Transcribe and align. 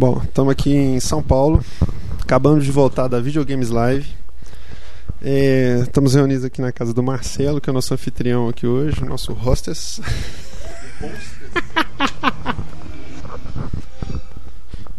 Bom, 0.00 0.22
estamos 0.24 0.50
aqui 0.50 0.72
em 0.74 0.98
São 0.98 1.22
Paulo. 1.22 1.62
Acabamos 2.22 2.64
de 2.64 2.72
voltar 2.72 3.06
da 3.06 3.20
Videogames 3.20 3.68
Live. 3.68 4.08
É, 5.20 5.80
estamos 5.82 6.14
reunidos 6.14 6.42
aqui 6.42 6.62
na 6.62 6.72
casa 6.72 6.94
do 6.94 7.02
Marcelo, 7.02 7.60
que 7.60 7.68
é 7.68 7.70
o 7.70 7.74
nosso 7.74 7.92
anfitrião 7.92 8.48
aqui 8.48 8.66
hoje, 8.66 9.04
nosso 9.04 9.34
hostess. 9.34 10.00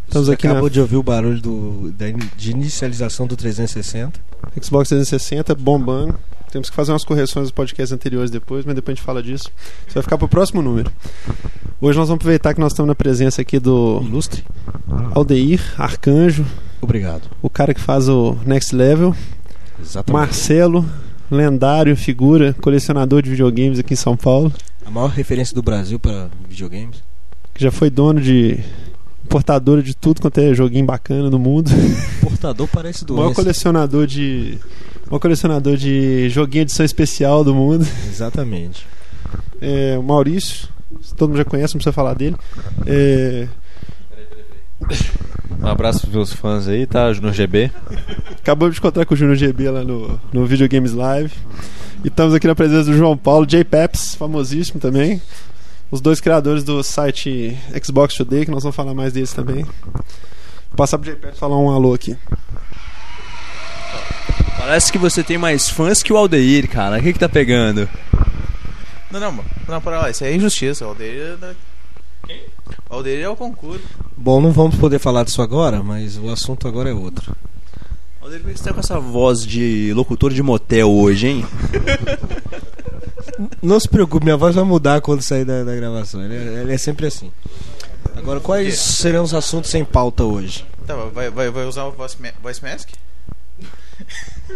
Estamos 0.05 0.27
Você 0.27 0.33
aqui 0.33 0.45
acabou 0.45 0.69
na 0.69 0.69
de 0.69 0.79
ouvir 0.79 0.97
o 0.97 1.02
barulho 1.02 1.41
do, 1.41 1.91
da 1.93 2.05
de 2.38 2.52
inicialização 2.52 3.25
do 3.25 3.36
360. 3.36 4.20
Xbox 4.61 4.89
360 4.89 5.55
bombando. 5.55 6.15
Temos 6.52 6.70
que 6.70 6.75
fazer 6.75 6.91
umas 6.91 7.04
correções 7.05 7.43
dos 7.45 7.52
podcasts 7.52 7.91
anteriores 7.93 8.29
depois, 8.29 8.65
mas 8.65 8.75
depois 8.75 8.93
a 8.93 8.95
gente 8.97 9.05
fala 9.05 9.23
disso. 9.23 9.49
Isso 9.88 9.93
vai 9.93 10.04
ficar 10.04 10.17
pro 10.17 10.27
próximo 10.27 10.61
número. 10.61 10.91
Hoje 11.79 11.97
nós 11.97 12.07
vamos 12.09 12.20
aproveitar 12.21 12.54
que 12.54 12.59
nós 12.59 12.73
estamos 12.73 12.88
na 12.88 12.95
presença 12.95 13.41
aqui 13.41 13.57
do 13.59 14.02
Ilustre. 14.05 14.43
Aldeir 15.16 15.61
Arcanjo, 15.77 16.45
Obrigado. 16.81 17.23
o 17.41 17.49
cara 17.49 17.73
que 17.73 17.80
faz 17.81 18.08
o 18.09 18.38
Next 18.45 18.75
Level, 18.75 19.16
Exatamente. 19.81 20.11
Marcelo, 20.11 20.85
lendário, 21.30 21.95
figura, 21.95 22.53
colecionador 22.61 23.22
de 23.22 23.30
videogames 23.30 23.80
aqui 23.80 23.94
em 23.94 23.97
São 23.97 24.16
Paulo, 24.17 24.52
A 24.86 24.91
maior 24.91 25.08
referência 25.09 25.55
do 25.55 25.61
Brasil 25.63 25.97
para 25.99 26.30
videogames. 26.49 27.02
que 27.53 27.63
já 27.63 27.72
foi 27.72 27.89
dono 27.89 28.20
de 28.20 28.59
importadora 29.23 29.81
de 29.81 29.95
tudo 29.95 30.22
quanto 30.22 30.38
é 30.39 30.53
joguinho 30.53 30.86
bacana 30.86 31.30
no 31.30 31.39
mundo. 31.39 31.72
Portador 32.22 32.67
parece 32.67 33.05
O 33.09 33.13
maior 33.16 33.33
colecionador 33.33 34.05
de 34.05 34.58
o 35.11 35.15
maior 35.15 35.20
colecionador 35.20 35.75
de 35.75 36.29
joguinho 36.29 36.61
edição 36.61 36.85
especial 36.85 37.43
do 37.43 37.53
mundo. 37.53 37.85
Exatamente. 38.07 38.88
É, 39.63 39.95
o 39.95 40.02
Maurício, 40.02 40.67
todo 41.15 41.29
mundo 41.29 41.38
já 41.38 41.45
conhece, 41.45 41.75
não 41.75 41.77
precisa 41.77 41.93
falar 41.93 42.15
dele. 42.15 42.35
É, 42.88 43.47
Um 45.61 45.67
abraço 45.67 46.02
pros 46.02 46.16
meus 46.16 46.33
fãs 46.33 46.67
aí, 46.67 46.88
tá? 46.88 47.13
Junior 47.13 47.31
GB. 47.31 47.71
acabamos 48.39 48.73
de 48.73 48.80
encontrar 48.80 49.05
com 49.05 49.13
o 49.13 49.17
Júnior 49.17 49.36
GB 49.36 49.69
lá 49.69 49.83
no, 49.83 50.19
no 50.33 50.47
Videogames 50.47 50.94
Live. 50.94 51.31
E 52.03 52.08
estamos 52.08 52.33
aqui 52.33 52.47
na 52.47 52.55
presença 52.55 52.86
do 52.89 52.97
João 52.97 53.16
Paulo, 53.16 53.45
J 53.45 53.64
Peps, 53.64 54.16
famosíssimo 54.16 54.80
também. 54.80 55.21
Os 55.91 56.02
dois 56.02 56.19
criadores 56.19 56.64
do 56.64 56.81
site 56.81 57.55
Xbox 57.83 58.16
Today, 58.16 58.45
que 58.45 58.52
nós 58.52 58.64
vamos 58.64 58.75
falar 58.75 58.95
mais 58.95 59.14
deles 59.14 59.31
também. 59.31 59.64
Vou 59.64 60.75
passar 60.75 60.97
pro 60.97 61.08
J 61.08 61.17
Peps 61.21 61.38
falar 61.38 61.59
um 61.59 61.69
alô 61.69 61.93
aqui. 61.93 62.17
Parece 64.72 64.89
que 64.89 64.97
você 64.97 65.22
tem 65.22 65.38
mais 65.38 65.69
fãs 65.69 66.02
que 66.02 66.14
o 66.14 66.17
Aldeir, 66.17 66.66
cara. 66.69 66.97
O 66.97 67.03
que 67.03 67.11
que 67.11 67.19
tá 67.19 67.27
pegando? 67.27 67.89
Não, 69.11 69.19
não, 69.19 69.30
mano. 69.33 69.50
Não, 69.67 69.81
para 69.81 70.00
lá, 70.00 70.09
isso 70.09 70.23
é 70.23 70.33
injustiça. 70.33 70.86
O 70.86 70.88
Aldeir 70.88 71.33
é 71.33 71.36
da... 71.36 71.53
Quem? 72.25 72.39
O 72.89 72.95
Aldeir 72.95 73.22
é 73.22 73.27
o 73.27 73.36
concurso. 73.36 73.83
Bom, 74.16 74.39
não 74.39 74.53
vamos 74.53 74.77
poder 74.77 74.97
falar 74.97 75.25
disso 75.25 75.42
agora, 75.42 75.83
mas 75.83 76.17
o 76.17 76.30
assunto 76.30 76.69
agora 76.69 76.89
é 76.89 76.94
outro. 76.94 77.36
Aldeir, 78.22 78.42
por 78.42 78.49
que 78.53 78.58
você 78.59 78.64
tá 78.64 78.73
com 78.73 78.80
essa 78.80 78.97
voz 78.97 79.45
de 79.45 79.92
locutor 79.94 80.31
de 80.31 80.42
motel 80.42 80.89
hoje, 80.89 81.27
hein? 81.27 81.45
Não 83.61 83.77
se 83.77 83.89
preocupe, 83.89 84.23
minha 84.23 84.38
voz 84.38 84.55
vai 84.55 84.64
mudar 84.64 85.02
quando 85.02 85.22
sair 85.22 85.44
da, 85.44 85.66
da 85.66 85.75
gravação. 85.75 86.23
Ele 86.23 86.36
é, 86.38 86.61
ele 86.61 86.73
é 86.73 86.77
sempre 86.77 87.08
assim. 87.08 87.30
Agora, 88.16 88.39
quais 88.39 88.80
serão 88.80 89.25
os 89.25 89.33
assuntos 89.33 89.69
sem 89.69 89.83
pauta 89.83 90.23
hoje? 90.23 90.66
Tá, 90.88 90.95
vai, 90.95 91.30
vai, 91.30 91.49
vai 91.52 91.66
usar 91.66 91.83
o 91.83 91.92
voice, 91.92 92.16
ma- 92.22 92.31
voice 92.42 92.64
mask? 92.64 92.88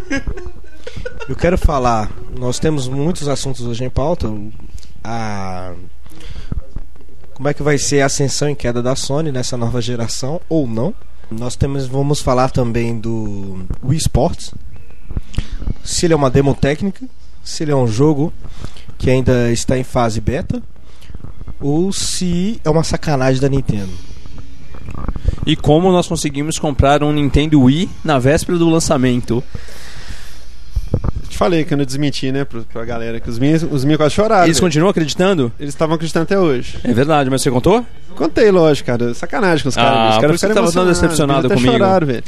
Eu 1.27 1.35
quero 1.35 1.57
falar, 1.57 2.11
nós 2.37 2.59
temos 2.59 2.87
muitos 2.87 3.27
assuntos 3.27 3.65
hoje 3.65 3.83
em 3.83 3.89
pauta. 3.89 4.31
A 5.03 5.73
como 7.35 7.49
é 7.49 7.53
que 7.53 7.61
vai 7.61 7.77
ser 7.77 7.99
a 7.99 8.05
ascensão 8.05 8.49
e 8.49 8.55
queda 8.55 8.81
da 8.81 8.95
Sony 8.95 9.29
nessa 9.29 9.57
nova 9.57 9.81
geração 9.81 10.39
ou 10.47 10.65
não? 10.65 10.95
Nós 11.29 11.57
temos, 11.57 11.85
vamos 11.85 12.21
falar 12.21 12.49
também 12.49 12.97
do 12.97 13.65
Wii 13.83 13.97
Sports. 13.97 14.53
Se 15.83 16.05
ele 16.05 16.13
é 16.13 16.15
uma 16.15 16.29
demo 16.29 16.55
técnica, 16.55 17.05
se 17.43 17.63
ele 17.63 17.73
é 17.73 17.75
um 17.75 17.87
jogo 17.87 18.31
que 18.97 19.09
ainda 19.09 19.51
está 19.51 19.77
em 19.77 19.83
fase 19.83 20.21
beta 20.21 20.63
ou 21.59 21.91
se 21.91 22.61
é 22.63 22.69
uma 22.69 22.85
sacanagem 22.85 23.41
da 23.41 23.49
Nintendo. 23.49 23.91
E 25.45 25.55
como 25.55 25.91
nós 25.91 26.07
conseguimos 26.07 26.57
comprar 26.57 27.03
um 27.03 27.11
Nintendo 27.13 27.61
Wii 27.61 27.89
na 28.03 28.17
véspera 28.17 28.57
do 28.57 28.69
lançamento? 28.69 29.43
Te 31.29 31.37
falei 31.37 31.63
que 31.65 31.73
eu 31.73 31.77
não 31.77 31.85
desmenti, 31.85 32.31
né, 32.31 32.45
pro, 32.45 32.63
pra 32.63 32.85
galera, 32.85 33.19
que 33.19 33.29
os 33.29 33.37
minhos, 33.37 33.61
os 33.63 33.83
minhos 33.83 33.97
quase 33.97 34.15
choraram. 34.15 34.45
Eles 34.45 34.57
velho. 34.57 34.67
continuam 34.67 34.89
acreditando? 34.89 35.51
Eles 35.59 35.73
estavam 35.73 35.95
acreditando 35.95 36.23
até 36.23 36.39
hoje. 36.39 36.77
É 36.83 36.93
verdade, 36.93 37.29
mas 37.29 37.41
você 37.41 37.51
contou? 37.51 37.85
Contei, 38.15 38.49
lógico, 38.49 38.87
cara. 38.87 39.13
Sacanagem 39.13 39.63
com 39.63 39.69
os 39.69 39.77
Ah, 39.77 39.81
caras. 39.81 39.97
bicho. 39.99 40.15
Os 40.15 40.21
caras 40.21 40.41
ficaram 40.41 40.55
tava 40.55 40.71
tão 40.71 40.85
decepcionado 40.87 41.49
comigo. 41.49 41.71
choraram, 41.73 42.07
velho. 42.07 42.23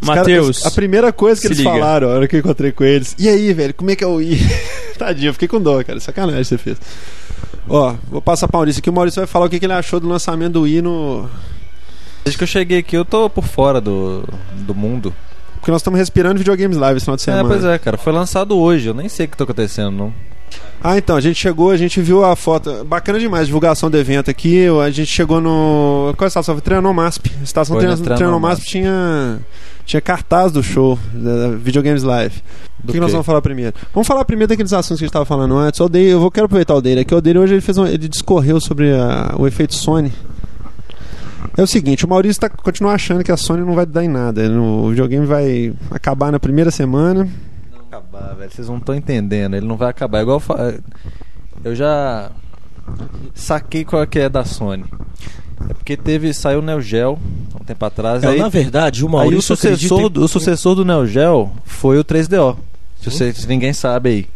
Matheus, 0.00 0.64
A 0.64 0.70
primeira 0.70 1.12
coisa 1.12 1.40
que 1.40 1.48
eles 1.48 1.58
liga. 1.58 1.70
falaram, 1.70 2.08
a 2.08 2.12
hora 2.14 2.28
que 2.28 2.36
eu 2.36 2.40
encontrei 2.40 2.70
com 2.72 2.84
eles. 2.84 3.14
E 3.18 3.28
aí, 3.28 3.52
velho, 3.52 3.74
como 3.74 3.90
é 3.90 3.96
que 3.96 4.04
é 4.04 4.06
o 4.06 4.20
I? 4.20 4.38
Tadinho, 4.96 5.28
eu 5.28 5.32
fiquei 5.34 5.48
com 5.48 5.60
dó, 5.60 5.82
cara. 5.84 6.00
Sacanagem 6.00 6.44
você 6.44 6.56
fez. 6.56 6.78
Ó, 7.68 7.94
vou 8.10 8.22
passar 8.22 8.48
pra 8.48 8.58
Maurício 8.58 8.78
aqui. 8.80 8.88
O 8.88 8.92
Maurício 8.92 9.20
vai 9.20 9.26
falar 9.26 9.46
o 9.46 9.50
que, 9.50 9.58
que 9.58 9.66
ele 9.66 9.72
achou 9.74 10.00
do 10.00 10.08
lançamento 10.08 10.54
do 10.54 10.66
I 10.66 10.80
no. 10.80 11.28
Desde 12.28 12.38
que 12.38 12.44
eu 12.44 12.48
cheguei 12.48 12.78
aqui, 12.78 12.96
eu 12.96 13.04
tô 13.04 13.28
por 13.30 13.44
fora 13.44 13.80
do, 13.80 14.22
do 14.66 14.74
mundo. 14.74 15.14
Porque 15.56 15.70
nós 15.70 15.80
estamos 15.80 15.98
respirando 15.98 16.38
videogames 16.38 16.76
live 16.76 16.96
esse 16.98 17.04
final 17.04 17.16
de 17.16 17.22
É, 17.22 17.24
semana. 17.24 17.48
pois 17.48 17.64
é, 17.64 17.78
cara. 17.78 17.96
Foi 17.98 18.12
lançado 18.12 18.56
hoje. 18.56 18.86
Eu 18.88 18.94
nem 18.94 19.08
sei 19.08 19.26
o 19.26 19.28
que 19.28 19.36
tá 19.36 19.44
acontecendo, 19.44 19.90
não. 19.90 20.12
Ah, 20.82 20.96
então, 20.96 21.16
a 21.16 21.20
gente 21.20 21.36
chegou, 21.36 21.70
a 21.70 21.76
gente 21.76 22.00
viu 22.00 22.24
a 22.24 22.36
foto. 22.36 22.84
Bacana 22.84 23.18
demais, 23.18 23.46
divulgação 23.46 23.90
do 23.90 23.96
evento 23.98 24.30
aqui. 24.30 24.66
A 24.84 24.90
gente 24.90 25.08
chegou 25.10 25.40
no. 25.40 26.14
Qual 26.16 26.24
é 26.24 26.26
a 26.26 26.28
estação? 26.28 26.58
Trianomasp. 26.60 27.26
A 27.40 27.42
estação 27.42 27.76
Foi 27.76 27.84
Triano- 27.84 28.16
Trianomasp 28.16 28.64
tinha. 28.64 29.40
Tinha 29.84 30.00
cartaz 30.02 30.52
do 30.52 30.62
show, 30.62 30.98
da 31.14 31.48
Videogames 31.56 32.02
Live. 32.02 32.36
O 32.36 32.40
que, 32.82 32.86
Do 32.88 32.92
que 32.92 33.00
nós 33.00 33.10
vamos 33.10 33.26
falar 33.26 33.40
primeiro? 33.40 33.74
Vamos 33.94 34.06
falar 34.06 34.22
primeiro 34.26 34.48
daqueles 34.50 34.72
assuntos 34.72 34.98
que 34.98 35.04
a 35.04 35.06
gente 35.06 35.10
estava 35.10 35.24
falando 35.24 35.56
antes. 35.56 35.80
O 35.80 35.84
Aldeir, 35.84 36.10
eu 36.12 36.20
vou, 36.20 36.30
quero 36.30 36.44
aproveitar 36.44 36.74
o 36.74 36.80
dele 36.82 37.00
aqui. 37.00 37.14
O 37.14 37.16
Aldeir 37.16 37.38
hoje 37.38 37.54
ele, 37.54 37.62
fez 37.62 37.78
um- 37.78 37.86
ele 37.86 38.06
discorreu 38.06 38.60
sobre 38.60 38.92
a- 38.94 39.34
o 39.38 39.46
efeito 39.46 39.74
Sony. 39.74 40.12
É 41.58 41.62
o 41.62 41.66
seguinte, 41.66 42.04
o 42.04 42.08
Maurício 42.08 42.40
tá, 42.40 42.48
continua 42.48 42.92
achando 42.92 43.24
que 43.24 43.32
a 43.32 43.36
Sony 43.36 43.62
não 43.66 43.74
vai 43.74 43.84
dar 43.84 44.04
em 44.04 44.08
nada. 44.08 44.48
O 44.48 44.90
videogame 44.90 45.26
vai 45.26 45.74
acabar 45.90 46.30
na 46.30 46.38
primeira 46.38 46.70
semana. 46.70 47.28
acabar, 47.88 48.34
velho. 48.36 48.48
Vocês 48.50 48.68
não 48.68 48.76
estão 48.76 48.94
entendendo. 48.94 49.54
Ele 49.56 49.66
não 49.66 49.76
vai 49.76 49.90
acabar. 49.90 50.22
Igual 50.22 50.40
eu 51.64 51.74
já 51.74 52.30
saquei 53.34 53.84
qual 53.84 54.06
que 54.06 54.20
é 54.20 54.28
da 54.28 54.44
Sony. 54.44 54.84
É 55.68 55.74
porque 55.74 55.96
teve 55.96 56.32
saiu 56.32 56.60
o 56.60 56.62
Neo 56.62 56.80
Geo 56.80 57.18
há 57.52 57.60
um 57.60 57.64
tempo 57.64 57.84
atrás. 57.84 58.22
É, 58.22 58.28
aí, 58.28 58.38
na 58.38 58.48
verdade, 58.48 59.02
o 59.04 59.08
aí 59.08 59.12
Maurício 59.12 59.38
o 59.38 59.56
sucessor, 59.56 60.08
do, 60.08 60.22
o 60.24 60.28
sucessor 60.28 60.74
do 60.76 60.84
Neo 60.84 61.06
Geo 61.06 61.50
foi 61.64 61.98
o 61.98 62.04
3DO. 62.04 62.56
Se, 63.00 63.10
você- 63.10 63.32
se 63.32 63.48
ninguém 63.48 63.72
sabe 63.72 64.08
aí. 64.08 64.26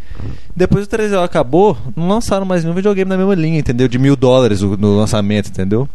Depois 0.57 0.87
o 0.87 0.89
3DO 0.91 1.23
acabou, 1.25 1.77
não 1.97 2.09
lançaram 2.09 2.45
mais 2.45 2.65
nenhum 2.65 2.75
videogame 2.75 3.09
na 3.09 3.17
mesma 3.17 3.35
linha, 3.35 3.59
entendeu? 3.61 3.87
De 3.89 3.99
mil 3.99 4.17
dólares 4.17 4.61
no 4.61 4.97
lançamento, 4.97 5.49
entendeu? 5.49 5.89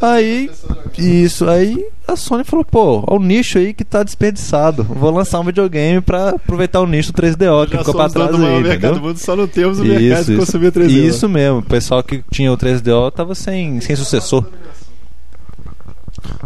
Aí, 0.00 0.50
isso, 0.98 1.48
aí 1.48 1.86
a 2.06 2.16
Sony 2.16 2.44
falou, 2.44 2.64
pô, 2.64 3.04
ó 3.06 3.16
o 3.16 3.18
nicho 3.18 3.58
aí 3.58 3.72
que 3.72 3.84
tá 3.84 4.02
desperdiçado. 4.02 4.84
Vou 4.84 5.10
lançar 5.10 5.40
um 5.40 5.44
videogame 5.44 6.00
pra 6.00 6.30
aproveitar 6.30 6.80
o 6.80 6.86
nicho 6.86 7.12
do 7.12 7.22
3DO 7.22 7.66
que 7.66 7.72
Já 7.72 7.78
ficou 7.78 7.94
pra 7.94 8.08
trás 8.08 8.34
aí, 8.34 8.62
mercado 8.62 9.00
mundo, 9.00 9.18
só 9.18 9.34
não 9.34 9.46
temos 9.46 9.78
o 9.78 9.84
mercado 9.84 10.02
Isso, 10.02 10.24
de 10.24 10.32
isso, 10.32 10.40
consumir 10.40 10.72
3D. 10.72 10.88
isso 10.90 11.28
mesmo, 11.28 11.58
o 11.58 11.62
pessoal 11.62 12.02
que 12.02 12.22
tinha 12.30 12.52
o 12.52 12.56
3DO 12.56 13.10
tava 13.12 13.34
sem, 13.34 13.80
sem 13.80 13.96
sucessor. 13.96 14.44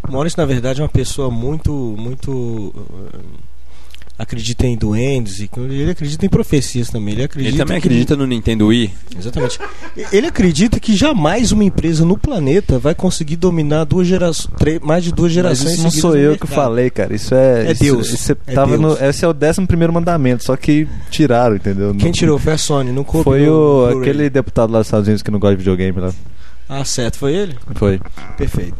O 0.08 0.12
Maurício, 0.12 0.40
na 0.40 0.46
verdade, 0.46 0.80
é 0.80 0.82
uma 0.82 0.88
pessoa 0.88 1.30
muito, 1.30 1.72
muito. 1.98 2.72
Acredita 4.18 4.66
em 4.66 4.76
duendes 4.76 5.38
e 5.38 5.48
ele 5.56 5.92
acredita 5.92 6.26
em 6.26 6.28
profecias 6.28 6.90
também. 6.90 7.14
Ele 7.14 7.22
acredita. 7.22 7.50
Ele 7.54 7.58
também 7.58 7.80
que- 7.80 7.86
acredita 7.86 8.16
no 8.16 8.26
Nintendo 8.26 8.66
Wii? 8.66 8.92
Exatamente. 9.16 9.60
Ele 10.12 10.26
acredita 10.26 10.80
que 10.80 10.96
jamais 10.96 11.52
uma 11.52 11.62
empresa 11.62 12.04
no 12.04 12.18
planeta 12.18 12.78
vai 12.80 12.94
conseguir 12.94 13.36
dominar 13.36 13.84
duas 13.84 14.06
gerações, 14.08 14.50
mais 14.82 15.04
de 15.04 15.12
duas 15.12 15.28
Mas 15.28 15.34
gerações. 15.34 15.72
isso 15.74 15.82
não 15.84 15.90
sou 15.92 16.16
eu 16.16 16.36
que 16.36 16.46
falei, 16.48 16.90
cara. 16.90 17.14
Isso 17.14 17.32
é. 17.34 17.70
É 17.70 17.74
Deus. 17.74 18.10
isso 18.10 18.32
É 18.32 18.54
Deus. 18.54 18.80
No, 18.80 18.92
esse 18.94 19.24
é 19.24 19.28
o 19.28 19.30
11 19.32 19.66
primeiro 19.66 19.92
mandamento, 19.92 20.44
só 20.44 20.56
que 20.56 20.88
tiraram, 21.10 21.54
entendeu? 21.56 21.94
Quem 21.94 22.10
tirou 22.10 22.38
foi 22.38 22.54
a 22.54 22.58
Sony, 22.58 22.90
não 22.90 23.04
coube 23.04 23.22
Foi 23.24 23.48
o, 23.48 24.00
aquele 24.00 24.28
deputado 24.28 24.72
lá 24.72 24.78
dos 24.80 24.88
Estados 24.88 25.06
Unidos 25.06 25.22
que 25.22 25.30
não 25.30 25.38
gosta 25.38 25.54
de 25.54 25.58
videogame 25.62 26.00
lá. 26.00 26.12
Ah, 26.68 26.84
certo, 26.84 27.18
foi 27.18 27.34
ele? 27.34 27.56
Foi. 27.76 28.00
Perfeito. 28.36 28.74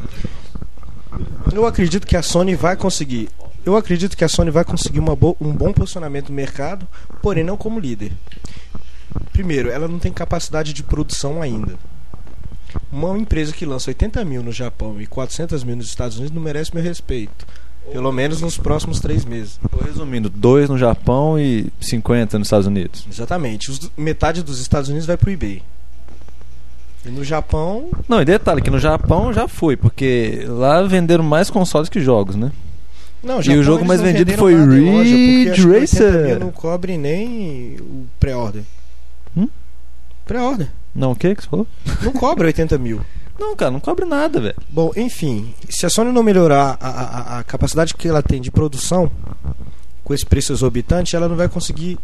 Eu 1.55 1.65
acredito 1.67 2.07
que 2.07 2.17
a 2.17 2.23
Sony 2.23 2.55
vai 2.55 2.77
conseguir. 2.77 3.29
Eu 3.69 3.77
acredito 3.77 4.17
que 4.17 4.25
a 4.25 4.29
Sony 4.29 4.51
vai 4.51 4.65
conseguir 4.65 4.99
bo- 5.01 5.37
um 5.39 5.53
bom 5.53 5.75
posicionamento 5.75 6.31
no 6.31 6.35
mercado, 6.35 6.89
porém 7.21 7.45
não 7.45 7.55
como 7.55 7.79
líder. 7.79 8.13
Primeiro, 9.31 9.69
ela 9.71 9.87
não 9.87 9.99
tem 9.99 10.11
capacidade 10.11 10.73
de 10.73 10.83
produção 10.83 11.43
ainda. 11.43 11.75
Uma 12.91 13.17
empresa 13.19 13.53
que 13.53 13.67
lança 13.67 13.91
80 13.91 14.25
mil 14.25 14.43
no 14.43 14.53
Japão 14.53 14.99
e 14.99 15.07
400 15.07 15.63
mil 15.65 15.77
nos 15.77 15.87
Estados 15.87 16.17
Unidos 16.17 16.35
não 16.35 16.41
merece 16.41 16.75
meu 16.75 16.83
respeito. 16.83 17.47
Pelo 17.93 18.11
menos 18.11 18.41
nos 18.41 18.57
próximos 18.57 19.01
três 19.01 19.23
meses. 19.27 19.61
Resumindo, 19.85 20.31
dois 20.31 20.71
no 20.71 20.79
Japão 20.79 21.39
e 21.39 21.71
50 21.79 22.39
nos 22.39 22.49
Estados 22.49 22.67
Unidos. 22.67 23.07
Exatamente. 23.11 23.71
Os- 23.71 23.91
metade 23.99 24.43
dos 24.43 24.61
Estados 24.61 24.89
Unidos 24.89 25.07
vai 25.07 25.19
pro 25.19 25.31
eBay. 25.31 25.63
E 27.05 27.11
no 27.11 27.23
Japão, 27.23 27.91
Não, 28.09 28.23
e 28.23 28.25
detalhe 28.25 28.63
que 28.63 28.71
no 28.71 28.79
Japão 28.79 29.31
já 29.31 29.47
foi, 29.47 29.77
porque 29.77 30.47
lá 30.49 30.81
venderam 30.85 31.23
mais 31.23 31.51
consoles 31.51 31.91
que 31.91 32.01
jogos, 32.01 32.35
né? 32.35 32.51
Não, 33.23 33.41
E 33.43 33.57
o 33.57 33.63
jogo 33.63 33.85
mais 33.85 34.01
vendido 34.01 34.33
foi 34.35 34.55
Ridge 34.55 35.51
acho 35.51 35.55
que 35.63 35.67
80 35.67 35.81
Racer. 35.81 36.39
não 36.41 36.51
cobre 36.53 36.97
nem 36.97 37.77
o 37.81 38.07
pré-order. 38.21 38.63
Hum? 39.37 39.49
Pré-order. 40.25 40.69
Não, 40.95 41.13
o 41.13 41.17
que 41.17 41.35
que 41.35 41.43
você 41.43 41.49
falou? 41.49 41.67
Não 42.03 42.13
cobra 42.13 42.47
80 42.47 42.77
mil. 42.79 43.01
Não, 43.39 43.55
cara, 43.55 43.71
não 43.71 43.79
cobre 43.81 44.05
nada, 44.05 44.41
velho. 44.41 44.57
Bom, 44.69 44.91
enfim, 44.97 45.55
se 45.69 45.87
a 45.87 45.91
Sony 45.91 46.11
não 46.13 46.23
melhorar 46.25 46.77
a, 46.81 46.89
a- 46.89 47.39
a 47.39 47.45
capacidade 47.45 47.95
que 47.95 48.09
ela 48.09 48.23
tem 48.23 48.41
de 48.41 48.51
produção 48.51 49.11
com 50.03 50.13
esse 50.15 50.27
preço 50.27 50.53
exorbitante, 50.53 51.15
ela 51.15 51.29
não 51.29 51.37
vai 51.37 51.49
conseguir 51.49 51.99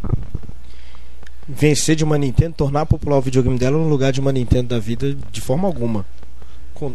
vencer 1.48 1.94
de 1.96 2.04
uma 2.04 2.16
Nintendo, 2.16 2.54
tornar 2.56 2.86
popular 2.86 3.18
o 3.18 3.20
videogame 3.20 3.58
dela 3.58 3.76
no 3.76 3.88
lugar 3.88 4.12
de 4.12 4.20
uma 4.20 4.32
Nintendo 4.32 4.68
da 4.68 4.78
vida 4.78 5.14
de 5.30 5.40
forma 5.40 5.66
alguma. 5.68 6.04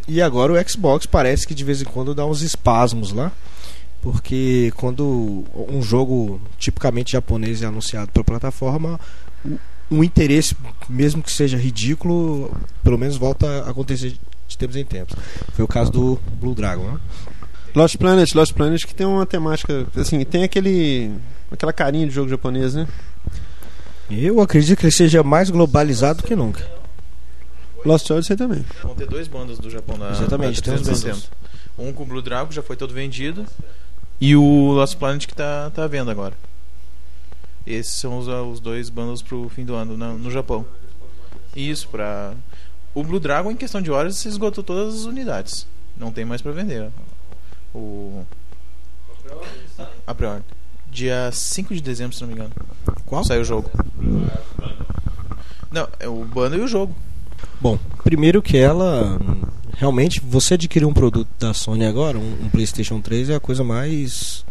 E 0.08 0.22
agora 0.22 0.54
o 0.54 0.70
Xbox 0.70 1.06
parece 1.06 1.48
que 1.48 1.54
de 1.56 1.64
vez 1.64 1.82
em 1.82 1.86
quando 1.86 2.14
dá 2.14 2.26
uns 2.26 2.42
espasmos 2.42 3.12
lá, 3.12 3.32
porque 4.02 4.72
quando 4.76 5.46
um 5.70 5.82
jogo 5.82 6.42
tipicamente 6.58 7.14
japonês 7.14 7.62
é 7.62 7.66
anunciado 7.66 8.12
pela 8.12 8.24
plataforma, 8.24 9.00
o, 9.46 9.60
o 9.90 10.04
interesse, 10.04 10.56
mesmo 10.88 11.22
que 11.22 11.32
seja 11.32 11.58
ridículo, 11.58 12.52
pelo 12.84 12.98
menos 12.98 13.18
volta 13.18 13.48
a 13.64 13.70
acontecer 13.70 14.14
de 14.48 14.58
tempos 14.58 14.76
em 14.76 14.86
tempos. 14.86 15.16
Foi 15.54 15.64
o 15.64 15.68
caso 15.68 15.92
do 15.92 16.20
Blue 16.40 16.56
Dragon, 16.56 16.92
né? 16.92 17.00
Lost 17.76 17.98
Planet, 17.98 18.34
Lost 18.34 18.54
Planet 18.54 18.84
que 18.86 18.96
tem 18.96 19.06
uma 19.06 19.26
temática, 19.26 19.86
assim, 19.96 20.24
tem 20.26 20.44
aquele 20.44 21.12
aquela 21.52 21.74
carinha 21.74 22.08
de 22.08 22.14
jogo 22.14 22.30
japonês, 22.30 22.74
né? 22.74 22.88
Eu 24.10 24.42
acredito 24.42 24.78
que 24.80 24.86
ele 24.86 24.92
seja 24.92 25.22
mais 25.24 25.50
globalizado 25.50 26.24
que 26.24 26.36
nunca. 26.36 26.66
Lost 27.86 28.10
Odyssey 28.10 28.36
também. 28.36 28.66
Vão 28.82 28.96
ter 28.96 29.08
dois 29.08 29.28
bandas 29.28 29.60
do 29.60 29.70
Japão 29.70 29.98
na 29.98 30.12
Exatamente, 30.12 30.62
tem 30.62 30.74
os 30.74 30.82
360. 30.82 31.28
Um 31.78 31.94
com 31.94 32.04
o 32.04 32.06
Blue 32.06 32.22
Dragon, 32.22 32.52
já 32.52 32.62
foi 32.62 32.76
todo 32.76 32.94
vendido. 32.94 33.46
E 34.22 34.36
o 34.36 34.72
Lost 34.74 34.96
Planet 34.98 35.26
que 35.26 35.34
tá, 35.36 35.70
tá 35.74 35.84
à 35.84 35.88
venda 35.88 36.12
agora. 36.12 36.34
Esses 37.66 37.94
são 37.94 38.18
os, 38.18 38.28
os 38.28 38.60
dois 38.60 38.90
bandos 38.90 39.22
pro 39.22 39.48
fim 39.50 39.64
do 39.64 39.76
ano 39.76 39.96
na- 39.98 40.14
no 40.14 40.30
Japão. 40.32 40.66
Isso, 41.56 41.88
pra. 41.90 42.34
O 42.94 43.04
Blue 43.04 43.20
Dragon, 43.20 43.52
em 43.52 43.56
questão 43.56 43.82
de 43.82 43.92
horas, 43.92 44.16
se 44.18 44.28
esgotou 44.28 44.64
todas 44.64 44.96
as 44.96 45.06
unidades. 45.06 45.66
Não 45.96 46.12
tem 46.12 46.26
mais 46.26 46.42
pra 46.42 46.52
vender. 46.52 46.90
O. 47.74 48.24
A 50.08 50.14
priori. 50.16 50.42
Dia 50.92 51.30
5 51.32 51.74
de 51.76 51.82
dezembro, 51.82 52.16
se 52.16 52.22
não 52.22 52.28
me 52.30 52.34
engano. 52.34 52.52
Qual? 53.06 53.24
Saiu 53.24 53.42
o 53.42 53.46
jogo. 53.46 53.70
Não, 55.72 55.88
é 56.00 56.08
o 56.08 56.26
bando 56.26 56.58
e 56.58 56.62
o 56.62 56.68
jogo. 56.68 56.96
Bom, 57.62 57.78
primeiro 58.04 58.42
que 58.42 58.58
ela 58.58 59.20
realmente 59.80 60.20
você 60.20 60.56
adquirir 60.56 60.86
um 60.86 60.94
produto 60.94 61.30
da 61.40 61.54
Sony 61.54 61.86
agora, 61.86 62.18
um, 62.18 62.38
um 62.44 62.50
PlayStation 62.50 63.00
3 63.00 63.30
é 63.30 63.36
a 63.36 63.40
coisa 63.40 63.64
mais 63.64 64.46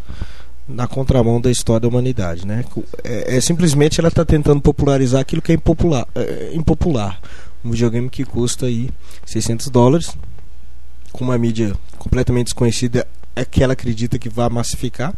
na 0.67 0.87
contramão 0.87 1.39
da 1.39 1.51
história 1.51 1.81
da 1.81 1.87
humanidade, 1.87 2.45
né? 2.45 2.65
É, 3.03 3.37
é 3.37 3.41
simplesmente 3.41 3.99
ela 3.99 4.09
está 4.09 4.25
tentando 4.25 4.59
popularizar 4.59 5.21
aquilo 5.21 5.41
que 5.41 5.51
é 5.51 5.55
impopular, 5.55 6.07
é, 6.15 6.51
impopular. 6.53 7.21
Um 7.63 7.71
videogame 7.71 8.09
que 8.09 8.25
custa 8.25 8.65
aí 8.65 8.89
600 9.25 9.67
dólares 9.69 10.17
com 11.11 11.23
uma 11.23 11.37
mídia 11.37 11.75
completamente 11.97 12.45
desconhecida, 12.45 13.07
é 13.35 13.45
que 13.45 13.63
ela 13.63 13.73
acredita 13.73 14.17
que 14.17 14.29
vai 14.29 14.49
massificar. 14.49 15.13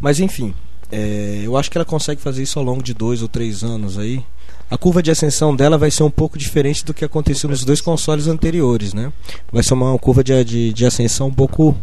Mas 0.00 0.20
enfim, 0.20 0.54
é, 0.90 1.40
eu 1.42 1.56
acho 1.56 1.70
que 1.70 1.76
ela 1.76 1.84
consegue 1.84 2.20
fazer 2.20 2.42
isso 2.42 2.58
ao 2.58 2.64
longo 2.64 2.82
de 2.82 2.94
dois 2.94 3.22
ou 3.22 3.28
três 3.28 3.64
anos 3.64 3.98
aí. 3.98 4.22
A 4.72 4.78
curva 4.78 5.02
de 5.02 5.10
ascensão 5.10 5.54
dela 5.54 5.76
vai 5.76 5.90
ser 5.90 6.02
um 6.02 6.10
pouco 6.10 6.38
diferente 6.38 6.82
do 6.82 6.94
que 6.94 7.04
aconteceu 7.04 7.50
nos 7.50 7.62
dois 7.62 7.80
consoles 7.80 8.26
anteriores, 8.26 8.94
né? 8.94 9.12
Vai 9.52 9.62
ser 9.62 9.74
uma 9.74 9.98
curva 9.98 10.24
de, 10.24 10.42
de, 10.44 10.72
de 10.72 10.86
ascensão 10.86 11.26
um 11.26 11.32
pouco 11.34 11.76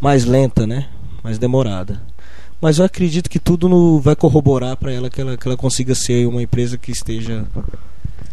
mais 0.00 0.24
lenta, 0.24 0.66
né? 0.66 0.88
Mais 1.22 1.38
demorada. 1.38 2.02
Mas 2.60 2.78
eu 2.78 2.84
acredito 2.84 3.30
que 3.30 3.38
tudo 3.38 3.68
no- 3.68 4.00
vai 4.00 4.16
corroborar 4.16 4.76
para 4.76 4.90
ela 4.90 5.08
que, 5.08 5.20
ela 5.20 5.36
que 5.36 5.46
ela 5.46 5.56
consiga 5.56 5.94
ser 5.94 6.26
uma 6.26 6.42
empresa 6.42 6.76
que 6.76 6.90
esteja 6.90 7.44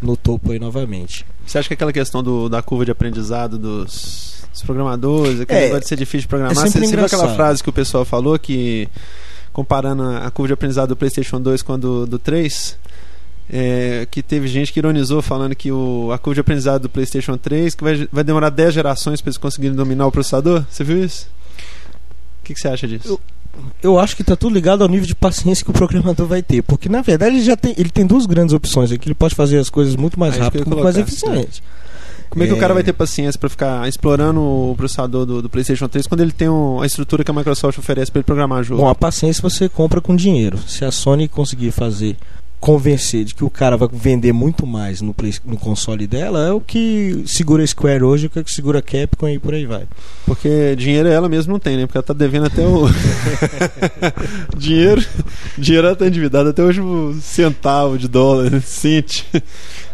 no 0.01 0.17
topo 0.17 0.51
aí 0.53 0.59
novamente. 0.59 1.23
Você 1.45 1.59
acha 1.59 1.67
que 1.67 1.75
aquela 1.75 1.93
questão 1.93 2.23
do, 2.23 2.49
da 2.49 2.63
curva 2.63 2.85
de 2.85 2.91
aprendizado 2.91 3.59
dos, 3.59 4.43
dos 4.51 4.61
programadores, 4.63 5.39
aquele 5.41 5.59
É, 5.59 5.63
negócio 5.65 5.81
de 5.83 5.87
ser 5.87 5.95
difícil 5.97 6.21
de 6.21 6.27
programar, 6.29 6.53
é 6.65 6.69
sempre 6.69 6.87
você, 6.87 6.95
viu 6.95 7.05
aquela 7.05 7.35
frase 7.35 7.61
que 7.61 7.69
o 7.69 7.73
pessoal 7.73 8.03
falou 8.05 8.39
que 8.39 8.89
comparando 9.53 10.01
a, 10.01 10.25
a 10.25 10.31
curva 10.31 10.47
de 10.47 10.53
aprendizado 10.53 10.89
do 10.89 10.95
PlayStation 10.95 11.39
2 11.39 11.61
com 11.61 11.73
a 11.73 11.77
do, 11.77 12.07
do 12.07 12.17
3, 12.17 12.75
é, 13.51 14.07
que 14.11 14.21
teve 14.21 14.47
gente 14.47 14.71
que 14.71 14.79
ironizou 14.79 15.21
falando 15.21 15.55
que 15.55 15.71
o, 15.71 16.11
a 16.13 16.17
curva 16.17 16.35
de 16.35 16.41
aprendizado 16.41 16.83
do 16.83 16.89
PlayStation 16.89 17.35
3 17.37 17.73
que 17.75 17.83
vai, 17.83 18.07
vai 18.11 18.23
demorar 18.23 18.49
10 18.49 18.73
gerações 18.73 19.21
para 19.21 19.29
eles 19.29 19.37
conseguirem 19.37 19.75
dominar 19.75 20.05
o 20.07 20.11
processador? 20.11 20.63
Você 20.69 20.83
viu 20.83 21.03
isso? 21.03 21.27
O 22.41 22.45
que, 22.45 22.53
que 22.53 22.59
você 22.59 22.67
acha 22.67 22.87
disso? 22.87 23.19
Eu 23.83 23.99
acho 23.99 24.15
que 24.15 24.23
tá 24.23 24.35
tudo 24.35 24.53
ligado 24.53 24.83
ao 24.83 24.87
nível 24.89 25.05
de 25.05 25.15
paciência 25.15 25.65
que 25.65 25.71
o 25.71 25.73
programador 25.73 26.25
vai 26.27 26.41
ter, 26.41 26.61
porque 26.61 26.87
na 26.87 27.01
verdade 27.01 27.35
ele 27.35 27.43
já 27.43 27.57
tem, 27.57 27.73
ele 27.77 27.89
tem 27.89 28.05
duas 28.05 28.25
grandes 28.25 28.53
opções 28.53 28.91
aqui, 28.91 29.07
ele 29.07 29.15
pode 29.15 29.35
fazer 29.35 29.57
as 29.57 29.69
coisas 29.69 29.95
muito 29.95 30.17
mais 30.19 30.35
eu 30.37 30.43
rápido, 30.43 30.67
muito 30.67 30.83
mais 30.83 30.97
eficiente. 30.97 31.61
Como 32.29 32.43
é 32.43 32.47
que 32.47 32.53
o 32.53 32.57
É. 32.57 32.59
cara 32.59 32.75
vai 32.75 32.83
ter 32.83 32.93
paciência 32.93 33.39
para 33.39 33.49
ficar 33.49 33.87
explorando 33.89 34.39
o 34.39 34.75
processador 34.77 35.25
do, 35.25 35.41
do 35.41 35.49
PlayStation 35.49 35.87
3 35.87 36.05
quando 36.05 36.21
ele 36.21 36.31
tem 36.31 36.47
um- 36.47 36.79
a 36.79 36.85
estrutura 36.85 37.23
que 37.23 37.31
a 37.31 37.33
Microsoft 37.33 37.79
oferece 37.79 38.11
para 38.11 38.19
ele 38.19 38.23
programar 38.25 38.63
jogo? 38.63 38.81
Bom, 38.83 38.87
a 38.87 38.93
paciência 38.93 39.41
você 39.41 39.67
compra 39.67 39.99
com 39.99 40.15
dinheiro. 40.15 40.57
Se 40.67 40.85
a 40.85 40.91
Sony 40.91 41.27
conseguir 41.27 41.71
fazer 41.71 42.15
convencer 42.59 43.23
de 43.23 43.33
que 43.33 43.43
o 43.43 43.49
cara 43.49 43.77
vai 43.77 43.87
vender 43.91 44.33
muito 44.33 44.67
mais 44.67 44.99
no, 44.99 45.13
Play- 45.13 45.33
no 45.45 45.55
console 45.57 46.05
dela, 46.05 46.45
é 46.47 46.51
o 46.51 46.59
que 46.59 47.23
segura 47.25 47.63
a 47.63 47.67
Square 47.67 48.03
hoje, 48.03 48.27
o 48.27 48.29
que 48.29 48.43
segura 48.51 48.79
a 48.79 48.81
Capcom 48.81 49.29
e 49.29 49.39
por 49.39 49.53
aí 49.53 49.65
vai. 49.65 49.87
Porque 50.25 50.75
dinheiro 50.75 51.07
ela 51.07 51.29
mesma 51.29 51.53
não 51.53 51.59
tem, 51.59 51.77
né? 51.77 51.85
Porque 51.85 51.97
ela 51.97 52.03
tá 52.03 52.13
devendo 52.13 52.47
até 52.47 52.65
o. 52.67 52.85
dinheiro. 54.57 55.03
Dinheiro 55.57 55.87
ela 55.87 55.95
tá 55.95 56.07
endividada 56.07 56.49
até 56.49 56.61
hoje 56.63 56.81
um 56.81 57.19
centavo 57.21 57.97
de 57.97 58.07
dólar, 58.07 58.51
né? 58.51 58.59
cent. 58.61 59.23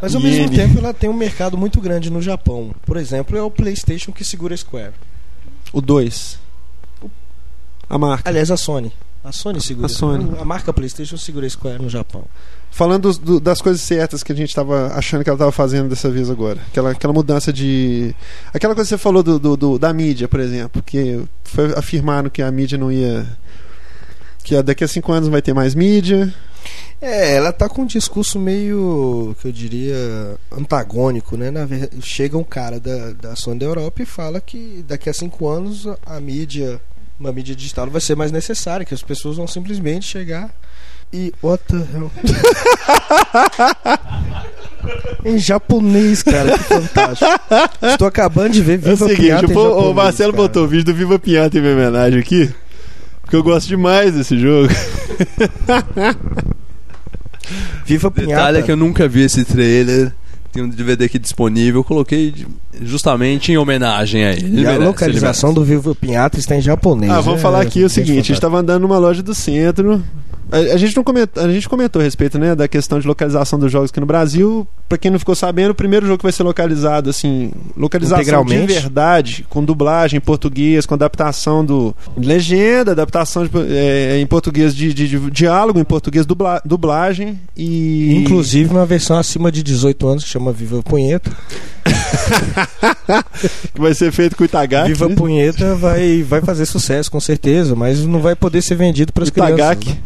Mas 0.02 0.16
ao 0.16 0.22
mesmo 0.22 0.50
tempo 0.50 0.78
ela 0.80 0.94
tem 0.94 1.10
um 1.10 1.14
mercado 1.14 1.58
muito 1.58 1.80
grande 1.80 2.10
no 2.10 2.22
Japão. 2.22 2.74
Por 2.86 2.98
exemplo, 2.98 3.38
é 3.38 3.42
o 3.42 3.52
PlayStation 3.52 4.12
que 4.12 4.24
segura 4.24 4.54
a 4.54 4.58
Square. 4.58 4.94
O 5.72 5.82
2. 5.82 6.40
A 7.90 7.98
marca. 7.98 8.28
Aliás, 8.30 8.50
a 8.50 8.58
Sony. 8.58 8.92
A 9.26 9.32
Sony 9.32 9.60
segura. 9.60 9.88
A 9.88 9.90
Sony. 9.90 10.32
A 10.40 10.46
marca 10.46 10.72
PlayStation 10.72 11.18
segura 11.18 11.48
a 11.48 11.50
Square 11.50 11.82
no 11.82 11.90
Japão. 11.90 12.24
Falando 12.70 13.12
do- 13.14 13.40
das 13.40 13.60
coisas 13.60 13.82
certas 13.82 14.22
que 14.22 14.32
a 14.32 14.36
gente 14.36 14.54
tava 14.54 14.88
achando 14.94 15.24
que 15.24 15.30
ela 15.30 15.40
tava 15.40 15.52
fazendo 15.52 15.90
dessa 15.90 16.10
vez 16.12 16.30
agora. 16.30 16.60
Aquela, 16.68 16.92
aquela 16.92 17.12
mudança 17.14 17.52
de. 17.52 18.14
Aquela 18.54 18.76
coisa 18.76 18.88
que 18.88 18.96
você 18.96 18.98
falou 19.02 19.24
do, 19.24 19.40
do- 19.40 19.58
do- 19.58 19.80
da 19.80 19.92
mídia, 19.92 20.28
por 20.28 20.40
exemplo. 20.40 20.84
Que 20.84 21.24
foi 21.44 21.74
afirmando 21.76 22.30
que 22.30 22.42
a 22.42 22.52
mídia 22.52 22.78
não 22.78 22.92
ia. 22.92 23.26
Que 24.44 24.62
daqui 24.62 24.84
a 24.84 24.88
cinco 24.88 25.12
anos 25.12 25.28
vai 25.28 25.42
ter 25.42 25.54
mais 25.54 25.74
mídia. 25.74 26.32
É, 27.02 27.36
ela 27.36 27.52
tá 27.52 27.68
com 27.68 27.82
um 27.84 27.86
discurso 27.86 28.40
meio, 28.40 29.36
que 29.42 29.48
eu 29.48 29.52
diria, 29.52 29.96
antagônico, 30.52 31.36
né? 31.38 31.50
Na 31.52 31.68
Chega 32.02 32.38
um 32.38 32.44
cara 32.44 32.80
da, 32.80 33.12
da 33.14 33.36
Sony 33.36 33.60
da 33.60 33.66
Europa 33.66 34.02
e 34.02 34.06
fala 34.06 34.40
que 34.42 34.84
daqui 34.88 35.10
a 35.10 35.14
cinco 35.14 35.48
anos 35.48 35.88
a 36.06 36.20
mídia, 36.20 36.80
uma 37.20 37.32
mídia 37.32 37.56
digital 37.56 37.90
vai 37.90 38.02
ser 38.02 38.16
mais 38.16 38.32
necessária, 38.32 38.86
que 38.86 38.94
as 38.94 39.02
pessoas 39.02 39.38
vão 39.38 39.48
simplesmente 39.48 40.06
chegar 40.06 40.50
e. 41.12 41.34
What 41.42 41.64
the 41.66 41.78
hell? 41.78 42.12
em 45.24 45.38
japonês, 45.38 46.22
cara, 46.22 46.58
que 46.58 46.64
fantástico. 46.64 47.32
Estou 47.82 48.08
acabando 48.08 48.54
de 48.54 48.62
ver 48.62 48.74
É 48.74 48.76
o 48.76 48.80
Viva 48.80 49.08
seguinte, 49.08 49.48
pô, 49.54 49.90
o 49.90 49.94
Marcelo 49.94 50.34
cara. 50.34 50.44
botou 50.44 50.66
o 50.66 50.68
vídeo 50.68 50.86
do 50.86 50.94
Viva 50.94 51.18
Pinhata 51.18 51.58
em 51.58 51.62
minha 51.62 51.74
homenagem 51.74 52.20
aqui. 52.20 52.54
Porque 53.22 53.36
eu 53.36 53.44
gosto 53.44 53.68
demais 53.68 54.14
desse 54.14 54.38
jogo. 54.38 54.72
Viva 57.86 58.12
Pinhata. 58.12 58.36
Detalhe 58.36 58.58
é 58.60 58.62
que 58.62 58.72
eu 58.72 58.78
nunca 58.78 59.08
vi 59.08 59.24
esse 59.24 59.44
trailer. 59.46 60.12
Tem 60.56 60.64
um 60.64 60.70
DVD 60.70 61.04
aqui 61.04 61.20
disponível. 61.20 61.82
Eu 61.82 61.84
coloquei 61.84 62.34
justamente 62.82 63.52
em 63.52 63.58
homenagem 63.58 64.24
a 64.24 64.32
ele. 64.32 64.62
E 64.62 64.66
a 64.66 64.70
merece, 64.70 64.86
localização 64.86 65.54
do 65.54 65.66
Viva 65.66 65.94
Pinhata 65.94 66.40
está 66.40 66.56
em 66.56 66.62
japonês. 66.62 67.12
Ah, 67.12 67.20
vamos 67.20 67.40
É, 67.40 67.44
falar 67.44 67.60
aqui 67.60 67.80
o 67.80 67.90
gente 67.90 67.94
seguinte: 67.94 68.12
a 68.14 68.16
gente 68.22 68.32
estava 68.32 68.58
andando 68.58 68.84
numa 68.84 68.98
loja 68.98 69.22
do 69.22 69.36
centro. 69.36 70.02
A, 70.56 70.74
a 70.74 70.78
gente 70.78 70.96
não 70.96 71.04
comentou, 71.04 71.44
a 71.44 71.52
gente 71.52 71.68
comentou 71.68 72.00
a 72.02 72.04
respeito 72.06 72.40
né, 72.40 72.56
da 72.56 72.66
questão 72.68 72.98
de 72.98 73.06
localização 73.06 73.60
dos 73.60 73.70
jogos 73.70 73.90
aqui 73.92 74.00
no 74.00 74.06
Brasil. 74.06 74.66
Pra 74.88 74.98
quem 74.98 75.12
não 75.12 75.20
ficou 75.20 75.36
sabendo, 75.36 75.72
o 75.72 75.76
primeiro 75.76 76.06
jogo 76.06 76.20
que 76.20 76.24
vai 76.24 76.32
ser 76.32 76.44
localizado, 76.44 77.10
assim, 77.10 77.52
localização 77.76 78.18
de 78.68 78.74
verdade, 78.74 79.46
com 79.50 79.64
dublagem 79.64 80.18
em 80.18 80.22
português, 80.22 80.86
com 80.86 80.94
adaptação 80.94 81.66
do 81.66 81.94
de 82.18 82.26
legenda, 82.28 82.92
adaptação 82.92 83.44
de, 83.46 83.50
é, 83.70 84.20
em 84.20 84.26
português 84.28 84.74
de, 84.76 84.94
de- 84.94 85.08
de 85.10 85.32
diálogo, 85.32 85.80
em 85.80 85.84
português 85.84 86.26
dubla, 86.26 86.62
dublagem 86.64 87.38
e. 87.58 88.16
Inclusive 88.22 88.70
uma 88.72 88.86
versão 88.86 89.18
acima 89.18 89.52
de 89.52 89.62
18 89.64 90.08
anos 90.08 90.24
que 90.24 90.30
chama 90.30 90.52
Viva 90.54 90.82
Punheta. 90.84 91.32
que 93.74 93.82
vai 93.82 93.94
ser 93.94 94.12
feito 94.12 94.36
com 94.36 94.44
o 94.44 94.46
Itagaki. 94.46 94.90
Viva 94.90 95.10
né? 95.10 95.16
Punheta 95.16 95.76
vai, 95.76 96.24
vai 96.24 96.42
fazer 96.42 96.66
sucesso 96.66 97.12
com 97.12 97.20
certeza, 97.20 97.76
mas 97.76 98.04
não 98.06 98.20
vai 98.22 98.36
poder 98.36 98.62
ser 98.62 98.76
vendido 98.76 99.12
para 99.12 99.24
as 99.24 99.30
crianças. 99.30 99.54
Itagaki. 99.56 99.90
né? 99.90 99.98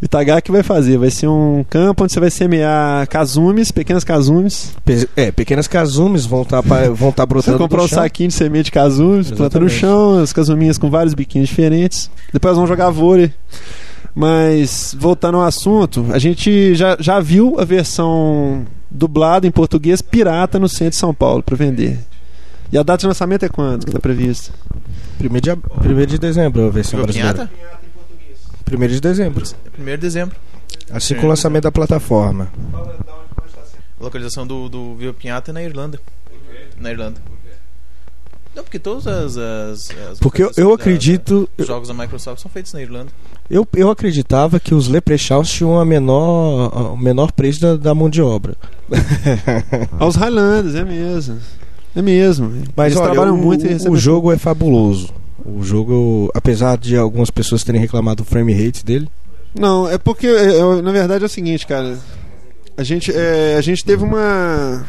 O 0.00 0.04
Itagá 0.04 0.40
que 0.40 0.52
vai 0.52 0.62
fazer, 0.62 0.96
vai 0.96 1.10
ser 1.10 1.26
um 1.26 1.64
campo 1.68 2.04
onde 2.04 2.12
você 2.12 2.20
vai 2.20 2.30
semear 2.30 3.06
casumes, 3.08 3.72
pequenas 3.72 4.04
casumes. 4.04 4.72
Pe- 4.84 5.08
É, 5.16 5.32
pequenas 5.32 5.66
casumes 5.66 6.24
vão 6.24 6.42
estar 6.42 6.60
vão 6.60 7.10
tá 7.10 7.24
Você 7.24 7.26
brotando 7.28 7.58
comprar 7.58 7.78
do 7.78 7.84
um 7.84 7.88
chão. 7.88 7.98
saquinho 7.98 8.28
de 8.28 8.34
semente 8.34 8.64
de 8.66 8.70
casumes, 8.72 9.30
planta 9.32 9.58
no 9.58 9.68
chão, 9.68 10.20
as 10.22 10.32
casuminhas 10.32 10.78
com 10.78 10.88
vários 10.88 11.14
biquinhos 11.14 11.48
diferentes. 11.48 12.08
Depois 12.32 12.56
vão 12.56 12.66
jogar 12.66 12.90
vôlei. 12.90 13.32
Mas, 14.14 14.96
voltando 14.98 15.36
ao 15.38 15.44
assunto, 15.44 16.06
a 16.12 16.18
gente 16.18 16.74
já, 16.74 16.96
já 17.00 17.20
viu 17.20 17.58
a 17.58 17.64
versão 17.64 18.64
dublada 18.90 19.46
em 19.46 19.50
português 19.50 20.00
pirata 20.00 20.58
no 20.58 20.68
centro 20.68 20.90
de 20.90 20.96
São 20.96 21.12
Paulo 21.12 21.42
para 21.42 21.56
vender. 21.56 21.98
E 22.72 22.78
a 22.78 22.82
data 22.82 23.00
de 23.00 23.06
lançamento 23.06 23.44
é 23.44 23.48
quando 23.48 23.84
que 23.84 23.90
está 23.90 24.00
prevista? 24.00 24.52
Primeiro 25.18 25.42
de, 25.44 25.50
ab- 25.50 25.62
primeiro 25.80 26.10
de 26.10 26.18
dezembro 26.18 26.66
a 26.66 26.70
versão 26.70 27.00
brasileira. 27.02 27.34
Pinhata? 27.34 27.77
Primeiro 28.68 28.94
de 28.94 29.00
dezembro. 29.00 29.44
É 29.78 29.80
1 29.80 29.84
de 29.84 29.96
dezembro. 29.96 30.36
Assim 30.90 31.14
com 31.14 31.26
o 31.26 31.28
lançamento 31.28 31.64
da 31.64 31.72
plataforma. 31.72 32.48
A 32.74 34.04
localização 34.04 34.46
do, 34.46 34.68
do 34.68 34.94
Viva 34.94 35.12
Pinhata 35.12 35.50
é 35.50 35.54
na 35.54 35.62
Irlanda. 35.62 36.00
Na 36.78 36.90
Irlanda. 36.90 37.20
Não, 38.54 38.64
porque 38.64 38.78
todas 38.78 39.06
as. 39.06 39.36
as, 39.36 39.90
as 40.10 40.18
Porque 40.18 40.42
eu, 40.42 40.50
eu 40.56 40.68
localizações 40.70 40.78
da- 40.78 40.82
acredito. 40.82 41.48
Os 41.56 41.66
jogos 41.66 41.88
da 41.88 41.94
Microsoft 41.94 42.42
são 42.42 42.50
feitos 42.50 42.72
na 42.72 42.80
Irlanda. 42.82 43.10
Eu, 43.48 43.66
eu 43.74 43.90
acreditava 43.90 44.58
que 44.60 44.74
os 44.74 44.88
Leprechauns 44.88 45.48
tinham 45.50 45.78
a 45.78 45.84
menor, 45.84 46.92
o 46.92 46.96
menor 46.96 47.32
preço 47.32 47.60
da, 47.60 47.76
da 47.76 47.94
mão 47.94 48.10
de 48.10 48.20
obra. 48.20 48.56
Aos 49.98 50.16
Highlanders, 50.16 50.74
é 50.74 50.84
mesmo. 50.84 51.38
É 51.94 52.02
mesmo. 52.02 52.64
Mas 52.76 52.92
Eles 52.92 52.98
olha, 52.98 53.12
trabalham 53.12 53.34
o, 53.34 53.38
muito 53.38 53.66
e 53.66 53.88
o 53.88 53.96
jogo 53.96 54.32
é 54.32 54.36
fabuloso. 54.38 55.12
O 55.44 55.62
jogo, 55.62 56.30
apesar 56.34 56.76
de 56.76 56.96
algumas 56.96 57.30
pessoas 57.30 57.62
terem 57.64 57.80
reclamado 57.80 58.22
do 58.22 58.28
frame 58.28 58.52
rate 58.52 58.84
dele, 58.84 59.08
Não, 59.54 59.88
é 59.88 59.96
porque, 59.98 60.26
é, 60.26 60.58
é, 60.58 60.82
na 60.82 60.92
verdade, 60.92 61.24
é 61.24 61.26
o 61.26 61.30
seguinte, 61.30 61.66
cara. 61.66 61.98
A 62.76 62.82
gente, 62.82 63.10
é, 63.14 63.56
a 63.56 63.60
gente 63.60 63.84
teve 63.84 64.04
uma. 64.04 64.84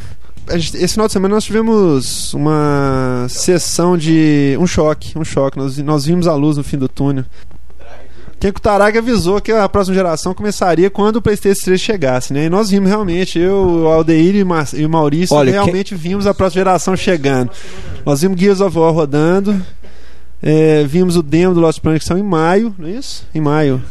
gente- 0.52 0.78
esse 0.78 0.94
final 0.94 1.08
de 1.08 1.14
semana 1.14 1.36
nós 1.36 1.44
tivemos 1.44 2.34
uma 2.34 3.26
sessão 3.30 3.98
de. 3.98 4.56
um 4.60 4.68
choque, 4.68 5.18
um 5.18 5.24
choque. 5.24 5.58
Nós, 5.58 5.78
nós 5.80 6.06
vimos 6.06 6.28
a 6.28 6.36
luz 6.36 6.58
no 6.58 6.64
fim 6.64 6.78
do 6.78 6.88
túnel. 6.90 7.26
Quem 8.40 8.54
que 8.54 8.60
o 8.60 8.62
Taraga 8.62 9.00
avisou 9.00 9.42
que 9.42 9.52
a 9.52 9.68
próxima 9.68 9.96
geração 9.96 10.34
começaria 10.34 10.90
quando 10.90 11.18
o 11.18 11.22
PlayStation 11.22 11.66
3 11.66 11.82
chegasse, 11.82 12.32
né? 12.32 12.46
E 12.46 12.50
nós 12.50 12.70
vimos 12.70 12.88
realmente, 12.88 13.38
eu, 13.38 13.84
o 13.84 13.88
Aldeir 13.88 14.36
e, 14.36 14.80
e 14.80 14.86
o 14.86 14.90
Maurício, 14.90 15.36
Olha, 15.36 15.52
realmente 15.52 15.94
vimos 15.94 16.26
a 16.26 16.34
próxima 16.34 16.62
geração 16.62 16.96
chegando. 16.96 17.52
Nós 18.06 18.22
vimos 18.22 18.40
Gears 18.40 18.62
of 18.62 18.78
War 18.78 18.94
rodando, 18.94 19.62
é, 20.42 20.84
vimos 20.86 21.16
o 21.16 21.24
demo 21.24 21.54
do 21.54 21.60
Lost 21.60 21.80
Planet 21.82 22.02
que 22.02 22.08
são 22.08 22.18
em 22.18 22.24
maio, 22.24 22.74
não 22.78 22.88
é 22.88 22.92
isso? 22.92 23.28
Em 23.34 23.42
maio. 23.42 23.82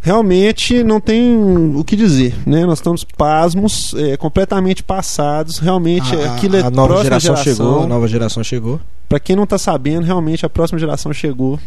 Realmente 0.00 0.84
não 0.84 1.00
tem 1.00 1.36
o 1.74 1.82
que 1.82 1.96
dizer, 1.96 2.34
né? 2.46 2.64
Nós 2.64 2.78
estamos 2.78 3.02
pasmos, 3.02 3.92
é, 3.94 4.16
completamente 4.16 4.82
passados. 4.82 5.58
Realmente 5.58 6.14
a, 6.14 6.34
aquilo 6.34 6.56
é 6.56 6.60
a 6.60 6.70
nova 6.70 6.94
próxima 6.94 7.18
geração, 7.18 7.36
geração. 7.36 7.54
chegou, 7.66 7.82
a 7.82 7.86
nova 7.88 8.08
geração 8.08 8.44
chegou. 8.44 8.80
Pra 9.08 9.18
quem 9.18 9.34
não 9.34 9.46
tá 9.46 9.58
sabendo, 9.58 10.04
realmente 10.04 10.46
a 10.46 10.48
próxima 10.48 10.78
geração 10.78 11.12
chegou. 11.12 11.58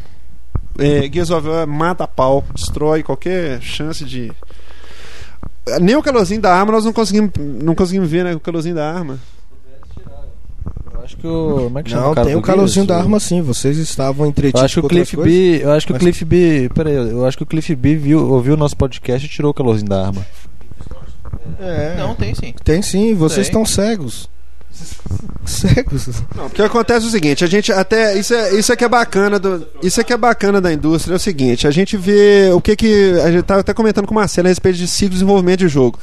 É, 0.77 1.09
Gears 1.11 1.29
of 1.31 1.45
War 1.45 1.67
mata 1.67 2.07
pau, 2.07 2.43
destrói 2.55 3.03
qualquer 3.03 3.61
chance 3.61 4.05
de. 4.05 4.31
Nem 5.81 5.97
o 5.97 6.01
calorzinho 6.01 6.41
da 6.41 6.53
arma 6.55 6.71
nós 6.71 6.85
não 6.85 6.93
conseguimos, 6.93 7.31
não 7.37 7.75
conseguimos 7.75 8.09
ver, 8.09 8.23
né? 8.23 8.33
O 8.33 8.39
calorzinho 8.39 8.75
da 8.75 8.89
arma. 8.89 9.19
Eu 11.09 11.15
acho 11.15 11.17
que 11.17 11.27
o. 11.27 11.55
Como 11.65 11.79
é 11.79 11.83
que 11.83 11.89
chama 11.89 12.01
Não, 12.03 12.11
o 12.11 12.15
cara 12.15 12.25
tem 12.27 12.35
do 12.35 12.39
o 12.39 12.41
calorzinho 12.43 12.85
da 12.85 12.97
arma 12.97 13.19
sim, 13.19 13.41
vocês 13.41 13.77
estavam 13.77 14.25
Eu 14.25 14.29
entretidos 14.29 14.63
acho 14.63 14.75
que 14.75 14.81
com 14.81 14.87
o 14.87 14.89
Cliff. 14.89 15.17
B. 15.17 15.59
Eu 15.63 15.71
acho 15.71 15.87
que 15.87 15.93
Mas- 15.93 16.01
o 16.01 16.05
Cliff 16.05 16.25
B. 16.25 16.69
Pera 16.73 16.89
aí, 16.89 16.95
eu 16.95 17.25
acho 17.25 17.37
que 17.37 17.43
o 17.43 17.47
Cliff 17.47 17.75
B 17.75 17.95
viu, 17.95 18.31
ouviu 18.31 18.53
o 18.53 18.57
nosso 18.57 18.77
podcast 18.77 19.25
e 19.25 19.29
tirou 19.29 19.51
o 19.51 19.53
calorzinho 19.53 19.89
da 19.89 20.05
arma. 20.07 20.25
É, 21.59 21.95
Não, 21.97 22.15
tem 22.15 22.33
sim. 22.35 22.53
tem 22.63 22.81
sim, 22.81 23.13
vocês 23.13 23.47
estão 23.47 23.65
cegos. 23.65 24.29
Cegos. 25.45 26.07
Não, 26.35 26.47
porque 26.47 26.61
acontece 26.61 27.05
o 27.05 27.09
seguinte, 27.09 27.43
a 27.43 27.47
gente 27.47 27.71
até 27.71 28.17
isso 28.17 28.33
é 28.33 28.53
isso 28.53 28.71
é 28.71 28.75
que 28.75 28.83
é 28.85 28.87
bacana 28.87 29.39
do 29.39 29.67
isso 29.81 29.99
é 29.99 30.03
que 30.03 30.13
é 30.13 30.17
bacana 30.17 30.61
da 30.61 30.71
indústria 30.71 31.13
é 31.13 31.17
o 31.17 31.19
seguinte, 31.19 31.67
a 31.67 31.71
gente 31.71 31.97
vê 31.97 32.51
o 32.53 32.61
que 32.61 32.75
que 32.75 33.13
a 33.25 33.31
gente 33.31 33.43
tava 33.43 33.61
até 33.61 33.73
comentando 33.73 34.05
com 34.05 34.11
o 34.11 34.15
Marcelo 34.15 34.47
a 34.47 34.49
respeito 34.49 34.77
de 34.77 34.87
ciclo 34.87 35.09
de 35.09 35.15
desenvolvimento 35.15 35.59
de 35.61 35.67
jogo. 35.67 35.99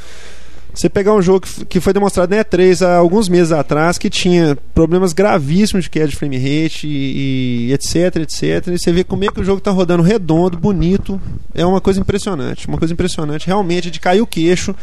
Você 0.76 0.90
pegar 0.90 1.14
um 1.14 1.22
jogo 1.22 1.46
que 1.70 1.80
foi 1.80 1.94
demonstrado 1.94 2.36
na 2.36 2.44
E3 2.44 2.86
há 2.86 2.96
alguns 2.96 3.30
meses 3.30 3.50
atrás 3.50 3.96
que 3.96 4.10
tinha 4.10 4.54
problemas 4.74 5.14
gravíssimos 5.14 5.84
de 5.84 5.90
queda 5.90 6.06
de 6.06 6.14
frame 6.14 6.36
rate 6.36 6.86
e, 6.86 7.68
e 7.68 7.72
etc, 7.72 8.16
etc, 8.16 8.66
e 8.66 8.78
você 8.78 8.92
vê 8.92 9.02
como 9.02 9.24
é 9.24 9.28
que 9.28 9.40
o 9.40 9.44
jogo 9.44 9.58
tá 9.58 9.70
rodando 9.70 10.02
redondo, 10.02 10.58
bonito, 10.58 11.18
é 11.54 11.64
uma 11.64 11.80
coisa 11.80 11.98
impressionante, 11.98 12.68
uma 12.68 12.76
coisa 12.76 12.92
impressionante, 12.92 13.46
realmente 13.46 13.90
de 13.90 13.98
cair 13.98 14.20
o 14.20 14.26
queixo. 14.26 14.76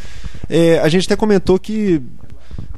É, 0.49 0.79
a 0.79 0.89
gente 0.89 1.05
até 1.05 1.15
comentou 1.15 1.59
que 1.59 2.01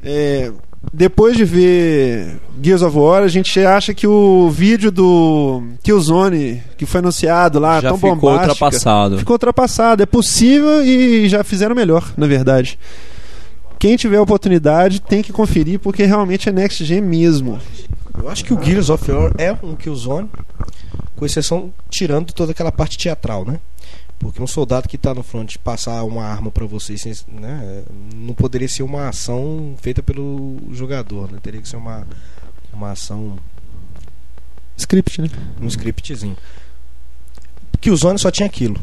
é, 0.04 0.52
depois 0.92 1.36
de 1.36 1.44
ver 1.44 2.38
Gears 2.62 2.82
of 2.82 2.96
War, 2.96 3.22
a 3.22 3.28
gente 3.28 3.60
acha 3.60 3.92
que 3.92 4.06
o 4.06 4.48
vídeo 4.50 4.90
do 4.90 5.62
Killzone 5.82 6.62
que 6.78 6.86
foi 6.86 7.00
anunciado 7.00 7.58
lá, 7.58 7.80
Já 7.80 7.88
tão 7.88 7.98
ficou 7.98 8.16
bombástico, 8.16 8.48
ultrapassado. 8.52 9.18
ficou 9.18 9.34
ultrapassado. 9.34 10.02
É 10.02 10.06
possível 10.06 10.82
e 10.84 11.28
já 11.28 11.42
fizeram 11.44 11.74
melhor, 11.74 12.12
na 12.16 12.26
verdade. 12.26 12.78
Quem 13.78 13.96
tiver 13.96 14.16
a 14.16 14.22
oportunidade 14.22 15.00
tem 15.00 15.22
que 15.22 15.32
conferir 15.32 15.78
porque 15.78 16.04
realmente 16.04 16.48
é 16.48 16.52
next 16.52 16.84
gen 16.84 17.02
mesmo. 17.02 17.58
Eu 18.18 18.30
acho 18.30 18.44
que 18.44 18.54
o 18.54 18.62
Gears 18.62 18.88
of 18.88 19.10
War 19.12 19.32
é 19.36 19.52
um 19.62 19.74
Killzone, 19.76 20.30
com 21.14 21.26
exceção 21.26 21.70
tirando 21.90 22.32
toda 22.32 22.52
aquela 22.52 22.72
parte 22.72 22.96
teatral, 22.96 23.44
né? 23.44 23.58
Porque 24.18 24.42
um 24.42 24.46
soldado 24.46 24.88
que 24.88 24.96
tá 24.96 25.14
no 25.14 25.22
front 25.22 25.56
passar 25.58 26.02
uma 26.04 26.24
arma 26.24 26.50
pra 26.50 26.66
você, 26.66 26.94
né, 27.28 27.84
não 28.14 28.34
poderia 28.34 28.68
ser 28.68 28.82
uma 28.82 29.08
ação 29.08 29.76
feita 29.80 30.02
pelo 30.02 30.56
jogador, 30.72 31.30
né? 31.30 31.38
Teria 31.42 31.60
que 31.60 31.68
ser 31.68 31.76
uma 31.76 32.06
uma 32.72 32.92
ação 32.92 33.38
Script, 34.76 35.22
né? 35.22 35.28
um 35.60 35.66
scriptzinho. 35.66 36.36
Killzone 37.80 38.18
só 38.18 38.30
tinha 38.30 38.46
aquilo. 38.46 38.78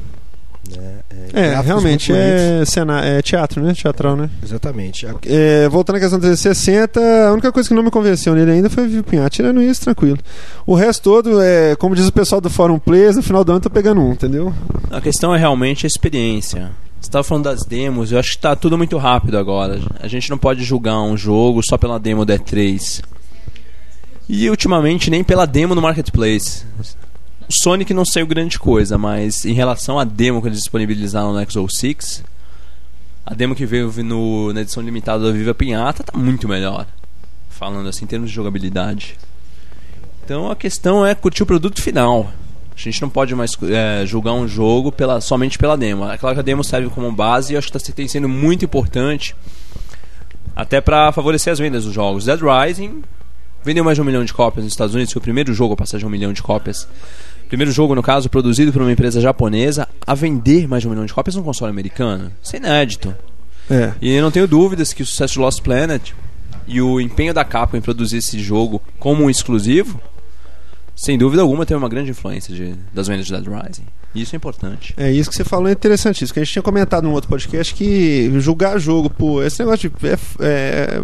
Né? 0.69 0.99
É, 1.33 1.49
gráficos 1.49 1.65
realmente 1.65 2.13
é, 2.13 2.63
cena, 2.65 3.03
é 3.03 3.21
teatro, 3.21 3.61
né? 3.61 3.73
Teatral, 3.73 4.15
né? 4.15 4.29
Exatamente. 4.41 5.05
É, 5.25 5.67
voltando 5.67 5.97
à 5.97 5.99
questão 5.99 6.17
do 6.17 6.21
360, 6.21 6.99
a 7.27 7.33
única 7.33 7.51
coisa 7.51 7.67
que 7.67 7.75
não 7.75 7.83
me 7.83 7.91
convenceu 7.91 8.33
nele 8.33 8.51
ainda 8.51 8.69
foi 8.69 8.85
o 8.85 8.89
Vipinhar. 8.89 9.29
Tirando 9.29 9.61
isso, 9.61 9.81
tranquilo. 9.81 10.19
O 10.65 10.73
resto 10.73 11.03
todo, 11.03 11.41
é, 11.41 11.75
como 11.75 11.95
diz 11.95 12.07
o 12.07 12.13
pessoal 12.13 12.39
do 12.39 12.49
Fórum 12.49 12.79
Players, 12.79 13.17
no 13.17 13.23
final 13.23 13.43
do 13.43 13.51
ano 13.51 13.57
eu 13.57 13.63
tô 13.63 13.69
pegando 13.69 13.99
um, 13.99 14.13
entendeu? 14.13 14.53
A 14.89 15.01
questão 15.01 15.35
é 15.35 15.37
realmente 15.37 15.85
a 15.85 15.87
experiência. 15.87 16.71
Você 16.99 17.09
estava 17.09 17.23
falando 17.23 17.43
das 17.43 17.65
demos, 17.65 18.13
eu 18.13 18.19
acho 18.19 18.31
que 18.31 18.37
tá 18.37 18.55
tudo 18.55 18.77
muito 18.77 18.97
rápido 18.97 19.37
agora. 19.37 19.81
A 19.99 20.07
gente 20.07 20.29
não 20.29 20.37
pode 20.37 20.63
julgar 20.63 21.01
um 21.01 21.17
jogo 21.17 21.61
só 21.61 21.77
pela 21.77 21.99
demo 21.99 22.23
da 22.23 22.39
E3. 22.39 23.01
E 24.29 24.49
ultimamente 24.49 25.09
nem 25.09 25.21
pela 25.21 25.45
demo 25.45 25.75
no 25.75 25.81
Marketplace. 25.81 26.63
Sonic 27.49 27.93
não 27.93 28.05
saiu 28.05 28.27
grande 28.27 28.57
coisa, 28.57 28.97
mas 28.97 29.45
em 29.45 29.53
relação 29.53 29.99
à 29.99 30.03
demo 30.03 30.41
que 30.41 30.47
eles 30.47 30.59
disponibilizaram 30.59 31.33
no 31.33 31.51
Xbox 31.51 31.77
6, 31.77 32.23
a 33.25 33.33
demo 33.33 33.55
que 33.55 33.65
veio 33.65 33.91
no, 34.03 34.51
na 34.53 34.61
edição 34.61 34.83
limitada 34.83 35.25
da 35.25 35.31
Viva 35.31 35.53
Pinhata 35.53 36.03
tá 36.03 36.17
muito 36.17 36.47
melhor. 36.47 36.85
Falando 37.49 37.87
assim 37.87 38.05
em 38.05 38.07
termos 38.07 38.29
de 38.29 38.35
jogabilidade. 38.35 39.17
Então 40.25 40.51
a 40.51 40.55
questão 40.55 41.05
é 41.05 41.13
curtir 41.15 41.43
o 41.43 41.45
produto 41.45 41.81
final. 41.81 42.31
A 42.75 42.79
gente 42.79 43.01
não 43.01 43.09
pode 43.09 43.35
mais 43.35 43.55
é, 43.63 44.05
julgar 44.05 44.33
um 44.33 44.47
jogo 44.47 44.91
pela, 44.91 45.21
somente 45.21 45.57
pela 45.57 45.77
demo. 45.77 46.09
É 46.09 46.17
claro 46.17 46.35
que 46.35 46.39
a 46.39 46.43
demo 46.43 46.63
serve 46.63 46.89
como 46.89 47.11
base 47.11 47.53
e 47.53 47.57
acho 47.57 47.71
que 47.71 47.77
está 47.77 47.93
tem 47.93 48.07
sendo 48.07 48.27
muito 48.27 48.65
importante 48.65 49.35
até 50.55 50.81
para 50.81 51.11
favorecer 51.11 51.53
as 51.53 51.59
vendas 51.59 51.85
dos 51.85 51.93
jogos. 51.93 52.25
Dead 52.25 52.39
Rising 52.41 53.03
vendeu 53.63 53.83
mais 53.83 53.95
de 53.95 54.01
um 54.01 54.05
milhão 54.05 54.25
de 54.25 54.33
cópias 54.33 54.63
nos 54.63 54.73
Estados 54.73 54.93
Unidos, 54.93 55.13
foi 55.13 55.19
o 55.19 55.23
primeiro 55.23 55.53
jogo 55.53 55.73
a 55.73 55.77
passar 55.77 55.97
de 55.97 56.05
um 56.05 56.09
milhão 56.09 56.33
de 56.33 56.43
cópias. 56.43 56.87
Primeiro 57.47 57.71
jogo, 57.71 57.93
no 57.93 58.01
caso, 58.01 58.29
produzido 58.29 58.71
por 58.73 58.81
uma 58.81 58.91
empresa 58.91 59.21
japonesa 59.21 59.87
a 60.07 60.15
vender 60.15 60.67
mais 60.67 60.81
de 60.81 60.87
um 60.87 60.91
milhão 60.91 61.05
de 61.05 61.13
cópias 61.13 61.35
num 61.35 61.43
console 61.43 61.69
americano. 61.71 62.31
Isso 62.41 62.55
é 62.55 62.59
inédito. 62.59 63.15
É. 63.69 63.93
E 64.01 64.11
eu 64.11 64.21
não 64.23 64.31
tenho 64.31 64.47
dúvidas 64.47 64.91
que 64.91 65.03
o 65.03 65.05
sucesso 65.05 65.33
de 65.33 65.39
Lost 65.39 65.61
Planet 65.61 66.11
e 66.67 66.81
o 66.81 66.99
empenho 66.99 67.33
da 67.33 67.43
Capcom 67.45 67.77
em 67.77 67.81
produzir 67.81 68.17
esse 68.17 68.39
jogo 68.39 68.81
como 68.99 69.23
um 69.23 69.29
exclusivo, 69.29 70.01
sem 70.95 71.17
dúvida 71.17 71.41
alguma, 71.41 71.65
teve 71.65 71.77
uma 71.77 71.89
grande 71.89 72.11
influência 72.11 72.53
de- 72.53 72.75
das 72.93 73.07
vendas 73.07 73.25
de 73.25 73.31
Dead 73.33 73.45
Rising. 73.45 73.83
E 74.15 74.21
isso 74.21 74.35
é 74.35 74.37
importante. 74.37 74.93
É 74.95 75.11
isso 75.11 75.29
que 75.29 75.35
você 75.35 75.43
falou 75.43 75.67
é 75.67 75.71
interessantíssimo. 75.71 76.33
Que 76.33 76.39
a 76.39 76.43
gente 76.43 76.53
tinha 76.53 76.61
comentado 76.63 77.03
num 77.03 77.11
outro 77.13 77.29
podcast 77.29 77.73
que 77.73 78.31
julgar 78.39 78.77
jogo, 78.79 79.09
pô, 79.09 79.41
esse 79.41 79.59
negócio 79.59 79.89
de. 79.89 80.07
É, 80.07 80.17
é 80.39 81.01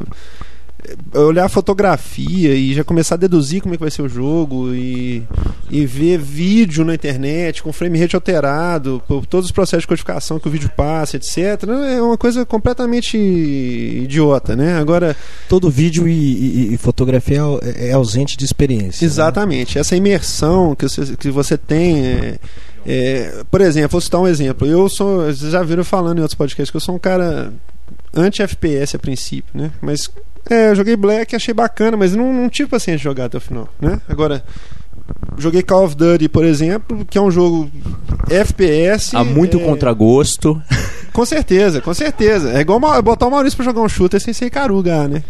olhar 1.13 1.45
a 1.45 1.49
fotografia 1.49 2.53
e 2.53 2.73
já 2.73 2.83
começar 2.83 3.15
a 3.15 3.17
deduzir 3.17 3.61
como 3.61 3.73
é 3.73 3.77
que 3.77 3.81
vai 3.83 3.91
ser 3.91 4.01
o 4.01 4.09
jogo 4.09 4.73
e, 4.73 5.23
e 5.69 5.85
ver 5.85 6.17
vídeo 6.17 6.85
na 6.85 6.93
internet 6.95 7.61
com 7.61 7.73
frame 7.73 7.99
rate 7.99 8.15
alterado, 8.15 9.01
por 9.07 9.25
todos 9.25 9.47
os 9.47 9.51
processos 9.51 9.83
de 9.83 9.87
codificação 9.87 10.39
que 10.39 10.47
o 10.47 10.51
vídeo 10.51 10.71
passa, 10.75 11.17
etc. 11.17 11.37
É 11.95 12.01
uma 12.01 12.17
coisa 12.17 12.45
completamente 12.45 13.17
idiota, 13.17 14.55
né? 14.55 14.77
Agora, 14.77 15.15
todo 15.47 15.69
vídeo 15.69 16.07
e, 16.07 16.11
e- 16.13 16.73
e 16.73 16.77
fotografia 16.77 17.41
é, 17.61 17.89
é 17.89 17.91
ausente 17.93 18.37
de 18.37 18.45
experiência. 18.45 19.05
né? 19.05 19.11
Exatamente. 19.11 19.77
Essa 19.77 19.95
imersão 19.95 20.75
que 20.75 20.87
você, 20.87 21.15
que 21.17 21.29
você 21.29 21.57
tem 21.57 22.05
é, 22.05 22.39
É, 22.85 23.43
por 23.51 23.59
exemplo, 23.61 23.89
vou 23.91 24.01
citar 24.01 24.21
um 24.21 24.27
exemplo. 24.27 24.65
Eu 24.65 24.87
sou. 24.87 25.25
Vocês 25.25 25.51
já 25.51 25.61
viram 25.61 25.83
falando 25.83 26.19
em 26.19 26.21
outros 26.21 26.37
podcasts 26.37 26.71
que 26.71 26.77
eu 26.77 26.81
sou 26.81 26.95
um 26.95 26.99
cara 26.99 27.51
anti-FPS 28.15 28.95
a 28.95 28.99
princípio, 28.99 29.51
né? 29.53 29.69
Mas 29.81 30.09
é, 30.49 30.69
eu 30.71 30.75
joguei 30.75 30.95
Black, 30.95 31.35
achei 31.35 31.53
bacana, 31.53 31.97
mas 31.97 32.13
não, 32.15 32.31
não 32.33 32.49
tive 32.49 32.69
paciência 32.69 32.97
de 32.97 33.03
jogar 33.03 33.25
até 33.25 33.37
o 33.37 33.41
final, 33.41 33.67
né? 33.79 33.99
Agora, 34.07 34.43
joguei 35.37 35.61
Call 35.63 35.85
of 35.85 35.95
Duty, 35.95 36.29
por 36.29 36.45
exemplo, 36.45 37.05
que 37.05 37.17
é 37.17 37.21
um 37.21 37.31
jogo 37.31 37.69
FPS. 38.29 39.15
Há 39.15 39.23
muito 39.23 39.57
é, 39.57 39.63
contragosto. 39.63 40.61
Com 41.11 41.25
certeza, 41.25 41.81
com 41.81 41.93
certeza. 41.93 42.53
É 42.53 42.61
igual 42.61 42.79
botar 43.01 43.27
o 43.27 43.31
Maurício 43.31 43.57
pra 43.57 43.65
jogar 43.65 43.81
um 43.81 43.89
shooter 43.89 44.21
sem 44.21 44.31
ser 44.33 44.49
caruga, 44.49 45.07
né? 45.07 45.23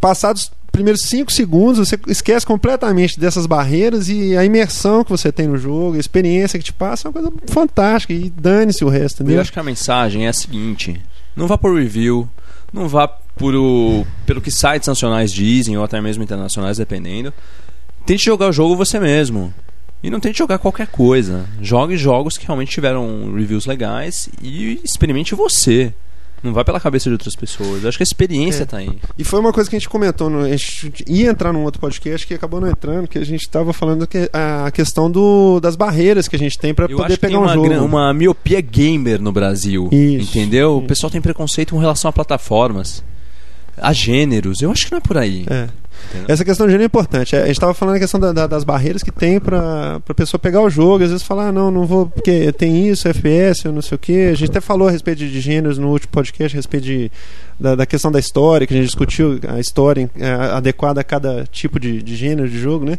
Passados 0.00 0.44
os 0.44 0.50
primeiros 0.72 1.02
5 1.02 1.30
segundos, 1.30 1.78
você 1.88 1.98
esquece 2.08 2.44
completamente 2.44 3.20
dessas 3.20 3.46
barreiras 3.46 4.08
e 4.08 4.36
a 4.36 4.44
imersão 4.44 5.04
que 5.04 5.10
você 5.10 5.30
tem 5.30 5.46
no 5.46 5.56
jogo, 5.56 5.96
a 5.96 6.00
experiência 6.00 6.58
que 6.58 6.64
te 6.64 6.72
passa 6.72 7.06
é 7.06 7.08
uma 7.08 7.12
coisa 7.12 7.32
fantástica 7.48 8.12
e 8.12 8.28
dane-se 8.30 8.84
o 8.84 8.88
resto, 8.88 9.20
Eu 9.20 9.24
entendeu? 9.26 9.40
acho 9.42 9.52
que 9.52 9.60
a 9.60 9.62
mensagem 9.62 10.26
é 10.26 10.28
a 10.28 10.32
seguinte: 10.32 11.00
não 11.36 11.46
vá 11.46 11.56
por 11.56 11.76
review, 11.78 12.28
não 12.72 12.88
vá 12.88 13.06
por 13.36 13.54
o, 13.54 14.06
pelo 14.24 14.40
que 14.40 14.50
sites 14.50 14.88
nacionais 14.88 15.32
dizem, 15.32 15.76
ou 15.76 15.84
até 15.84 16.00
mesmo 16.00 16.22
internacionais, 16.22 16.78
dependendo. 16.78 17.32
Tente 18.04 18.24
jogar 18.24 18.48
o 18.48 18.52
jogo 18.52 18.76
você 18.76 18.98
mesmo. 18.98 19.52
E 20.02 20.10
não 20.10 20.20
tente 20.20 20.38
jogar 20.38 20.58
qualquer 20.58 20.86
coisa. 20.86 21.44
Jogue 21.60 21.96
jogos 21.96 22.36
que 22.38 22.46
realmente 22.46 22.70
tiveram 22.70 23.32
reviews 23.34 23.66
legais 23.66 24.28
e 24.42 24.80
experimente 24.84 25.34
você. 25.34 25.92
Não 26.42 26.52
vai 26.52 26.62
pela 26.64 26.78
cabeça 26.78 27.08
de 27.08 27.14
outras 27.14 27.34
pessoas. 27.34 27.82
Eu 27.82 27.88
acho 27.88 27.98
que 27.98 28.02
a 28.02 28.04
experiência 28.04 28.62
É. 28.62 28.66
tá 28.66 28.76
aí. 28.76 28.90
E 29.18 29.24
foi 29.24 29.40
uma 29.40 29.52
coisa 29.52 29.68
que 29.68 29.74
a 29.74 29.78
gente 29.78 29.88
comentou, 29.88 30.28
no, 30.30 30.40
a 30.44 30.48
gente 30.50 31.02
ia 31.08 31.30
entrar 31.30 31.52
num 31.52 31.64
outro 31.64 31.80
podcast 31.80 32.26
que 32.26 32.34
acabou 32.34 32.60
não 32.60 32.68
entrando, 32.68 33.08
que 33.08 33.18
a 33.18 33.24
gente 33.24 33.40
estava 33.40 33.72
falando 33.72 34.06
que 34.06 34.28
a 34.32 34.70
questão 34.70 35.10
do, 35.10 35.58
das 35.60 35.74
barreiras 35.76 36.28
que 36.28 36.36
a 36.36 36.38
gente 36.38 36.56
tem 36.58 36.74
para 36.74 36.88
poder 36.88 37.14
que 37.14 37.18
tem 37.18 37.30
pegar 37.30 37.40
um 37.40 37.44
uma, 37.44 37.54
jogo. 37.54 37.84
uma 37.84 38.12
miopia 38.12 38.60
gamer 38.60 39.20
no 39.20 39.32
Brasil. 39.32 39.88
Isso, 39.90 40.30
entendeu? 40.38 40.74
O 40.76 40.78
isso. 40.80 40.86
pessoal 40.88 41.10
tem 41.10 41.22
preconceito 41.22 41.70
com 41.74 41.80
relação 41.80 42.08
a 42.10 42.12
plataformas, 42.12 43.02
a 43.76 43.92
gêneros. 43.92 44.60
Eu 44.62 44.70
acho 44.70 44.86
que 44.86 44.92
não 44.92 44.98
é 44.98 45.00
por 45.00 45.16
aí. 45.18 45.44
É. 45.50 45.68
Entendeu? 46.10 46.26
Essa 46.28 46.44
questão 46.44 46.66
de 46.66 46.72
gênero 46.72 46.84
é 46.84 46.86
importante. 46.86 47.34
É, 47.34 47.38
A 47.42 47.46
gente 47.46 47.56
estava 47.56 47.72
falando 47.74 47.96
a 47.96 47.98
questão 47.98 48.20
da- 48.20 48.30
da- 48.32 48.46
das 48.46 48.64
barreiras 48.64 49.02
que 49.02 49.10
tem 49.10 49.40
para 49.40 49.96
a 50.08 50.14
pessoa 50.14 50.38
pegar 50.38 50.60
o 50.60 50.68
jogo. 50.68 51.02
Às 51.02 51.10
vezes 51.10 51.22
falar, 51.26 51.48
ah, 51.48 51.52
não, 51.52 51.70
não 51.70 51.86
vou, 51.86 52.06
porque 52.06 52.52
tem 52.52 52.86
isso, 52.88 53.08
FPS, 53.08 53.64
eu 53.64 53.72
não 53.72 53.80
sei 53.82 53.96
o 53.96 53.98
quê. 53.98 54.28
A 54.30 54.34
gente 54.36 54.50
até 54.50 54.60
falou 54.60 54.88
a 54.88 54.90
respeito 54.90 55.18
de, 55.18 55.30
de 55.32 55.40
gêneros 55.40 55.78
no 55.78 55.88
último 55.90 56.12
podcast, 56.12 56.54
a 56.54 56.58
respeito 56.58 56.84
de, 56.84 57.10
da, 57.58 57.74
da 57.74 57.86
questão 57.86 58.12
da 58.12 58.18
história, 58.20 58.66
que 58.66 58.74
a 58.74 58.76
gente 58.76 58.86
discutiu 58.86 59.40
a 59.48 59.58
história 59.58 60.08
é, 60.18 60.30
adequada 60.54 61.00
a 61.00 61.04
cada 61.04 61.44
tipo 61.50 61.80
de, 61.80 62.02
de 62.02 62.14
gênero 62.14 62.48
de 62.48 62.58
jogo, 62.58 62.84
né? 62.84 62.98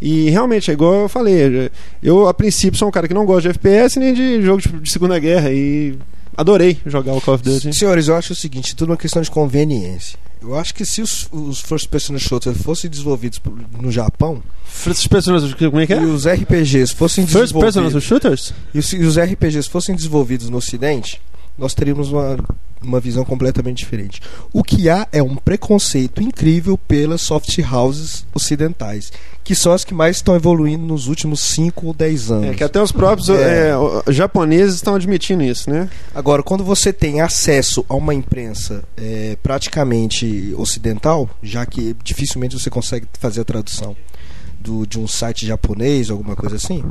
E 0.00 0.28
realmente, 0.30 0.68
é 0.68 0.74
igual 0.74 1.02
eu 1.02 1.08
falei, 1.08 1.70
eu 2.02 2.26
a 2.26 2.34
princípio 2.34 2.76
sou 2.76 2.88
um 2.88 2.90
cara 2.90 3.06
que 3.06 3.14
não 3.14 3.24
gosta 3.24 3.42
de 3.42 3.48
FPS 3.50 4.00
nem 4.00 4.12
de 4.12 4.42
jogo 4.42 4.60
de, 4.60 4.68
de 4.68 4.90
Segunda 4.90 5.16
Guerra 5.16 5.52
e 5.52 5.94
adorei 6.36 6.78
jogar 6.86 7.12
o 7.14 7.20
Call 7.20 7.34
of 7.34 7.44
Duty. 7.44 7.72
Senhores, 7.72 8.08
eu 8.08 8.16
acho 8.16 8.32
o 8.32 8.36
seguinte, 8.36 8.74
tudo 8.74 8.90
uma 8.90 8.96
questão 8.96 9.22
de 9.22 9.30
conveniência. 9.30 10.18
Eu 10.40 10.58
acho 10.58 10.74
que 10.74 10.84
se 10.84 11.00
os, 11.00 11.28
os 11.30 11.60
first 11.60 11.88
person 11.88 12.18
shooters 12.18 12.60
fossem 12.60 12.90
desenvolvidos 12.90 13.40
no 13.80 13.92
Japão 13.92 14.42
First 14.72 15.08
person, 15.08 15.38
como 15.70 15.80
é 15.80 15.86
que 15.86 15.92
e 15.92 15.96
é? 15.96 16.00
os 16.00 16.26
RPGs 16.26 16.94
fossem 16.94 17.26
First 17.26 17.52
person 17.52 17.82
desenvolvidos 17.82 18.04
shooters? 18.04 18.54
e 18.74 18.82
se 18.82 18.96
os 18.98 19.16
RPGs 19.16 19.68
fossem 19.68 19.94
desenvolvidos 19.94 20.48
no 20.48 20.56
Ocidente, 20.56 21.20
nós 21.56 21.74
teríamos 21.74 22.10
uma, 22.10 22.36
uma 22.82 23.00
visão 23.00 23.24
completamente 23.24 23.78
diferente. 23.78 24.20
O 24.52 24.62
que 24.62 24.88
há 24.88 25.06
é 25.12 25.22
um 25.22 25.36
preconceito 25.36 26.22
incrível 26.22 26.76
pelas 26.76 27.20
soft 27.20 27.58
houses 27.72 28.26
ocidentais, 28.34 29.12
que 29.44 29.54
são 29.54 29.72
as 29.72 29.84
que 29.84 29.92
mais 29.94 30.16
estão 30.16 30.34
evoluindo 30.36 30.84
nos 30.84 31.08
últimos 31.08 31.40
5 31.40 31.86
ou 31.86 31.92
10 31.94 32.30
anos. 32.30 32.46
É, 32.50 32.54
que 32.54 32.64
até 32.64 32.80
os 32.80 32.92
próprios 32.92 33.28
É. 33.28 33.70
é, 33.70 34.12
japoneses 34.12 34.76
estão 34.76 34.94
admitindo 34.94 35.42
isso, 35.42 35.68
né? 35.70 35.88
Agora, 36.14 36.42
quando 36.42 36.64
você 36.64 36.92
tem 36.92 37.20
acesso 37.20 37.84
a 37.88 37.94
uma 37.94 38.14
imprensa 38.14 38.84
é, 38.96 39.36
praticamente 39.42 40.54
ocidental, 40.56 41.28
já 41.42 41.66
que 41.66 41.96
dificilmente 42.04 42.58
você 42.58 42.70
consegue 42.70 43.06
fazer 43.18 43.40
a 43.40 43.44
tradução 43.44 43.96
do, 44.60 44.86
de 44.86 44.98
um 44.98 45.08
site 45.08 45.44
japonês, 45.44 46.08
alguma 46.08 46.36
coisa 46.36 46.54
assim, 46.56 46.84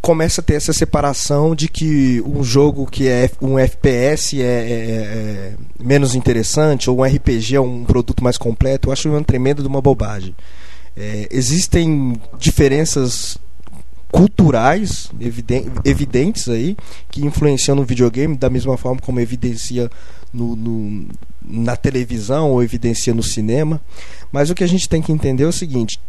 começa 0.00 0.40
a 0.40 0.44
ter 0.44 0.54
essa 0.54 0.72
separação 0.72 1.54
de 1.54 1.68
que 1.68 2.22
um 2.26 2.42
jogo 2.42 2.86
que 2.86 3.08
é 3.08 3.30
um 3.42 3.58
FPS 3.58 4.40
é, 4.40 4.44
é- 4.44 4.46
é 4.46 5.54
menos 5.78 6.14
interessante 6.14 6.88
ou 6.88 6.98
um 7.00 7.04
RPG 7.04 7.56
é 7.56 7.60
um 7.60 7.84
produto 7.84 8.22
mais 8.22 8.38
completo. 8.38 8.88
Eu 8.88 8.92
acho 8.92 9.08
uma 9.08 9.22
tremenda 9.24 9.60
de 9.62 9.68
uma 9.68 9.80
bobagem. 9.82 10.34
É, 10.96 11.28
existem 11.30 12.20
diferenças 12.38 13.38
culturais 14.10 15.10
eviden- 15.20 15.66
evidentes 15.84 16.48
aí 16.48 16.76
que 17.10 17.24
influenciam 17.24 17.76
no 17.76 17.84
videogame 17.84 18.36
da 18.36 18.48
mesma 18.48 18.76
forma 18.76 19.00
como 19.00 19.20
evidencia 19.20 19.90
no, 20.32 20.56
no- 20.56 21.08
na 21.44 21.76
televisão 21.76 22.50
ou 22.50 22.62
evidencia 22.62 23.12
no 23.14 23.22
cinema. 23.22 23.80
Mas 24.32 24.48
o 24.50 24.54
que 24.54 24.64
a 24.64 24.68
gente 24.68 24.88
tem 24.88 25.02
que 25.02 25.12
entender 25.12 25.44
é 25.44 25.46
o 25.46 25.52
seguinte: 25.52 26.00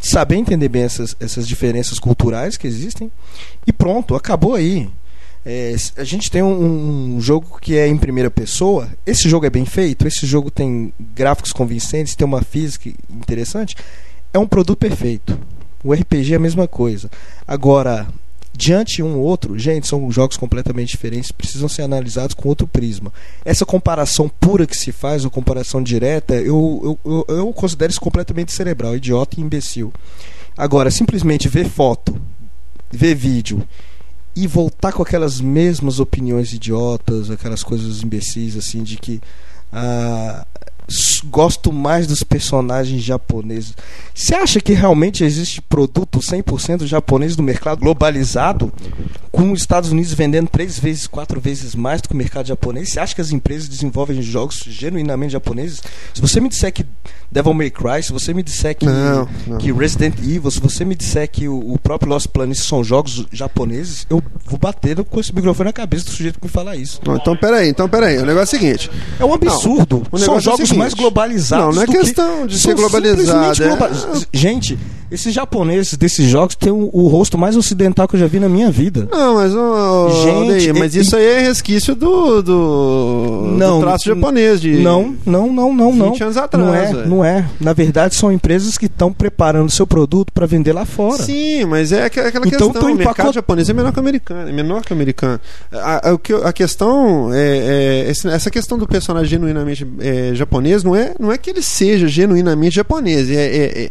saber 0.00 0.36
entender 0.36 0.68
bem 0.68 0.82
essas, 0.82 1.16
essas 1.20 1.46
diferenças 1.46 1.98
culturais 1.98 2.56
que 2.56 2.66
existem 2.66 3.10
e 3.66 3.72
pronto, 3.72 4.14
acabou 4.14 4.54
aí. 4.54 4.88
É, 5.44 5.74
a 5.96 6.04
gente 6.04 6.30
tem 6.30 6.42
um, 6.42 7.14
um 7.16 7.20
jogo 7.20 7.58
que 7.60 7.76
é 7.76 7.86
em 7.86 7.96
primeira 7.96 8.30
pessoa. 8.30 8.88
Esse 9.06 9.28
jogo 9.28 9.46
é 9.46 9.50
bem 9.50 9.64
feito, 9.64 10.06
esse 10.06 10.26
jogo 10.26 10.50
tem 10.50 10.92
gráficos 11.14 11.52
convincentes, 11.52 12.14
tem 12.14 12.26
uma 12.26 12.42
física 12.42 12.90
interessante. 13.08 13.76
É 14.32 14.38
um 14.38 14.46
produto 14.46 14.78
perfeito. 14.78 15.38
O 15.82 15.94
RPG 15.94 16.34
é 16.34 16.36
a 16.36 16.40
mesma 16.40 16.68
coisa. 16.68 17.10
Agora, 17.46 18.06
diante 18.60 19.02
um 19.02 19.16
ou 19.16 19.22
outro, 19.22 19.58
gente, 19.58 19.86
são 19.86 20.12
jogos 20.12 20.36
completamente 20.36 20.90
diferentes, 20.90 21.32
precisam 21.32 21.66
ser 21.66 21.80
analisados 21.80 22.34
com 22.34 22.46
outro 22.46 22.66
prisma. 22.66 23.10
Essa 23.42 23.64
comparação 23.64 24.28
pura 24.28 24.66
que 24.66 24.76
se 24.76 24.92
faz, 24.92 25.24
ou 25.24 25.30
comparação 25.30 25.82
direta, 25.82 26.34
eu, 26.34 26.98
eu, 27.04 27.24
eu, 27.26 27.36
eu 27.36 27.52
considero 27.54 27.90
isso 27.90 28.00
completamente 28.00 28.52
cerebral, 28.52 28.94
idiota 28.94 29.40
e 29.40 29.42
imbecil. 29.42 29.90
Agora, 30.58 30.90
simplesmente 30.90 31.48
ver 31.48 31.70
foto, 31.70 32.20
ver 32.90 33.14
vídeo 33.14 33.66
e 34.36 34.46
voltar 34.46 34.92
com 34.92 35.02
aquelas 35.02 35.40
mesmas 35.40 35.98
opiniões 35.98 36.52
idiotas, 36.52 37.30
aquelas 37.30 37.62
coisas 37.62 38.02
imbecis 38.02 38.58
assim 38.58 38.82
de 38.82 38.98
que 38.98 39.22
ah, 39.72 40.46
gosto 41.24 41.72
mais 41.72 42.06
dos 42.06 42.22
personagens 42.22 43.02
japoneses. 43.02 43.74
Você 44.14 44.34
acha 44.34 44.60
que 44.60 44.72
realmente 44.72 45.24
existe 45.24 45.62
produto 45.62 46.18
100% 46.18 46.86
japonês 46.86 47.36
no 47.36 47.42
mercado 47.42 47.80
globalizado, 47.80 48.72
com 49.30 49.52
os 49.52 49.60
Estados 49.60 49.92
Unidos 49.92 50.12
vendendo 50.12 50.48
três 50.48 50.78
vezes, 50.78 51.06
quatro 51.06 51.40
vezes 51.40 51.74
mais 51.74 52.02
do 52.02 52.08
que 52.08 52.14
o 52.14 52.16
mercado 52.16 52.46
japonês? 52.46 52.90
Você 52.90 53.00
acha 53.00 53.14
que 53.14 53.20
as 53.20 53.32
empresas 53.32 53.68
desenvolvem 53.68 54.20
jogos 54.20 54.64
genuinamente 54.66 55.32
japoneses? 55.32 55.82
Se 56.12 56.20
você 56.20 56.40
me 56.40 56.48
disser 56.48 56.72
que 56.72 56.84
Devil 57.30 57.54
May 57.54 57.70
Cry, 57.70 58.02
se 58.02 58.12
você 58.12 58.34
me 58.34 58.42
disser 58.42 58.74
que, 58.76 58.84
Não, 58.84 59.28
não. 59.46 59.58
que 59.58 59.72
Resident 59.72 60.18
Evil, 60.18 60.50
se 60.50 60.60
você 60.60 60.84
me 60.84 60.96
disser 60.96 61.30
que 61.30 61.46
o, 61.46 61.74
o 61.74 61.78
próprio 61.78 62.10
Lost 62.10 62.26
Planet 62.28 62.56
são 62.58 62.82
jogos 62.82 63.24
japoneses, 63.32 64.04
eu 64.10 64.20
vou 64.46 64.58
bater 64.58 65.02
com 65.04 65.20
esse 65.20 65.32
microfone 65.32 65.68
na 65.68 65.72
cabeça 65.72 66.06
do 66.06 66.10
sujeito 66.10 66.40
que 66.40 66.46
me 66.46 66.50
falar 66.50 66.74
isso. 66.76 67.00
Não, 67.06 67.16
então 67.16 67.36
peraí, 67.36 67.68
então 67.68 67.88
peraí. 67.88 68.18
O 68.18 68.26
negócio 68.26 68.56
é 68.56 68.58
o 68.58 68.60
seguinte. 68.60 68.90
É 69.18 69.24
um 69.24 69.32
absurdo. 69.32 70.02
o 70.10 70.18
São 70.18 70.36
é 70.36 70.40
jogos 70.40 70.68
seguinte. 70.68 70.79
Mais 70.80 70.94
globalizados. 70.94 71.66
Não, 71.66 71.72
não 71.74 71.82
é 71.82 71.86
questão 71.86 72.46
de 72.46 72.58
ser 72.58 72.74
globalizado, 72.74 73.62
é- 73.62 73.78
Gente, 74.32 74.78
esses 75.10 75.34
japoneses 75.34 75.94
desses 75.96 76.26
jogos 76.28 76.54
têm 76.54 76.70
o, 76.72 76.88
o 76.92 77.08
rosto 77.08 77.36
mais 77.36 77.56
ocidental 77.56 78.06
que 78.06 78.14
eu 78.16 78.20
já 78.20 78.26
vi 78.26 78.38
na 78.38 78.48
minha 78.48 78.70
vida. 78.70 79.08
Não, 79.10 79.34
mas, 79.34 79.52
ô, 79.54 80.08
Gente, 80.22 80.30
Aldeir, 80.50 80.78
mas 80.78 80.94
isso 80.94 81.16
aí 81.16 81.24
é 81.24 81.40
resquício 81.40 81.94
do, 81.96 82.40
do, 82.42 83.54
Não, 83.58 83.80
do 83.80 83.86
traço 83.86 84.04
japonês 84.06 84.60
de 84.60 84.76
Não, 84.78 85.14
não, 85.26 85.52
não, 85.52 85.72
não, 85.74 85.92
não. 85.92 86.10
20 86.12 86.22
anos 86.22 86.36
atrás. 86.36 86.64
Não 86.66 86.74
é, 87.00 87.06
não 87.06 87.24
é. 87.24 87.48
Na 87.60 87.72
verdade, 87.72 88.14
são 88.14 88.30
empresas 88.30 88.78
que 88.78 88.86
estão 88.86 89.12
preparando 89.12 89.68
seu 89.70 89.86
produto 89.86 90.32
para 90.32 90.46
vender 90.46 90.72
lá 90.72 90.84
fora. 90.84 91.22
Sim, 91.24 91.64
mas 91.64 91.90
é 91.90 92.04
aqu- 92.04 92.20
aquela 92.20 92.46
Então, 92.46 92.68
questão. 92.68 92.72
tão 92.72 92.92
o 92.92 92.94
mercado 92.94 93.14
empacot- 93.16 93.34
japonês 93.34 93.68
é 93.68 93.72
menor 93.72 93.92
que 93.92 93.98
o 93.98 94.02
americano. 94.02 94.48
É 94.48 94.52
menor 94.52 94.82
que 94.84 94.92
o 94.92 94.94
americano. 94.94 95.40
A, 95.72 96.10
a- 96.10 96.48
a 96.48 96.52
questão 96.52 97.30
é, 97.32 98.06
é 98.06 98.10
essa 98.32 98.48
questão 98.50 98.78
do 98.78 98.86
personagem 98.86 99.28
genuinamente 99.30 99.84
é, 99.98 100.30
japonês 100.34 100.69
não 100.84 100.94
é, 100.94 101.14
não 101.18 101.32
é 101.32 101.38
que 101.38 101.50
ele 101.50 101.62
seja 101.62 102.08
genuinamente 102.08 102.76
japonês. 102.76 103.30
É, 103.30 103.34
é, 103.34 103.84
é, 103.84 103.90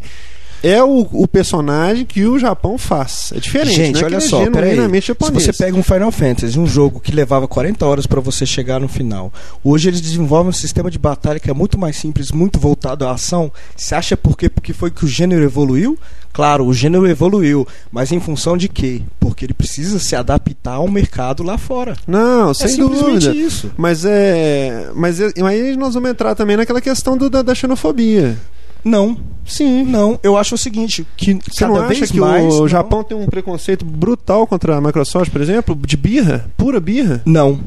é 0.63 0.83
o, 0.83 1.07
o 1.11 1.27
personagem 1.27 2.05
que 2.05 2.25
o 2.25 2.37
Japão 2.37 2.77
faz. 2.77 3.31
É 3.35 3.39
diferente. 3.39 3.75
Gente, 3.75 3.93
não 3.95 4.01
é 4.01 4.05
olha 4.05 4.15
ele 4.15 4.21
só, 4.21 4.43
é 4.43 4.49
peraí. 4.49 4.75
Se 5.01 5.31
você 5.31 5.53
pega 5.53 5.77
um 5.77 5.83
Final 5.83 6.11
Fantasy, 6.11 6.59
um 6.59 6.67
jogo 6.67 6.99
que 6.99 7.11
levava 7.11 7.47
40 7.47 7.85
horas 7.85 8.05
para 8.07 8.19
você 8.19 8.45
chegar 8.45 8.79
no 8.79 8.87
final, 8.87 9.31
hoje 9.63 9.87
eles 9.89 10.01
desenvolvem 10.01 10.49
um 10.49 10.53
sistema 10.53 10.89
de 10.91 10.97
batalha 10.99 11.39
que 11.39 11.49
é 11.49 11.53
muito 11.53 11.77
mais 11.77 11.95
simples, 11.95 12.31
muito 12.31 12.59
voltado 12.59 13.05
à 13.07 13.11
ação. 13.11 13.51
Você 13.75 13.95
acha 13.95 14.17
por 14.17 14.37
quê? 14.37 14.49
Porque 14.49 14.73
foi 14.73 14.91
que 14.91 15.05
o 15.05 15.07
gênero 15.07 15.43
evoluiu? 15.43 15.97
Claro, 16.31 16.65
o 16.65 16.73
gênero 16.73 17.07
evoluiu, 17.07 17.67
mas 17.91 18.11
em 18.11 18.19
função 18.19 18.55
de 18.55 18.69
quê? 18.69 19.01
Porque 19.19 19.45
ele 19.45 19.53
precisa 19.53 19.97
se 19.97 20.15
adaptar 20.15 20.73
ao 20.75 20.87
mercado 20.87 21.41
lá 21.41 21.57
fora. 21.57 21.95
Não, 22.07 22.51
é 22.51 22.53
sem 22.53 22.77
dúvida. 22.77 23.31
isso. 23.33 23.71
Mas 23.75 24.05
é. 24.05 24.89
Mas 24.93 25.19
é- 25.19 25.31
aí 25.43 25.75
nós 25.75 25.95
vamos 25.95 26.09
entrar 26.09 26.35
também 26.35 26.55
naquela 26.55 26.79
questão 26.81 27.17
do- 27.17 27.29
da, 27.29 27.41
da 27.41 27.55
xenofobia. 27.55 28.37
Não. 28.83 29.17
Sim, 29.45 29.83
não. 29.83 30.19
Eu 30.21 30.37
acho 30.37 30.55
o 30.55 30.57
seguinte, 30.57 31.05
que 31.17 31.33
Você 31.33 31.59
cada 31.61 31.73
não 31.73 31.81
acha 31.81 31.87
vez 31.95 32.11
que 32.11 32.19
mais 32.19 32.53
o 32.53 32.59
não. 32.61 32.67
Japão 32.67 33.03
tem 33.03 33.17
um 33.17 33.25
preconceito 33.25 33.83
brutal 33.83 34.45
contra 34.45 34.75
a 34.77 34.81
Microsoft, 34.81 35.31
por 35.31 35.41
exemplo? 35.41 35.75
De 35.75 35.97
birra? 35.97 36.49
Pura 36.55 36.79
birra? 36.79 37.21
Não. 37.25 37.59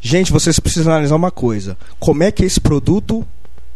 Gente, 0.00 0.30
vocês 0.30 0.58
precisam 0.60 0.92
analisar 0.92 1.16
uma 1.16 1.30
coisa. 1.30 1.78
Como 1.98 2.22
é 2.22 2.30
que 2.30 2.44
esse 2.44 2.60
produto, 2.60 3.26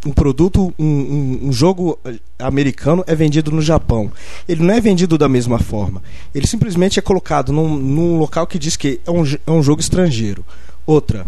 um 0.05 0.13
produto, 0.13 0.75
um, 0.79 0.85
um- 0.85 1.41
um 1.49 1.53
jogo 1.53 1.99
eh, 2.05 2.17
americano 2.39 3.03
é 3.07 3.15
vendido 3.15 3.51
no 3.51 3.63
Japão? 3.63 4.13
Ele 4.47 4.63
não 4.63 4.75
é 4.75 4.81
vendido 4.81 5.17
da 5.17 5.27
mesma 5.29 5.59
forma. 5.59 6.03
Ele 6.35 6.47
simplesmente 6.47 6.99
é 6.99 7.03
colocado 7.03 7.51
num, 7.51 7.77
num 7.79 8.19
local 8.19 8.47
que 8.47 8.59
diz 8.59 8.77
que 8.77 9.01
é 9.07 9.11
um, 9.11 9.25
é 9.47 9.51
um 9.51 9.63
jogo 9.63 9.81
estrangeiro. 9.81 10.45
Outra. 10.87 11.27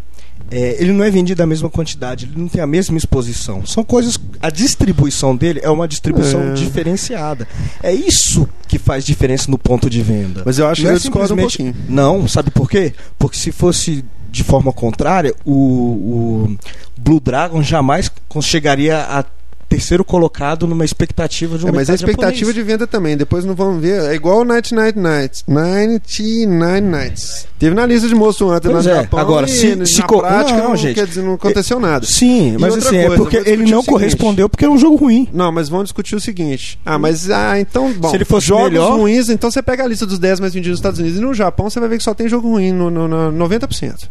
É, 0.51 0.77
ele 0.81 0.93
não 0.93 1.05
é 1.05 1.11
vendido 1.11 1.39
da 1.39 1.47
mesma 1.47 1.69
quantidade, 1.71 2.27
ele 2.27 2.41
não 2.41 2.49
tem 2.49 2.61
a 2.61 2.67
mesma 2.67 2.97
exposição. 2.97 3.65
São 3.67 3.83
coisas. 3.85 4.19
A 4.41 4.51
distribuição 4.51 5.35
dele 5.37 5.61
é 5.63 5.71
uma 5.71 5.87
distribuição 5.89 6.41
É. 6.51 6.53
diferenciada. 6.55 7.47
É 7.83 7.93
isso 7.93 8.49
que 8.69 8.79
faz 8.79 9.05
diferença 9.05 9.51
no 9.51 9.59
ponto 9.59 9.89
de 9.91 10.03
venda. 10.03 10.43
Mas 10.47 10.59
eu 10.59 10.67
acho 10.69 10.81
que 10.81 10.85
Não 10.87 10.93
é 10.93 10.95
eu 10.95 10.99
discordo 10.99 11.35
um 11.35 11.37
simplesmente- 11.37 11.73
pouquinho. 11.75 11.87
Não, 11.95 12.29
sabe 12.29 12.51
por 12.51 12.69
quê? 12.71 12.93
Porque 13.19 13.37
se 13.37 13.51
fosse 13.53 14.05
de 14.31 14.45
forma 14.45 14.73
contrária, 14.73 15.35
o, 15.45 15.53
o 15.53 16.57
Blue 16.97 17.19
Dragon 17.21 17.63
jamais 17.63 18.11
chegaria 18.43 18.99
a 18.99 19.25
terceiro 19.71 20.05
colocado 20.05 20.67
numa 20.67 20.85
expectativa 20.85 21.57
de 21.57 21.65
um 21.65 21.69
É, 21.69 21.73
mas 21.73 21.89
a 21.89 21.95
expectativa 21.95 22.35
japonês. 22.51 22.55
de 22.55 22.63
venda 22.63 22.87
também, 22.89 23.17
depois 23.17 23.45
não 23.45 23.55
vamos 23.55 23.81
ver. 23.81 24.03
É 24.11 24.15
igual 24.15 24.41
o 24.41 24.45
Night 24.45 24.75
Night 24.75 24.99
Nights. 24.99 25.45
99 25.47 26.81
Nights. 26.81 27.47
Teve 27.59 27.75
na 27.75 27.87
lista 27.87 28.09
de 28.09 28.15
Monster 28.15 28.49
Hunter 28.49 28.71
Pois 28.73 28.85
no 28.85 28.91
é, 28.91 28.95
Japão 28.97 29.21
agora, 29.21 29.47
e 29.47 29.51
se- 29.51 29.77
na 29.77 29.87
se 29.87 30.03
co- 30.03 30.21
prática 30.21 30.59
não, 30.59 30.71
não, 30.71 30.77
gente, 30.77 30.95
quer 30.97 31.07
dizer, 31.07 31.23
não 31.23 31.35
aconteceu 31.35 31.79
nada. 31.79 32.05
Sim, 32.07 32.55
E 32.55 32.59
mas 32.59 32.77
assim, 32.77 32.97
é 32.97 33.07
coisa, 33.07 33.17
porque 33.23 33.37
vamos 33.39 33.53
ele 33.53 33.71
não 33.71 33.85
correspondeu 33.85 34.49
porque 34.49 34.65
era 34.65 34.73
um 34.73 34.79
jogo 34.79 34.97
ruim. 34.97 35.29
Não, 35.33 35.53
mas 35.53 35.69
vamos 35.69 35.85
discutir 35.85 36.17
o 36.17 36.21
seguinte. 36.21 36.79
Ah, 36.85 36.99
mas 36.99 37.31
ah, 37.31 37.59
então, 37.61 37.93
bom, 37.93 38.09
Se 38.11 38.17
ele 38.17 38.25
fosse 38.25 38.49
jogos 38.49 38.65
melhor- 38.71 38.99
ruins, 38.99 39.29
então 39.29 39.51
você 39.51 39.63
pega 39.63 39.85
a 39.85 39.87
lista 39.87 40.05
dos 40.05 40.19
10 40.19 40.41
mais 40.41 40.53
vendidos 40.53 40.73
nos 40.73 40.79
Estados 40.81 40.99
Unidos 40.99 41.19
e 41.19 41.21
no 41.23 41.33
Japão 41.33 41.71
você 41.71 41.79
vai 41.79 41.89
ver 41.89 41.99
que 41.99 42.05
só 42.05 42.13
tem 42.15 42.29
jogo 42.29 42.49
ruim 42.51 42.73
no, 42.73 42.91
no, 42.91 43.31
no 43.31 43.49
90%. 43.49 44.09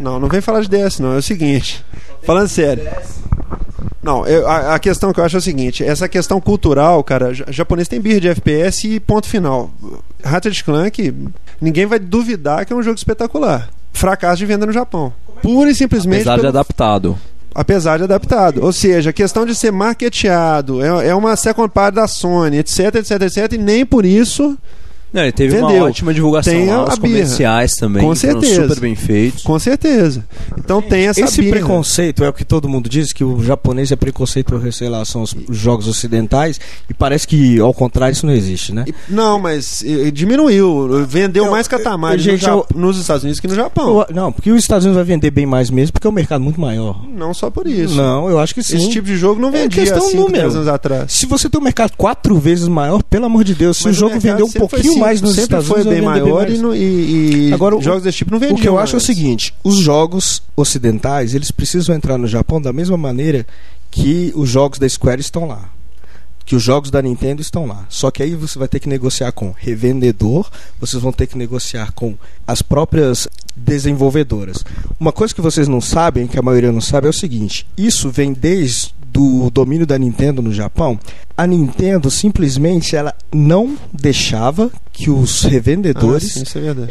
Não, 0.00 0.18
não 0.18 0.28
vem 0.28 0.40
falar 0.40 0.60
de 0.62 0.68
DS, 0.68 0.98
não. 1.00 1.12
É 1.14 1.18
o 1.18 1.22
seguinte. 1.22 1.84
Falando 2.22 2.48
sério. 2.48 2.84
Não, 4.02 4.26
eu- 4.26 4.46
a, 4.48 4.74
a 4.74 4.78
questão 4.78 5.12
que 5.12 5.20
eu 5.20 5.24
acho 5.24 5.36
é 5.36 5.38
o 5.38 5.42
seguinte: 5.42 5.82
essa 5.84 6.08
questão 6.08 6.40
cultural, 6.40 7.02
cara, 7.04 7.32
ja- 7.34 7.44
japonês 7.48 7.88
tem 7.88 8.00
birra 8.00 8.20
de 8.20 8.28
FPS 8.28 8.86
e 8.88 9.00
ponto 9.00 9.26
final. 9.26 9.70
Ratchet 10.22 10.62
Clank, 10.64 11.14
ninguém 11.60 11.86
vai 11.86 11.98
duvidar 11.98 12.64
que 12.66 12.72
é 12.72 12.76
um 12.76 12.82
jogo 12.82 12.96
espetacular. 12.96 13.68
Fracasso 13.92 14.38
de 14.38 14.46
venda 14.46 14.66
no 14.66 14.72
Japão. 14.72 15.12
Pura 15.42 15.70
e 15.70 15.74
simplesmente. 15.74 16.20
Apesar 16.22 16.34
de 16.36 16.40
pelo- 16.40 16.48
adaptado. 16.50 17.18
apesar 17.54 17.96
de 17.98 18.04
adaptado. 18.04 18.62
Ou 18.64 18.72
seja, 18.72 19.10
a 19.10 19.12
questão 19.12 19.46
de 19.46 19.54
ser 19.54 19.70
marketeado, 19.70 20.82
é, 20.82 21.08
é 21.08 21.14
uma 21.14 21.36
second 21.36 21.68
part 21.70 21.94
da 21.94 22.06
Sony, 22.08 22.58
etc, 22.58 22.96
etc, 22.96 23.22
etc, 23.22 23.52
e 23.52 23.58
nem 23.58 23.84
por 23.86 24.04
isso, 24.04 24.56
Não, 25.14 25.22
ele 25.22 25.32
teve 25.32 25.56
uma 25.56 25.68
Vendeu. 25.68 25.84
ótima 25.84 26.12
divulgação 26.12 26.52
Tem 26.52 26.66
lá, 26.66 26.82
os 26.82 26.98
birra. 26.98 27.00
comerciais 27.00 27.76
também. 27.76 28.02
Com 28.04 28.14
certeza. 28.16 28.62
super 28.68 28.80
bem 28.80 28.94
feitos. 28.96 29.42
com 29.44 29.56
certeza. 29.58 30.24
Então 30.58 30.82
tem 30.82 31.06
essa 31.06 31.20
Esse 31.20 31.40
birra. 31.40 31.58
preconceito 31.58 32.24
é 32.24 32.28
o 32.28 32.32
que 32.32 32.44
todo 32.44 32.68
mundo 32.68 32.88
diz, 32.88 33.12
que 33.12 33.22
o 33.22 33.42
japonês 33.42 33.92
é 33.92 33.96
preconceito 33.96 34.52
em 34.54 34.84
relação 34.84 35.20
aos 35.20 35.34
jogos 35.50 35.86
ocidentais, 35.86 36.58
e 36.90 36.92
parece 36.94 37.26
que, 37.28 37.60
ao 37.60 37.72
contrário, 37.72 38.12
isso 38.12 38.26
não 38.26 38.32
existe, 38.32 38.74
né? 38.74 38.84
E- 38.88 38.94
Não, 39.08 39.38
mas 39.38 39.84
eh, 39.86 40.10
diminuiu. 40.10 41.06
Vendeu 41.06 41.44
Eu- 41.44 41.50
mais 41.50 41.68
Katamari 41.68 42.26
eu- 42.28 42.36
no 42.36 42.48
eu- 42.48 42.66
nos 42.74 42.98
Estados 42.98 43.22
Unidos 43.22 43.38
que 43.38 43.46
no 43.46 43.54
Japão. 43.54 44.00
Eu- 44.08 44.14
não, 44.14 44.32
porque 44.32 44.50
os 44.50 44.58
Estados 44.58 44.84
Unidos 44.84 44.96
vai 44.96 45.04
vender 45.04 45.30
bem 45.30 45.46
mais 45.46 45.70
mesmo, 45.70 45.92
porque 45.92 46.06
é 46.06 46.10
um 46.10 46.12
mercado 46.12 46.42
muito 46.42 46.60
maior. 46.60 47.04
Não 47.08 47.32
só 47.32 47.50
por 47.50 47.66
isso. 47.68 47.94
Não, 47.94 48.28
eu 48.28 48.38
acho 48.40 48.52
que 48.54 48.62
sim. 48.64 48.76
Esse 48.76 48.90
tipo 48.90 49.06
de 49.06 49.16
jogo 49.16 49.40
não 49.40 49.50
É 49.50 49.62
vendia 49.62 49.82
questão 49.82 50.00
cinco, 50.02 50.22
número. 50.24 50.42
10 50.42 50.56
anos 50.56 50.68
atrás. 50.68 51.12
Se 51.12 51.26
você 51.26 51.48
tem 51.48 51.60
um 51.60 51.64
mercado 51.64 51.92
quatro 51.96 52.36
vezes 52.38 52.66
maior, 52.66 53.02
pelo 53.04 53.26
amor 53.26 53.44
de 53.44 53.54
Deus, 53.54 53.76
se 53.76 53.84
Mas 53.84 53.96
o 53.96 54.00
jogo 54.00 54.18
vendeu 54.18 54.46
um 54.46 54.50
pouquinho 54.50 54.98
mais 55.04 55.20
nos 55.22 55.30
sempre 55.30 55.42
Estados 55.44 55.66
foi 55.68 55.80
Unidos, 55.82 55.92
bem 55.94 56.02
maior 56.02 56.46
mais. 56.48 56.60
e, 56.80 57.48
e- 57.48 57.52
Agora, 57.52 57.76
o- 57.76 57.82
jogos 57.82 58.02
desse 58.02 58.18
tipo 58.18 58.30
não 58.32 58.38
vendiam. 58.38 58.56
O 58.58 58.60
que 58.60 58.68
eu 58.68 58.78
acho 58.78 58.92
é 58.94 58.98
o 58.98 59.00
mais. 59.00 59.04
seguinte: 59.06 59.54
os 59.62 59.76
jogos 59.76 60.42
ocidentais 60.56 61.34
eles 61.34 61.50
precisam 61.50 61.94
entrar 61.94 62.18
no 62.18 62.26
Japão 62.26 62.60
da 62.60 62.72
mesma 62.72 62.96
maneira 62.96 63.46
que 63.90 64.32
os 64.34 64.48
jogos 64.48 64.78
da 64.78 64.88
Square 64.88 65.20
estão 65.20 65.46
lá. 65.46 65.68
Que 66.46 66.54
os 66.54 66.62
jogos 66.62 66.90
da 66.90 67.00
Nintendo 67.00 67.40
estão 67.40 67.64
lá. 67.64 67.86
Só 67.88 68.10
que 68.10 68.22
aí 68.22 68.34
você 68.34 68.58
vai 68.58 68.68
ter 68.68 68.78
que 68.78 68.86
negociar 68.88 69.32
com 69.32 69.54
revendedor, 69.56 70.50
vocês 70.78 71.02
vão 71.02 71.10
ter 71.10 71.26
que 71.26 71.38
negociar 71.38 71.90
com 71.92 72.14
as 72.46 72.60
próprias 72.60 73.26
desenvolvedoras. 73.56 74.58
Uma 75.00 75.10
coisa 75.12 75.34
que 75.34 75.40
vocês 75.40 75.68
não 75.68 75.80
sabem, 75.80 76.26
que 76.26 76.38
a 76.38 76.42
maioria 76.42 76.70
não 76.70 76.80
sabe, 76.82 77.06
é 77.06 77.10
o 77.10 77.14
seguinte: 77.14 77.66
isso 77.78 78.10
vem 78.10 78.32
desde 78.34 78.94
do 79.14 79.48
domínio 79.48 79.86
da 79.86 79.96
Nintendo 79.96 80.42
no 80.42 80.52
Japão. 80.52 80.98
A 81.36 81.46
Nintendo 81.46 82.10
simplesmente 82.10 82.96
ela 82.96 83.14
não 83.32 83.76
deixava 83.92 84.72
que 84.92 85.08
os 85.08 85.46
Ah, 85.46 85.48
revendedores 85.48 86.32
sim, 86.32 86.42
isso 86.42 86.58
é 86.58 86.88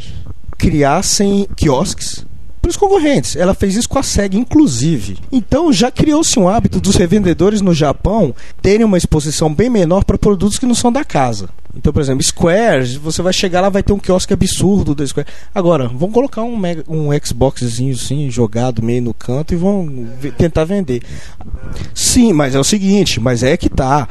criassem 0.58 1.46
quiosques 1.58 2.26
para 2.62 2.70
os 2.70 2.78
concorrentes. 2.78 3.36
Ela 3.36 3.54
fez 3.54 3.76
isso 3.76 3.90
com 3.90 4.00
a 4.00 4.04
SEG, 4.04 4.38
inclusive. 4.38 5.18
Então 5.30 5.74
já 5.74 5.92
criou-se 5.92 6.40
um 6.40 6.48
hábito 6.48 6.80
dos 6.80 6.96
revendedores 6.96 7.60
no 7.60 7.74
Japão 7.74 8.34
terem 8.62 8.86
uma 8.86 8.98
exposição 8.98 9.54
bem 9.54 9.70
menor 9.70 10.06
para 10.06 10.18
produtos 10.18 10.58
que 10.58 10.66
não 10.66 10.74
são 10.74 10.90
da 10.94 11.04
casa. 11.04 11.50
Então, 11.76 11.92
por 11.92 12.02
exemplo, 12.02 12.24
Square, 12.24 13.00
você 13.00 13.22
vai 13.22 13.34
chegar 13.34 13.60
lá, 13.60 13.70
vai 13.70 13.82
ter 13.82 13.94
um 13.94 14.00
quiosque 14.00 14.34
absurdo 14.34 14.94
da 14.94 15.06
Square. 15.06 15.28
Agora, 15.54 15.88
vão 15.88 16.12
colocar 16.12 16.44
um, 16.44 16.56
mega, 16.56 16.84
um 16.88 17.10
Xboxzinho 17.20 17.94
assim, 17.94 18.30
jogado 18.30 18.84
meio 18.84 19.02
no 19.02 19.14
canto 19.14 19.54
e 19.54 19.58
vão 19.58 20.08
tentar 20.38 20.66
vender. 20.66 21.02
Sim, 21.94 22.32
mas 22.32 22.54
é 22.54 22.60
o 22.60 22.64
seguinte, 22.64 23.20
mas 23.20 23.42
é 23.42 23.58
que 23.58 23.70
tá. 23.70 24.08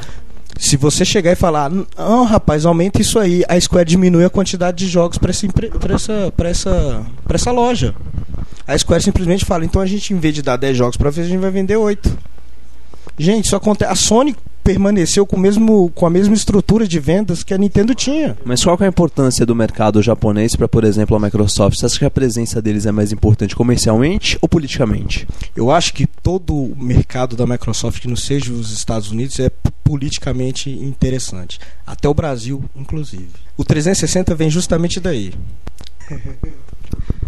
Se 0.59 0.77
você 0.77 1.05
chegar 1.05 1.33
e 1.33 1.37
falar, 1.37 1.70
não, 1.70 2.25
rapaz, 2.25 2.66
aumenta 2.66 3.01
isso 3.01 3.18
aí, 3.18 3.44
a 3.48 3.59
Square 3.59 3.88
diminui 3.88 4.25
a 4.25 4.31
quantidade 4.31 4.79
de 4.79 4.88
jogos 4.88 5.16
para 5.16 5.31
essa, 5.31 5.46
essa, 5.94 6.33
essa, 6.44 7.07
essa 7.29 7.51
loja. 7.53 7.94
A 8.66 8.77
Square 8.77 9.03
simplesmente 9.03 9.44
fala, 9.44 9.64
então 9.64 9.81
a 9.81 9.87
gente, 9.87 10.12
em 10.12 10.18
vez 10.18 10.35
de 10.35 10.42
dar 10.42 10.57
10 10.57 10.77
jogos 10.77 10.96
para 10.96 11.11
vez, 11.11 11.27
a 11.27 11.31
gente 11.31 11.40
vai 11.40 11.51
vender 11.51 11.77
8. 11.77 12.18
Gente, 13.18 13.46
isso 13.46 13.57
acontece. 13.57 13.90
A 13.90 13.94
Sony 13.94 14.37
permaneceu 14.62 15.27
com, 15.27 15.37
o 15.37 15.40
mesmo, 15.40 15.90
com 15.94 16.07
a 16.07 16.11
mesma 16.11 16.35
estrutura 16.35 16.87
de 16.87 16.98
vendas 16.98 17.42
que 17.42 17.53
a 17.53 17.59
Nintendo 17.59 17.94
tinha. 17.94 18.37
Mas 18.44 18.62
qual 18.62 18.77
é 18.81 18.85
a 18.85 18.88
importância 18.88 19.44
do 19.44 19.55
mercado 19.55 20.03
japonês 20.03 20.55
para, 20.55 20.68
por 20.68 20.85
exemplo, 20.85 21.16
a 21.16 21.20
Microsoft? 21.20 21.79
Você 21.79 21.87
acha 21.87 21.98
que 21.98 22.05
a 22.05 22.11
presença 22.11 22.62
deles 22.62 22.87
é 22.87 22.92
mais 22.92 23.12
importante 23.12 23.57
comercialmente 23.57 24.38
ou 24.40 24.48
politicamente? 24.48 25.27
Eu 25.57 25.70
acho 25.70 25.92
que 25.92 26.07
todo 26.07 26.55
o 26.55 26.77
mercado 26.77 27.37
da 27.37 27.46
Microsoft 27.46 28.01
que 28.01 28.09
não 28.09 28.16
seja 28.16 28.53
os 28.53 28.70
Estados 28.72 29.11
Unidos 29.11 29.38
é 29.40 29.51
politicamente 29.85 30.70
interessante. 30.70 31.59
Até 31.87 32.09
o 32.09 32.14
Brasil, 32.14 32.64
inclusive. 32.77 33.29
O 33.57 33.64
360 33.64 34.35
vem 34.35 34.51
justamente 34.51 35.01
daí. 35.01 35.33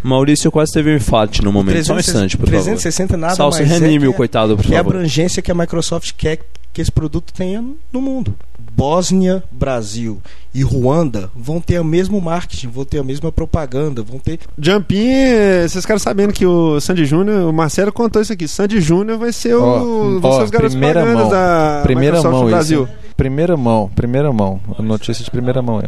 Maurício 0.02 0.50
quase 0.50 0.72
teve 0.72 0.92
um 0.92 0.96
infarte 0.96 1.42
no 1.42 1.50
momento. 1.50 1.82
Só 1.84 1.94
um 1.94 1.96
360 1.96 2.10
instante, 2.10 2.36
por 2.36 2.46
favor. 2.46 2.64
360 2.64 3.16
nada 3.16 3.50
mais 3.50 3.68
reanime 3.68 4.04
é 4.04 4.08
o 4.08 4.12
coitado, 4.12 4.56
por 4.56 4.64
que 4.64 4.74
é 4.74 4.76
a 4.76 4.78
favor. 4.82 4.96
abrangência 4.96 5.42
que 5.42 5.50
a 5.50 5.54
Microsoft 5.54 6.12
quer 6.16 6.40
que 6.74 6.82
esse 6.82 6.92
produto 6.92 7.32
tenha 7.32 7.64
no 7.92 8.00
mundo. 8.02 8.34
Bósnia, 8.76 9.42
Brasil 9.52 10.20
e 10.52 10.62
Ruanda 10.62 11.30
vão 11.34 11.60
ter 11.60 11.80
o 11.80 11.84
mesmo 11.84 12.20
marketing, 12.20 12.68
vão 12.68 12.84
ter 12.84 12.98
a 12.98 13.04
mesma 13.04 13.30
propaganda, 13.30 14.02
vão 14.02 14.18
ter 14.18 14.40
Jumpin, 14.58 15.06
vocês 15.62 15.84
ficaram 15.84 16.00
sabendo 16.00 16.32
que 16.32 16.44
o 16.44 16.80
Sandy 16.80 17.04
Júnior, 17.04 17.48
o 17.48 17.52
Marcelo 17.52 17.92
contou 17.92 18.20
isso 18.20 18.32
aqui. 18.32 18.48
Sandy 18.48 18.80
Júnior 18.80 19.16
vai 19.16 19.32
ser 19.32 19.54
o. 19.54 19.62
ó, 19.62 19.78
vão 20.18 20.32
ser 20.32 20.42
os 20.44 20.50
garotos 20.50 20.74
primeira 20.74 21.04
mão. 21.06 21.28
da 21.28 21.80
Primeira 21.84 22.16
Microsoft 22.16 22.32
mão 22.32 22.42
no 22.42 22.48
isso. 22.48 22.56
Brasil. 22.56 22.88
Primeira 23.16 23.56
mão, 23.56 23.90
primeira 23.94 24.32
mão. 24.32 24.60
Notícia 24.80 25.24
de 25.24 25.30
primeira 25.30 25.62
mão. 25.62 25.80
É. 25.80 25.84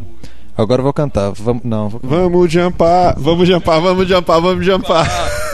Agora 0.57 0.81
eu 0.81 0.85
vou 0.85 0.93
cantar. 0.93 1.33
Vamos, 1.33 1.65
não, 1.65 1.89
vou. 1.89 2.01
Vamos 2.03 2.51
jumpar, 2.53 3.15
vamos 3.19 3.49
jumpar, 3.49 3.81
vamos 3.81 4.09
jumpar, 4.09 4.41
vamos 4.41 4.65
jumpar. 4.65 5.07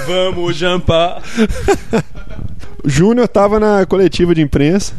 Vamos 0.07 0.57
jampar. 0.57 1.23
O 2.85 2.89
Júnior 2.91 3.27
tava 3.27 3.59
na 3.59 3.87
coletiva 3.87 4.35
de 4.35 4.43
imprensa. 4.43 4.93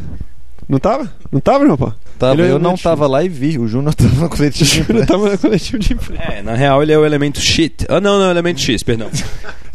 Não 0.68 0.78
tava? 0.78 1.12
Não 1.30 1.40
tava, 1.40 1.64
não, 1.64 1.76
pô? 1.76 1.92
Tava, 2.18 2.34
Ele 2.34 2.42
é 2.42 2.50
eu 2.52 2.58
não 2.58 2.76
tava 2.76 3.06
lá 3.06 3.22
e 3.22 3.28
vi. 3.28 3.58
O 3.58 3.66
Júnior 3.68 3.92
tava 3.96 4.14
no 4.14 4.26
O 4.26 4.28
coletivo. 4.30 4.64
de 4.64 4.76
Júnior 4.76 4.90
imprensa. 5.02 5.06
tava 5.06 5.30
na 5.30 5.36
coletiva 5.38 5.78
de 5.78 5.92
imprensa. 5.92 6.22
É, 6.22 6.42
na 6.42 6.54
real 6.54 6.82
ele 6.82 6.92
é 6.92 6.98
o 6.98 7.04
elemento 7.04 7.38
shit. 7.40 7.84
Ah, 7.88 8.00
não, 8.00 8.18
não, 8.18 8.30
elemento 8.30 8.60
X, 8.60 8.82
perdão. 8.82 9.08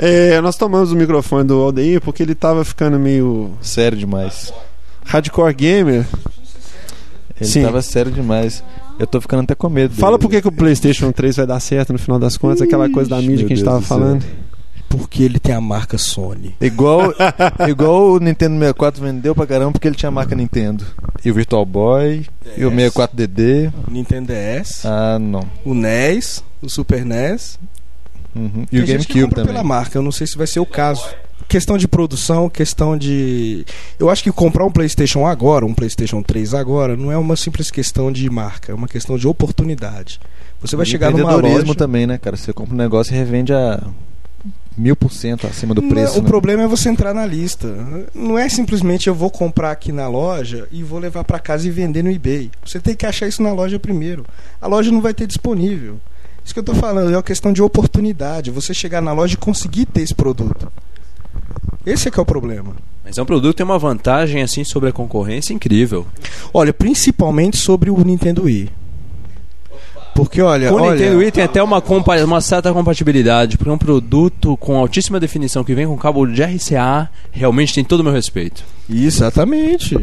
É, 0.01 0.39
nós 0.39 0.55
tomamos 0.55 0.93
o 0.93 0.95
microfone 0.95 1.43
do 1.45 1.55
Aldeir 1.55 1.99
porque 1.99 2.23
ele 2.23 2.33
tava 2.33 2.63
ficando 2.63 2.97
meio 2.97 3.51
Sério 3.61 3.97
demais. 3.97 4.53
hardcore 5.05 5.53
gamer. 5.53 6.05
Ele 7.39 7.49
Sim. 7.49 7.63
tava 7.63 7.81
sério 7.81 8.09
demais. 8.09 8.63
Eu 8.97 9.05
tô 9.05 9.19
ficando 9.19 9.43
até 9.43 9.55
com 9.55 9.67
medo. 9.67 9.93
Fala 9.95 10.17
dele. 10.17 10.21
por 10.21 10.31
que, 10.31 10.41
que 10.41 10.47
o 10.47 10.51
PlayStation 10.53 11.11
3 11.11 11.35
vai 11.35 11.45
dar 11.47 11.59
certo 11.59 11.91
no 11.91 11.99
final 11.99 12.17
das 12.17 12.37
contas, 12.37 12.61
aquela 12.61 12.89
coisa 12.89 13.09
da 13.09 13.21
mídia 13.21 13.45
que 13.45 13.51
a 13.51 13.55
gente 13.57 13.65
meu 13.65 13.79
tava 13.81 13.99
Deus 13.99 14.15
do 14.15 14.21
céu. 14.21 14.31
Porque 14.89 15.23
ele 15.23 15.39
tem 15.39 15.53
a 15.55 15.61
marca 15.61 15.97
Sony. 15.97 16.55
Igual, 16.59 17.13
igual 17.69 18.11
o 18.13 18.19
Nintendo 18.19 18.55
64 18.55 19.01
vendeu 19.01 19.33
pra 19.35 19.45
caramba 19.47 19.71
porque 19.73 19.87
ele 19.87 19.95
tinha 19.95 20.09
a 20.09 20.11
marca 20.11 20.35
Nintendo. 20.35 20.85
E 21.23 21.29
o 21.31 21.33
Virtual 21.33 21.65
Boy, 21.65 22.25
e 22.57 22.65
o 22.65 22.71
64DD. 22.71 23.71
O 23.87 23.91
Nintendo 23.91 24.33
DS, 24.33 24.85
Ah, 24.85 25.17
não. 25.19 25.43
o 25.63 25.73
NES, 25.73 26.43
o 26.61 26.69
Super 26.69 27.05
NES. 27.05 27.59
Uhum. 28.35 28.65
E 28.71 28.79
o 28.79 28.85
Tem 28.85 28.97
que 28.99 29.13
GameCube 29.13 29.35
também. 29.35 29.53
pela 29.53 29.63
marca, 29.63 29.97
eu 29.97 30.01
não 30.01 30.11
sei 30.11 30.27
se 30.27 30.37
vai 30.37 30.45
ser 30.47 30.59
o 30.59 30.65
caso. 30.65 31.03
questão 31.47 31.77
de 31.79 31.87
produção, 31.87 32.47
questão 32.47 32.95
de. 32.95 33.65
Eu 33.97 34.09
acho 34.09 34.21
que 34.23 34.31
comprar 34.31 34.63
um 34.65 34.71
PlayStation 34.71 35.25
agora, 35.25 35.65
um 35.65 35.73
PlayStation 35.73 36.21
3 36.21 36.53
agora, 36.53 36.95
não 36.95 37.11
é 37.11 37.17
uma 37.17 37.35
simples 37.35 37.71
questão 37.71 38.11
de 38.11 38.29
marca, 38.29 38.71
é 38.71 38.75
uma 38.75 38.87
questão 38.87 39.17
de 39.17 39.27
oportunidade. 39.27 40.19
Você 40.61 40.75
vai 40.75 40.85
chegar 40.85 41.09
numa 41.09 41.21
Empreendedorismo 41.23 41.67
loja. 41.69 41.75
também, 41.79 42.05
né, 42.05 42.17
cara? 42.19 42.37
Você 42.37 42.53
compra 42.53 42.75
um 42.75 42.77
negócio 42.77 43.13
e 43.13 43.17
revende 43.17 43.51
a 43.51 43.81
mil 44.79 44.95
por 44.95 45.11
cento 45.11 45.45
acima 45.45 45.75
do 45.75 45.81
Não, 45.81 45.89
preço. 45.89 46.19
o 46.19 46.21
né? 46.21 46.27
problema 46.27 46.63
é 46.63 46.67
você 46.67 46.89
entrar 46.89 47.13
na 47.13 47.25
lista. 47.25 47.67
Não 48.15 48.37
é 48.37 48.47
simplesmente 48.47 49.07
eu 49.07 49.13
vou 49.13 49.29
comprar 49.29 49.71
aqui 49.71 49.91
na 49.91 50.07
loja 50.07 50.67
e 50.71 50.81
vou 50.81 50.99
levar 50.99 51.23
para 51.25 51.37
casa 51.37 51.67
e 51.67 51.69
vender 51.69 52.01
no 52.03 52.09
eBay. 52.09 52.49
Você 52.65 52.79
tem 52.79 52.95
que 52.95 53.05
achar 53.05 53.27
isso 53.27 53.43
na 53.43 53.51
loja 53.51 53.77
primeiro. 53.77 54.25
A 54.61 54.67
loja 54.67 54.91
não 54.91 55.01
vai 55.01 55.13
ter 55.13 55.27
disponível. 55.27 55.99
Isso 56.43 56.53
que 56.53 56.59
eu 56.59 56.63
tô 56.63 56.73
falando 56.73 57.11
é 57.11 57.15
uma 57.15 57.21
questão 57.23 57.51
de 57.51 57.61
oportunidade. 57.61 58.49
Você 58.51 58.73
chegar 58.73 59.01
na 59.01 59.11
loja 59.11 59.33
e 59.33 59.37
conseguir 59.37 59.85
ter 59.85 60.01
esse 60.01 60.15
produto. 60.15 60.71
Esse 61.85 62.07
é 62.07 62.11
que 62.11 62.19
é 62.19 62.23
o 62.23 62.25
problema. 62.25 62.75
Mas 63.03 63.17
é 63.17 63.21
um 63.21 63.25
produto 63.25 63.51
que 63.51 63.57
tem 63.57 63.65
uma 63.65 63.79
vantagem 63.79 64.41
assim 64.41 64.63
sobre 64.63 64.89
a 64.89 64.93
concorrência 64.93 65.53
incrível. 65.53 66.05
Olha, 66.53 66.73
principalmente 66.73 67.57
sobre 67.57 67.89
o 67.89 67.97
Nintendo 68.03 68.43
Wii. 68.43 68.69
Porque 70.23 70.41
olha, 70.41 70.69
Com 70.69 70.75
o 70.75 70.81
olha, 70.81 70.91
Nintendo 70.97 71.17
Wii 71.19 71.31
tem 71.31 71.43
até 71.43 71.63
uma, 71.63 71.79
compa- 71.81 72.17
uma 72.23 72.41
certa 72.41 72.73
compatibilidade, 72.73 73.57
porque 73.57 73.69
é 73.69 73.73
um 73.73 73.77
produto 73.77 74.57
com 74.57 74.75
altíssima 74.77 75.19
definição 75.19 75.63
que 75.63 75.73
vem 75.73 75.87
com 75.87 75.97
cabo 75.97 76.25
de 76.25 76.43
RCA, 76.43 77.09
realmente 77.31 77.73
tem 77.73 77.83
todo 77.85 78.01
o 78.01 78.03
meu 78.03 78.11
respeito. 78.11 78.63
exatamente. 78.89 79.97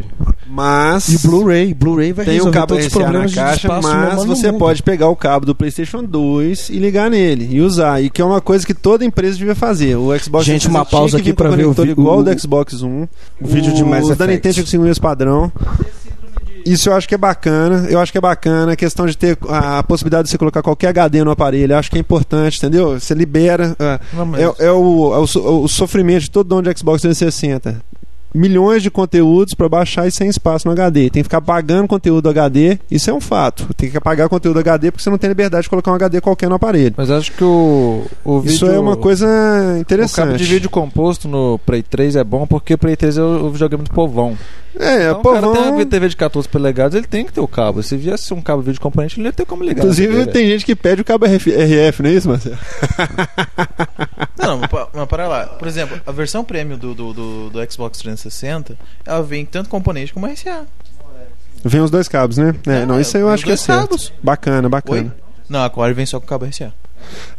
Mas. 0.49 1.09
E 1.09 1.27
Blu-ray, 1.27 1.73
Blu-ray 1.73 2.13
vai 2.13 2.25
Tem 2.25 2.35
o 2.35 2.37
resolver 2.37 2.57
cabo 2.59 2.67
todos 2.67 2.85
os 2.85 2.91
RCA 2.91 2.99
na 2.99 3.05
problemas 3.05 3.31
de 3.31 3.37
caixa, 3.37 3.67
espaço 3.67 3.87
mas 3.87 4.23
você 4.25 4.47
mundo. 4.51 4.59
pode 4.59 4.81
pegar 4.83 5.07
o 5.09 5.15
cabo 5.15 5.45
do 5.45 5.53
PlayStation 5.53 6.03
2 6.03 6.69
e 6.69 6.79
ligar 6.79 7.11
nele 7.11 7.47
e 7.51 7.61
usar. 7.61 8.01
E 8.01 8.09
que 8.09 8.21
é 8.21 8.25
uma 8.25 8.39
coisa 8.41 8.65
que 8.65 8.73
toda 8.73 9.03
empresa 9.05 9.37
devia 9.37 9.55
fazer. 9.55 9.97
O 9.97 10.17
Xbox 10.17 10.45
Gente, 10.45 10.61
360 10.61 10.69
uma 10.69 10.85
pausa 10.85 11.17
aqui 11.17 11.33
pra 11.33 11.49
com 11.49 11.55
ver 11.55 11.65
o 11.67 11.85
igual 11.85 12.17
o- 12.17 12.19
o 12.21 12.23
do 12.23 12.39
Xbox 12.39 12.81
One. 12.81 13.09
o 13.41 13.47
vídeo 13.47 13.73
de 13.73 13.83
Mass 13.83 14.05
Os 14.09 14.17
da. 14.17 14.25
Nintendo 14.25 14.55
seguir 14.55 14.77
o 14.77 14.81
mesmo 14.81 15.01
padrão. 15.01 15.51
Isso 16.71 16.89
eu 16.89 16.93
acho 16.93 17.07
que 17.07 17.15
é 17.15 17.17
bacana. 17.17 17.87
Eu 17.89 17.99
acho 17.99 18.11
que 18.11 18.17
é 18.17 18.21
bacana 18.21 18.73
a 18.73 18.75
questão 18.75 19.05
de 19.05 19.17
ter 19.17 19.37
a 19.49 19.81
possibilidade 19.83 20.25
de 20.25 20.31
você 20.31 20.37
colocar 20.37 20.61
qualquer 20.61 20.89
HD 20.89 21.23
no 21.23 21.31
aparelho. 21.31 21.73
Eu 21.73 21.77
acho 21.77 21.89
que 21.89 21.97
é 21.97 21.99
importante, 22.01 22.57
entendeu? 22.57 22.99
Você 22.99 23.13
libera. 23.13 23.75
ah, 23.79 23.99
Não, 24.13 24.25
mas- 24.25 24.41
é, 24.41 24.43
é 24.67 24.71
o, 24.71 25.13
é 25.13 25.17
o 25.19 25.63
o 25.63 25.67
sofrimento 25.67 26.21
de 26.23 26.31
todo 26.31 26.47
dono 26.47 26.61
de 26.63 26.77
Xbox 26.77 27.01
360. 27.01 27.81
Milhões 28.33 28.83
de 28.83 28.91
conteúdos 28.91 29.53
para 29.53 29.67
baixar 29.69 30.07
e 30.07 30.11
sem 30.11 30.27
espaço 30.29 30.67
no 30.67 30.73
HD. 30.73 31.09
Tem 31.09 31.21
que 31.23 31.23
ficar 31.23 31.41
pagando 31.41 31.87
conteúdo 31.87 32.29
HD. 32.29 32.77
Isso 32.91 33.09
é 33.09 33.13
um 33.13 33.21
fato. 33.21 33.67
Tem 33.75 33.89
que 33.89 33.99
pagar 33.99 34.29
conteúdo 34.29 34.59
HD 34.59 34.91
porque 34.91 35.03
você 35.03 35.09
não 35.09 35.17
tem 35.17 35.27
liberdade 35.29 35.63
de 35.63 35.69
colocar 35.69 35.91
um 35.91 35.95
HD 35.95 36.21
qualquer 36.21 36.49
no 36.49 36.55
aparelho. 36.55 36.93
Mas 36.97 37.09
acho 37.09 37.31
que 37.31 37.43
o, 37.43 38.03
o 38.23 38.39
vídeo... 38.39 38.55
Isso 38.55 38.65
é 38.67 38.77
uma 38.77 38.95
coisa 38.97 39.25
O 39.75 39.79
interessante. 39.79 40.15
cabo 40.27 40.37
de 40.37 40.43
vídeo 40.43 40.69
composto 40.69 41.27
no 41.27 41.57
Play 41.65 41.81
3 41.83 42.15
é 42.17 42.23
bom 42.23 42.45
porque 42.45 42.73
o 42.73 42.77
Play 42.77 42.95
3 42.95 43.17
é 43.17 43.21
o, 43.23 43.45
o 43.45 43.49
videogame 43.51 43.83
do 43.83 43.91
povão. 43.91 44.37
É, 44.79 45.09
então, 45.09 45.21
pô, 45.23 45.31
o 45.31 45.33
cara 45.33 45.51
tem 45.53 45.71
uma 45.71 45.85
TV 45.87 46.07
de 46.09 46.15
14 46.15 46.47
polegadas, 46.47 46.93
ele 46.93 47.07
tem 47.07 47.25
que 47.25 47.33
ter 47.33 47.39
o 47.41 47.47
cabo. 47.47 47.81
Se 47.81 47.97
viesse 47.97 48.31
um 48.31 48.41
cabo 48.41 48.61
de 48.61 48.67
vídeo 48.67 48.79
componente, 48.79 49.15
ele 49.15 49.23
não 49.23 49.29
ia 49.29 49.33
ter 49.33 49.43
como 49.43 49.63
ligar. 49.63 49.79
Inclusive, 49.79 50.27
tem 50.27 50.45
gente 50.45 50.63
que 50.63 50.75
pede 50.75 51.01
o 51.01 51.05
cabo 51.05 51.25
RF, 51.25 51.49
RF 51.49 52.03
não 52.03 52.09
é 52.11 52.13
isso, 52.13 52.29
Marcelo? 52.29 52.57
Não, 54.37 54.57
mas 54.59 54.69
pa- 54.69 54.87
mas 54.93 55.07
para 55.07 55.27
lá. 55.27 55.45
Por 55.47 55.67
exemplo, 55.67 55.99
a 56.05 56.11
versão 56.11 56.43
premium 56.43 56.77
do, 56.77 56.93
do, 56.93 57.11
do, 57.13 57.49
do 57.49 57.71
Xbox 57.71 57.97
360, 57.97 58.16
ela 59.05 59.23
vem 59.23 59.45
tanto 59.45 59.69
componente 59.69 60.13
como 60.13 60.25
RCA. 60.27 60.65
Vem 61.63 61.81
os 61.81 61.89
dois 61.91 62.07
cabos, 62.07 62.37
né? 62.37 62.53
É, 62.67 62.85
não, 62.85 62.97
É, 62.97 63.01
isso 63.01 63.17
aí 63.17 63.23
eu 63.23 63.29
acho 63.29 63.43
que 63.43 63.51
é 63.51 63.57
certo. 63.57 63.81
cabos. 63.89 64.13
Bacana, 64.21 64.69
bacana. 64.69 65.01
Oi? 65.01 65.11
Não, 65.49 65.63
a 65.63 65.69
Core 65.69 65.93
vem 65.93 66.05
só 66.05 66.19
com 66.19 66.27
cabo 66.27 66.45
RCA. 66.45 66.73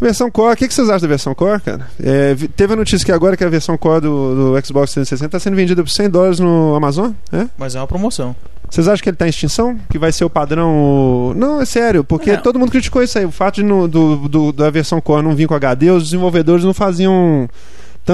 Versão 0.01 0.31
Core, 0.31 0.55
o 0.55 0.57
que, 0.57 0.67
que 0.69 0.73
vocês 0.75 0.89
acham 0.89 1.03
da 1.03 1.09
versão 1.09 1.35
Core, 1.35 1.61
cara? 1.61 1.87
É, 2.03 2.35
teve 2.57 2.73
a 2.73 2.77
notícia 2.77 3.05
que 3.05 3.13
agora 3.13 3.37
que 3.37 3.45
a 3.45 3.49
versão 3.49 3.77
Core 3.77 4.01
do, 4.03 4.53
do 4.55 4.67
Xbox 4.67 4.93
360 4.93 5.27
está 5.27 5.39
sendo 5.39 5.57
vendida 5.57 5.83
por 5.83 5.91
100 5.91 6.09
dólares 6.11 6.41
no 6.41 6.75
Amazon, 6.75 7.13
é? 7.33 7.47
Mas 7.59 7.75
é 7.75 7.81
uma 7.81 7.87
promoção. 7.87 8.35
Vocês 8.71 8.87
acham 8.89 9.03
que 9.03 9.11
ele 9.11 9.17
tá 9.17 9.27
em 9.27 9.31
extinção? 9.31 9.79
Que 9.91 9.99
vai 9.99 10.13
ser 10.13 10.25
o 10.25 10.31
padrão. 10.31 11.33
Não, 11.37 11.61
é 11.61 11.65
sério, 11.65 12.03
porque 12.05 12.33
Não. 12.35 12.43
todo 12.43 12.59
mundo 12.59 12.71
criticou 12.71 13.03
isso 13.03 13.19
aí. 13.19 13.25
O 13.25 13.31
fato 13.31 13.57
de 13.57 13.63
no- 13.63 13.89
do, 13.89 14.29
do- 14.29 14.53
da 14.53 14.71
versão 14.71 15.01
Core 15.01 15.23
não 15.23 15.35
vir 15.35 15.47
com 15.49 15.55
HD, 15.55 15.91
os 15.91 16.05
desenvolvedores 16.05 16.65
não 16.65 16.73
faziam 16.75 17.49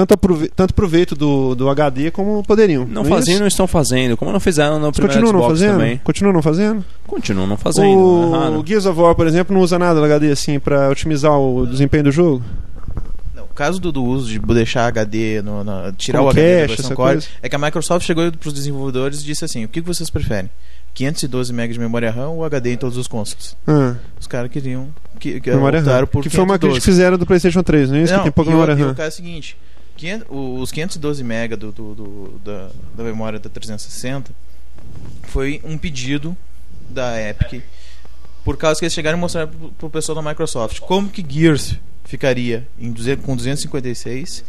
tanto, 0.05 0.49
tanto 0.55 0.73
proveito 0.73 1.15
do, 1.15 1.55
do 1.55 1.69
HD 1.69 2.11
como 2.11 2.43
poderiam. 2.43 2.85
Não 2.85 3.03
é 3.03 3.05
faziam, 3.05 3.33
isso? 3.35 3.39
não 3.41 3.47
estão 3.47 3.65
fazendo, 3.67 4.17
como 4.17 4.31
não 4.31 4.39
fizeram 4.41 4.77
no 4.79 4.91
primeiro 4.91 5.13
continuam 5.21 5.31
não 5.33 5.39
Xbox 5.41 5.59
fazendo? 5.59 5.77
também. 5.77 6.01
Continuam 6.03 6.33
não 6.33 6.41
fazendo? 6.41 6.85
Continuam 7.07 7.47
não 7.47 7.57
fazendo, 7.57 7.85
não 7.87 8.45
é 8.45 8.49
o. 8.49 8.65
Gears 8.65 8.85
of 8.85 8.99
War, 8.99 9.15
por 9.15 9.25
exemplo, 9.25 9.55
não 9.55 9.61
usa 9.63 9.79
nada 9.79 9.97
do 9.99 10.05
HD 10.05 10.31
assim 10.31 10.59
pra 10.59 10.89
otimizar 10.89 11.31
o 11.39 11.65
desempenho 11.65 12.03
do 12.03 12.11
jogo? 12.11 12.43
Não, 13.33 13.43
o 13.43 13.47
caso 13.47 13.79
do, 13.79 13.91
do 13.91 14.03
uso 14.03 14.27
de 14.29 14.37
deixar 14.39 14.85
HD, 14.87 15.41
no, 15.41 15.63
na- 15.63 15.93
tirar 15.97 16.19
Com 16.19 16.25
o 16.25 16.29
HD 16.29 16.41
da 16.41 16.61
cache, 16.61 16.67
versão 16.67 16.85
essa 16.87 16.95
Core, 16.95 17.11
coisa. 17.13 17.27
é 17.41 17.47
que 17.49 17.55
a 17.55 17.59
Microsoft 17.59 18.05
chegou 18.05 18.31
para 18.31 18.47
os 18.47 18.53
desenvolvedores 18.53 19.21
e 19.21 19.23
disse 19.23 19.45
assim: 19.45 19.63
o 19.63 19.67
que 19.69 19.81
que 19.81 19.87
vocês 19.87 20.09
preferem? 20.09 20.49
512 20.93 21.51
MB 21.53 21.73
de 21.73 21.79
memória 21.79 22.09
RAM 22.11 22.29
ou 22.29 22.45
HD 22.45 22.73
em 22.73 22.77
todos 22.77 22.97
os 22.97 23.07
consoles? 23.07 23.55
Ah, 23.67 23.95
Os 24.19 24.27
caras 24.27 24.49
queriam 24.49 24.87
que, 25.19 25.41
que 25.41 25.49
memória 25.51 25.81
RAM. 25.81 26.05
por 26.05 26.23
Que 26.23 26.29
foi 26.29 26.39
uma 26.43 26.57
512. 26.57 26.59
crítica 26.59 26.79
que 26.79 26.85
fizeram 26.85 27.17
do 27.17 27.25
PlayStation 27.25 27.61
3, 27.63 27.89
não 27.91 27.97
é 27.97 28.01
isso? 28.03 28.11
Não, 28.13 28.19
que 28.19 28.23
tem 28.25 28.31
pouca 28.31 28.49
o- 28.49 28.53
memória 28.53 28.75
RAM. 28.75 28.91
o 28.91 28.95
caso 28.95 29.07
é 29.07 29.09
o 29.09 29.11
seguinte: 29.11 29.57
500 29.95 30.27
o- 30.29 30.59
os 30.59 30.71
512 30.71 31.23
MB 31.23 31.55
do, 31.55 31.71
do- 31.71 31.95
do- 31.95 32.41
da, 32.43 32.69
da 32.95 33.03
memória 33.03 33.39
da 33.39 33.49
360 33.49 34.31
foi 35.23 35.61
um 35.63 35.77
pedido 35.77 36.35
da 36.89 37.19
Epic 37.21 37.61
por 38.43 38.57
causa 38.57 38.79
que 38.79 38.85
eles 38.85 38.93
chegaram 38.93 39.17
e 39.17 39.21
mostraram 39.21 39.47
pro, 39.49 39.69
pro 39.71 39.89
pessoal 39.89 40.21
da 40.21 40.29
Microsoft 40.29 40.79
como 40.81 41.09
que 41.09 41.25
Gears 41.27 41.75
ficaria 42.03 42.67
em 42.79 42.91
200 42.91 43.25
com 43.25 43.35
256 43.35 44.43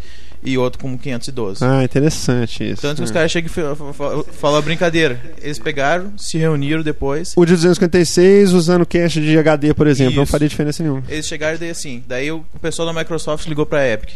e 0.45 0.59
outro 0.59 0.79
com 0.79 0.97
512. 0.99 1.65
Ah, 1.65 1.83
interessante 1.83 2.63
isso. 2.73 2.83
Tanto 2.83 2.99
que 2.99 3.05
os 3.05 3.11
É. 3.11 3.15
caras 3.15 3.33
chegam 3.33 3.47
e 3.51 3.53
fa- 3.53 3.75
fa- 3.75 3.93
fa- 3.95 4.25
falam 4.33 4.59
a 4.59 4.63
brincadeira. 4.63 5.19
Eles 5.41 5.59
pegaram, 5.59 6.13
se 6.19 6.37
reuniram 6.37 6.83
depois. 6.83 7.33
O 7.35 7.45
de 7.47 7.55
256 7.55 8.53
usando 8.53 8.85
cache 8.85 9.21
de 9.23 9.37
HD, 9.39 9.73
por 9.73 9.87
exemplo, 9.87 10.17
não 10.17 10.23
Isso. 10.25 10.31
faria 10.33 10.47
diferença 10.49 10.83
nenhuma. 10.83 11.03
Eles 11.09 11.27
chegaram 11.27 11.57
e 11.57 11.59
daí 11.59 11.71
assim, 11.71 12.05
daí 12.07 12.31
o 12.31 12.45
pessoal 12.61 12.93
da 12.93 12.99
Microsoft 13.01 13.47
ligou 13.49 13.65
pra 13.65 13.89
Epic. 13.89 14.11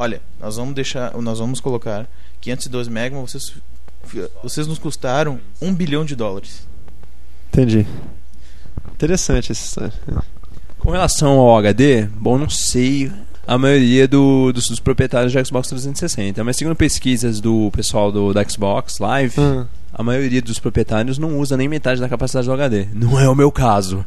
Olha, 0.00 0.20
nós 0.40 0.56
vamos 0.56 0.74
deixar, 0.74 1.12
nós 1.20 1.40
vamos 1.40 1.58
colocar 1.60 2.06
512 2.40 2.88
MB, 2.88 3.10
mas 3.16 3.32
vocês 3.32 3.52
vocês 4.42 4.66
nos 4.66 4.78
custaram 4.78 5.40
um 5.60 5.74
bilhão 5.74 6.04
de 6.04 6.14
dólares. 6.14 6.66
Entendi. 7.52 7.84
Interessante 8.92 9.52
essa 9.52 9.64
história. 9.64 9.92
Com 10.78 10.90
relação 10.92 11.32
ao 11.38 11.58
HD, 11.58 12.04
bom, 12.06 12.38
não 12.38 12.48
sei 12.48 13.10
a 13.46 13.58
maioria 13.58 14.06
do- 14.06 14.52
dos, 14.52 14.68
dos 14.68 14.78
proprietários 14.80 15.32
do 15.32 15.46
Xbox 15.46 15.68
360, 15.68 16.44
mas 16.44 16.56
segundo 16.56 16.76
pesquisas 16.76 17.40
do 17.40 17.70
pessoal 17.72 18.12
do, 18.12 18.32
da 18.32 18.44
Xbox 18.48 18.98
Live, 18.98 19.34
Ah, 19.40 19.66
a 19.92 20.02
maioria 20.02 20.40
dos 20.40 20.58
proprietários 20.58 21.18
não 21.18 21.38
usa 21.38 21.56
nem 21.56 21.68
metade 21.68 22.00
da 22.00 22.08
capacidade 22.08 22.46
do 22.46 22.52
HD. 22.52 22.86
Não 22.94 23.18
é 23.18 23.28
o 23.28 23.34
meu 23.34 23.50
caso. 23.50 24.04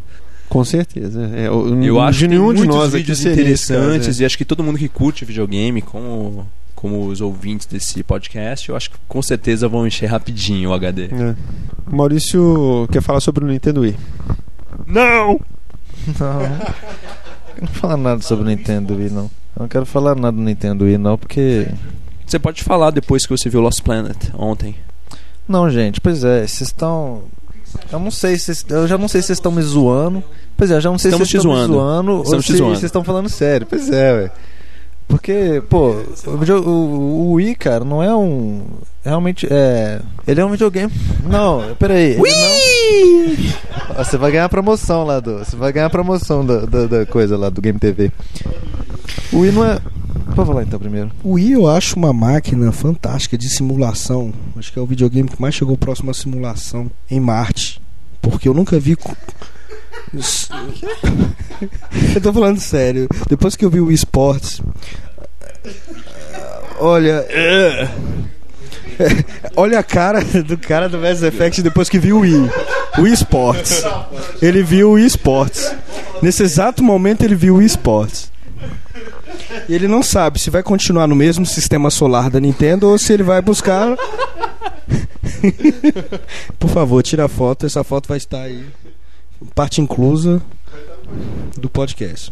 Com 0.52 0.66
certeza. 0.66 1.32
É, 1.34 1.50
o- 1.50 1.82
Eu 1.82 1.98
acho 2.02 2.20
de 2.20 2.26
que 2.26 2.30
nenhum 2.32 2.52
de 2.54 2.60
muitos 2.60 2.76
nós 2.76 2.94
aqui 2.94 3.16
seria 3.16 3.30
caso, 3.30 3.42
interessantes 3.42 4.20
é. 4.20 4.24
e 4.24 4.26
acho 4.26 4.38
que 4.38 4.44
todo 4.44 4.62
mundo 4.62 4.78
que 4.78 4.90
curte 4.90 5.24
videogame, 5.24 5.82
como, 5.82 6.46
como 6.76 7.06
os 7.08 7.22
ouvintes 7.22 7.66
desse 7.66 8.04
podcast, 8.04 8.68
eu 8.68 8.76
acho 8.76 8.92
que 8.92 8.98
com 9.08 9.22
certeza 9.22 9.70
vão 9.70 9.88
encher 9.88 10.08
rapidinho 10.08 10.72
o 10.72 10.74
HD. 10.74 11.06
É. 11.06 11.36
Maurício 11.90 12.86
quer 12.92 13.02
falar 13.02 13.22
sobre 13.22 13.46
o 13.46 13.48
Nintendo 13.48 13.80
Wii. 13.82 13.96
Não! 14.86 15.40
Não. 16.20 16.42
Eu 16.42 17.62
não 17.62 17.68
quero 17.68 17.72
falar 17.74 17.98
nada 17.98 18.22
sobre 18.22 18.44
o 18.44 18.48
Nintendo 18.48 18.96
Wii, 18.96 19.10
não. 19.10 19.24
Eu 19.56 19.62
não 19.62 19.68
quero 19.70 19.86
falar 19.86 20.16
nada 20.16 20.36
do 20.36 20.42
Nintendo 20.44 20.84
Wii, 20.86 20.98
não, 20.98 21.18
porque. 21.18 21.68
Você 22.26 22.40
pode 22.40 22.62
falar 22.64 22.92
depois 22.92 23.26
que 23.26 23.38
você 23.38 23.50
viu 23.50 23.62
Lost 23.62 23.82
Planet 23.82 24.18
ontem. 24.34 24.76
Não, 25.48 25.70
gente, 25.70 26.02
pois 26.02 26.24
é, 26.24 26.40
vocês 26.48 26.62
estão. 26.70 27.24
Eu 27.92 28.00
não 28.00 28.10
sei 28.12 28.38
se. 28.38 28.66
Eu 28.70 28.88
já 28.88 28.98
não 28.98 29.08
sei 29.08 29.22
se 29.22 29.28
vocês 29.28 29.38
estão 29.38 29.52
me 29.52 29.62
zoando. 29.62 30.24
Pois 30.58 30.70
é, 30.72 30.76
eu 30.76 30.82
já 30.82 30.90
não 30.92 30.98
sei 30.98 31.10
Estamos 31.10 31.28
se 31.28 31.32
vocês 31.34 31.44
estão 31.44 31.54
me 31.54 31.68
zoando. 31.68 31.74
zoando 31.74 32.12
ou 32.18 32.42
se 32.42 32.58
vocês 32.58 32.84
estão 32.84 33.04
falando 33.04 33.30
sério. 33.30 33.66
Pois 33.68 33.90
é, 33.90 34.14
ué. 34.14 34.32
Porque, 35.08 35.62
pô, 35.70 35.96
o, 36.26 36.70
o, 36.70 36.70
o 36.70 37.32
Wii, 37.34 37.56
cara, 37.56 37.84
não 37.84 38.02
é 38.02 38.16
um. 38.16 38.62
Realmente 39.04 39.46
é. 39.52 40.00
Ele 40.26 40.40
é 40.40 40.46
um 40.46 40.52
videogame. 40.52 40.92
Não, 41.26 41.76
peraí. 41.78 42.18
Wii! 42.18 43.54
Você 43.98 44.16
vai 44.18 44.32
ganhar 44.32 44.46
a 44.46 44.50
promoção 44.50 45.04
lá 45.04 45.20
do. 45.20 45.40
Você 45.40 45.56
vai 45.58 45.74
ganhar 45.74 45.88
a 45.88 45.90
promoção 45.90 46.46
da, 46.46 46.66
da, 46.66 46.86
da 46.88 47.06
coisa 47.06 47.38
lá 47.38 47.50
do 47.50 47.62
Game 47.62 47.78
TV. 47.78 48.10
O 49.34 49.40
Wii 49.40 49.52
não 49.52 49.66
é. 49.66 49.80
Pode 50.34 50.48
falar 50.48 50.64
então 50.64 50.80
primeiro. 50.80 51.12
O 51.24 51.34
Wii 51.34 51.52
eu 51.54 51.68
acho 51.68 51.98
uma 51.98 52.14
máquina 52.14 52.72
fantástica 52.72 53.38
de 53.38 53.50
simulação. 53.50 54.32
Acho 54.58 54.72
que 54.72 54.80
é 54.80 54.82
o 54.82 54.86
videogame 54.86 55.28
que 55.28 55.42
mais 55.42 55.56
chegou 55.56 55.76
próximo 55.76 56.10
à 56.10 56.14
simulação 56.14 56.90
em 57.10 57.20
Marte. 57.20 57.82
Porque 58.22 58.48
eu 58.48 58.54
nunca 58.54 58.80
vi. 58.80 58.96
Eu 62.16 62.22
tô 62.22 62.34
falando 62.34 62.60
sério. 62.60 63.08
Depois 63.30 63.56
que 63.56 63.64
eu 63.64 63.70
vi 63.70 63.80
o 63.80 63.86
Wii 63.86 63.96
Sports. 63.96 64.62
Olha. 66.80 67.26
Olha 69.56 69.80
a 69.80 69.84
cara 69.84 70.24
do 70.24 70.58
cara 70.58 70.90
do 70.90 70.98
Mass 70.98 71.24
Effect 71.24 71.62
depois 71.62 71.90
que 71.90 72.00
viu 72.00 72.18
o 72.18 72.22
Wii. 72.22 72.50
O 72.98 73.02
Wii 73.02 73.14
Sports. 73.14 73.84
Ele 74.42 74.64
viu 74.64 74.90
o 74.90 74.94
Wii 74.94 75.06
Sports. 75.06 75.74
Nesse 76.22 76.44
exato 76.44 76.84
momento 76.84 77.24
ele 77.24 77.36
viu 77.36 77.56
o 77.56 77.58
Wii 77.58 77.68
Sports. 77.68 78.32
E 79.68 79.74
ele 79.74 79.88
não 79.88 80.04
sabe 80.04 80.40
se 80.40 80.50
vai 80.50 80.64
continuar 80.64 81.08
no 81.08 81.16
mesmo 81.16 81.46
sistema 81.46 81.90
solar 81.90 82.30
da 82.30 82.40
Nintendo 82.40 82.90
ou 82.90 82.98
se 82.98 83.14
ele 83.14 83.24
vai 83.24 83.42
buscar. 83.42 83.96
Por 86.60 86.70
favor, 86.70 87.02
tira 87.02 87.26
a 87.26 87.30
foto. 87.30 87.66
Essa 87.66 87.84
foto 87.84 88.08
vai 88.08 88.18
estar 88.18 88.42
aí. 88.42 88.66
Parte 89.56 89.82
inclusa 89.82 90.42
do 91.58 91.70
podcast. 91.70 92.32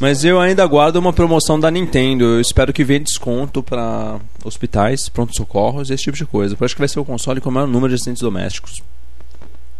Mas 0.00 0.24
eu 0.24 0.40
ainda 0.40 0.62
aguardo 0.62 0.98
uma 0.98 1.12
promoção 1.12 1.60
da 1.60 1.70
Nintendo. 1.70 2.24
Eu 2.24 2.40
espero 2.40 2.72
que 2.72 2.82
venha 2.82 3.00
desconto 3.00 3.62
pra 3.62 4.18
hospitais, 4.42 5.10
pronto-socorros, 5.10 5.90
esse 5.90 6.04
tipo 6.04 6.16
de 6.16 6.24
coisa. 6.24 6.56
Eu 6.58 6.64
acho 6.64 6.74
que 6.74 6.80
vai 6.80 6.88
ser 6.88 7.00
o 7.00 7.04
console 7.04 7.40
com 7.40 7.50
o 7.50 7.52
maior 7.52 7.66
número 7.66 7.90
de 7.90 7.96
assistentes 7.96 8.22
domésticos. 8.22 8.82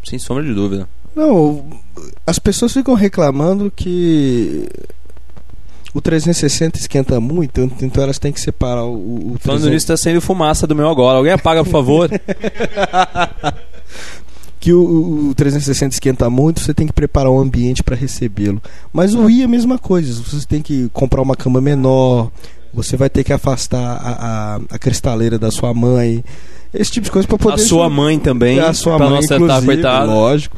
Sem 0.04 0.18
sombra 0.18 0.44
de 0.44 0.52
dúvida. 0.52 0.86
Não, 1.16 1.64
as 2.26 2.38
pessoas 2.38 2.72
ficam 2.72 2.94
reclamando 2.94 3.72
que 3.74 4.68
o 5.94 6.00
360 6.00 6.78
esquenta 6.78 7.18
muito, 7.18 7.62
então 7.82 8.04
elas 8.04 8.18
têm 8.18 8.30
que 8.32 8.40
separar 8.40 8.84
o, 8.84 9.32
o 9.32 9.36
Falando 9.40 9.62
300 9.62 9.70
nisso, 9.70 9.86
tá 9.86 9.96
saindo 9.96 10.20
fumaça 10.20 10.66
do 10.66 10.74
meu 10.74 10.88
agora. 10.88 11.18
Alguém 11.18 11.32
apaga, 11.32 11.64
por 11.64 11.70
favor? 11.70 12.10
que 14.60 14.74
o, 14.74 15.30
o 15.30 15.34
360 15.34 15.94
esquenta 15.94 16.28
muito, 16.28 16.60
você 16.60 16.74
tem 16.74 16.86
que 16.86 16.92
preparar 16.92 17.32
um 17.32 17.40
ambiente 17.40 17.82
para 17.82 17.96
recebê-lo. 17.96 18.60
Mas 18.92 19.14
o 19.14 19.24
Wii 19.24 19.40
é 19.40 19.44
a 19.46 19.48
mesma 19.48 19.78
coisa, 19.78 20.22
você 20.22 20.46
tem 20.46 20.60
que 20.60 20.90
comprar 20.92 21.22
uma 21.22 21.34
cama 21.34 21.62
menor, 21.62 22.30
você 22.72 22.94
vai 22.96 23.08
ter 23.08 23.24
que 23.24 23.32
afastar 23.32 23.78
a, 23.80 24.56
a, 24.56 24.60
a 24.70 24.78
cristaleira 24.78 25.38
da 25.38 25.50
sua 25.50 25.72
mãe, 25.72 26.22
esse 26.74 26.92
tipo 26.92 27.06
de 27.06 27.10
coisa 27.10 27.26
para 27.26 27.36
a 27.36 27.38
poder 27.38 27.62
sua 27.62 27.88
mãe 27.88 28.18
também. 28.18 28.60
a 28.60 28.74
sua 28.74 28.96
pra 28.98 29.06
mãe 29.06 29.14
não 29.14 29.18
acertar, 29.20 29.40
inclusive, 29.62 29.66
coitado. 29.66 30.12
lógico. 30.12 30.56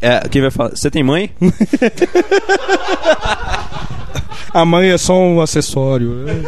É, 0.00 0.28
quem 0.28 0.42
vai 0.42 0.50
falar? 0.50 0.70
Você 0.70 0.90
tem 0.90 1.02
mãe? 1.04 1.30
A 4.52 4.64
mãe 4.64 4.88
é 4.88 4.98
só 4.98 5.14
um 5.14 5.40
acessório, 5.40 6.24
né? 6.24 6.42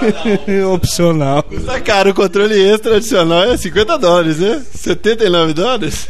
opcional. 0.72 1.42
Tá 1.42 1.80
caro, 1.80 2.10
o 2.10 2.14
controle 2.14 2.54
extra 2.54 2.96
adicional 2.96 3.44
é 3.44 3.56
50 3.56 3.98
dólares, 3.98 4.38
né? 4.38 4.62
79 4.74 5.54
dólares? 5.54 6.08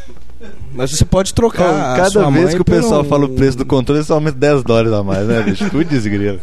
Mas 0.73 0.91
você 0.93 1.05
pode 1.05 1.35
trocar. 1.35 1.95
a 1.95 1.97
Cada 1.97 2.31
vez 2.31 2.55
que 2.55 2.61
o 2.61 2.65
pessoal 2.65 3.03
um- 3.03 3.05
fala 3.05 3.25
o 3.27 3.29
preço 3.31 3.59
do 3.59 3.67
controle, 3.67 4.03
só 4.05 4.15
aumenta 4.15 4.39
10 4.39 4.63
dólares 4.63 4.93
a 4.93 5.03
mais, 5.03 5.27
né, 5.27 5.43
bicho? 5.43 5.69
Putz, 5.71 6.07
grilo. 6.07 6.41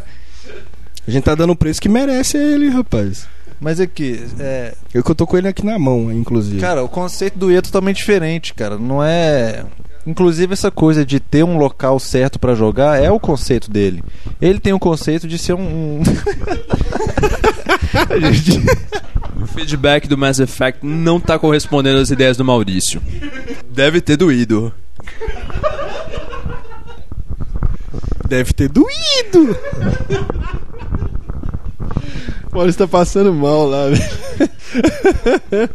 A 1.06 1.10
gente 1.10 1.24
tá 1.24 1.34
dando 1.34 1.52
o 1.52 1.56
preço 1.56 1.80
que 1.80 1.88
merece 1.88 2.36
a 2.36 2.40
ele, 2.42 2.68
rapaz. 2.68 3.26
Mas 3.60 3.80
aqui, 3.80 4.22
é, 4.38 4.74
Eu 4.94 5.02
que 5.02 5.10
eu 5.10 5.14
tô 5.14 5.26
com 5.26 5.36
ele 5.36 5.48
aqui 5.48 5.64
na 5.64 5.78
mão, 5.78 6.12
inclusive. 6.12 6.60
Cara, 6.60 6.84
o 6.84 6.88
conceito 6.88 7.38
do 7.38 7.50
I 7.50 7.56
é 7.56 7.62
totalmente 7.62 7.96
diferente, 7.96 8.54
cara. 8.54 8.78
Não 8.78 9.02
é. 9.02 9.64
Inclusive, 10.08 10.54
essa 10.54 10.70
coisa 10.70 11.04
de 11.04 11.20
ter 11.20 11.44
um 11.44 11.58
local 11.58 11.98
certo 11.98 12.38
pra 12.38 12.54
jogar 12.54 12.98
é 13.02 13.10
o 13.10 13.20
conceito 13.20 13.70
dele. 13.70 14.02
Ele 14.40 14.58
tem 14.58 14.72
o 14.72 14.78
conceito 14.78 15.28
de 15.28 15.36
ser 15.38 15.52
um. 15.52 16.00
um- 16.00 16.02
gente- 18.32 18.62
O 19.40 19.46
feedback 19.46 20.08
do 20.08 20.16
Mass 20.16 20.38
Effect 20.40 20.80
não 20.84 21.20
tá 21.20 21.38
correspondendo 21.38 21.98
às 21.98 22.10
ideias 22.10 22.36
do 22.38 22.44
Maurício. 22.44 23.00
Deve 23.70 24.00
ter 24.00 24.16
doído. 24.16 24.72
Deve 28.26 28.52
ter 28.52 28.68
doído. 28.68 29.56
O 32.52 32.56
Maurício 32.56 32.78
tá 32.78 32.88
passando 32.88 33.32
mal 33.32 33.66
lá, 33.66 33.86
velho. 33.88 35.70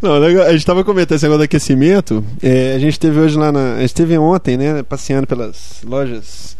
Não, 0.00 0.14
a 0.14 0.52
gente 0.52 0.64
tava 0.66 0.84
comentando 0.84 1.16
esse 1.16 1.24
negócio 1.24 1.38
do 1.40 1.44
aquecimento. 1.44 2.24
é, 2.42 2.74
a 2.74 2.78
gente 2.78 2.98
teve 2.98 3.18
hoje 3.18 3.36
lá 3.36 3.50
na. 3.50 3.74
A 3.74 3.80
gente 3.80 3.94
teve 3.94 4.16
ontem, 4.18 4.56
né? 4.56 4.82
Passeando 4.82 5.26
pelas 5.26 5.80
lojas 5.84 6.56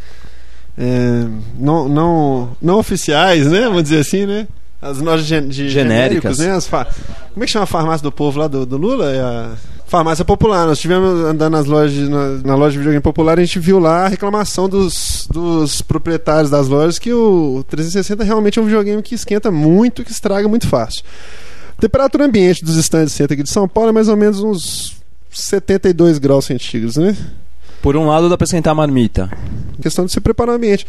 é, 0.76 1.26
não, 1.58 1.88
não, 1.88 2.56
não 2.60 2.78
oficiais, 2.78 3.46
né? 3.46 3.62
Vamos 3.62 3.84
dizer 3.84 4.00
assim, 4.00 4.26
né? 4.26 4.46
As 4.80 4.98
lojas 4.98 5.26
gen- 5.26 5.48
de 5.48 5.68
Genéricas. 5.68 6.36
genéricos, 6.36 6.38
né? 6.38 6.52
As 6.52 6.66
Como 6.68 7.42
é 7.42 7.46
que 7.46 7.50
chama 7.52 7.64
a 7.64 7.66
farmácia 7.66 8.02
do 8.02 8.12
povo 8.12 8.38
lá 8.38 8.46
do, 8.46 8.64
do 8.64 8.76
Lula? 8.76 9.10
É 9.12 9.20
a 9.20 9.50
farmácia 9.88 10.24
popular. 10.24 10.66
Nós 10.66 10.78
estivemos 10.78 11.24
andando 11.24 11.52
nas 11.52 11.66
lojas, 11.66 12.08
na, 12.08 12.28
na 12.44 12.54
loja 12.54 12.72
de 12.72 12.78
videogame 12.78 13.02
popular, 13.02 13.38
a 13.38 13.44
gente 13.44 13.58
viu 13.58 13.80
lá 13.80 14.04
a 14.06 14.08
reclamação 14.08 14.68
dos, 14.68 15.26
dos 15.32 15.82
proprietários 15.82 16.50
das 16.50 16.68
lojas 16.68 16.96
que 16.98 17.12
o 17.12 17.64
360 17.68 18.22
realmente 18.22 18.58
é 18.58 18.62
um 18.62 18.66
videogame 18.66 19.02
que 19.02 19.16
esquenta 19.16 19.50
muito, 19.50 20.04
que 20.04 20.12
estraga 20.12 20.46
muito 20.46 20.68
fácil. 20.68 21.02
Temperatura 21.80 22.24
ambiente 22.26 22.64
dos 22.64 22.76
estandes 22.76 23.12
de 23.12 23.16
centro 23.16 23.34
aqui 23.34 23.42
de 23.42 23.50
São 23.50 23.68
Paulo 23.68 23.90
é 23.90 23.92
mais 23.92 24.08
ou 24.08 24.16
menos 24.16 24.40
uns 24.40 24.96
72 25.30 26.18
graus 26.18 26.44
centígrados, 26.46 26.96
né? 26.96 27.16
Por 27.80 27.96
um 27.96 28.06
lado, 28.06 28.28
dá 28.28 28.36
pra 28.36 28.46
sentar 28.46 28.72
a 28.72 28.74
marmita. 28.74 29.30
questão 29.80 30.04
de 30.04 30.10
se 30.12 30.20
preparar 30.20 30.54
o 30.54 30.56
ambiente. 30.56 30.84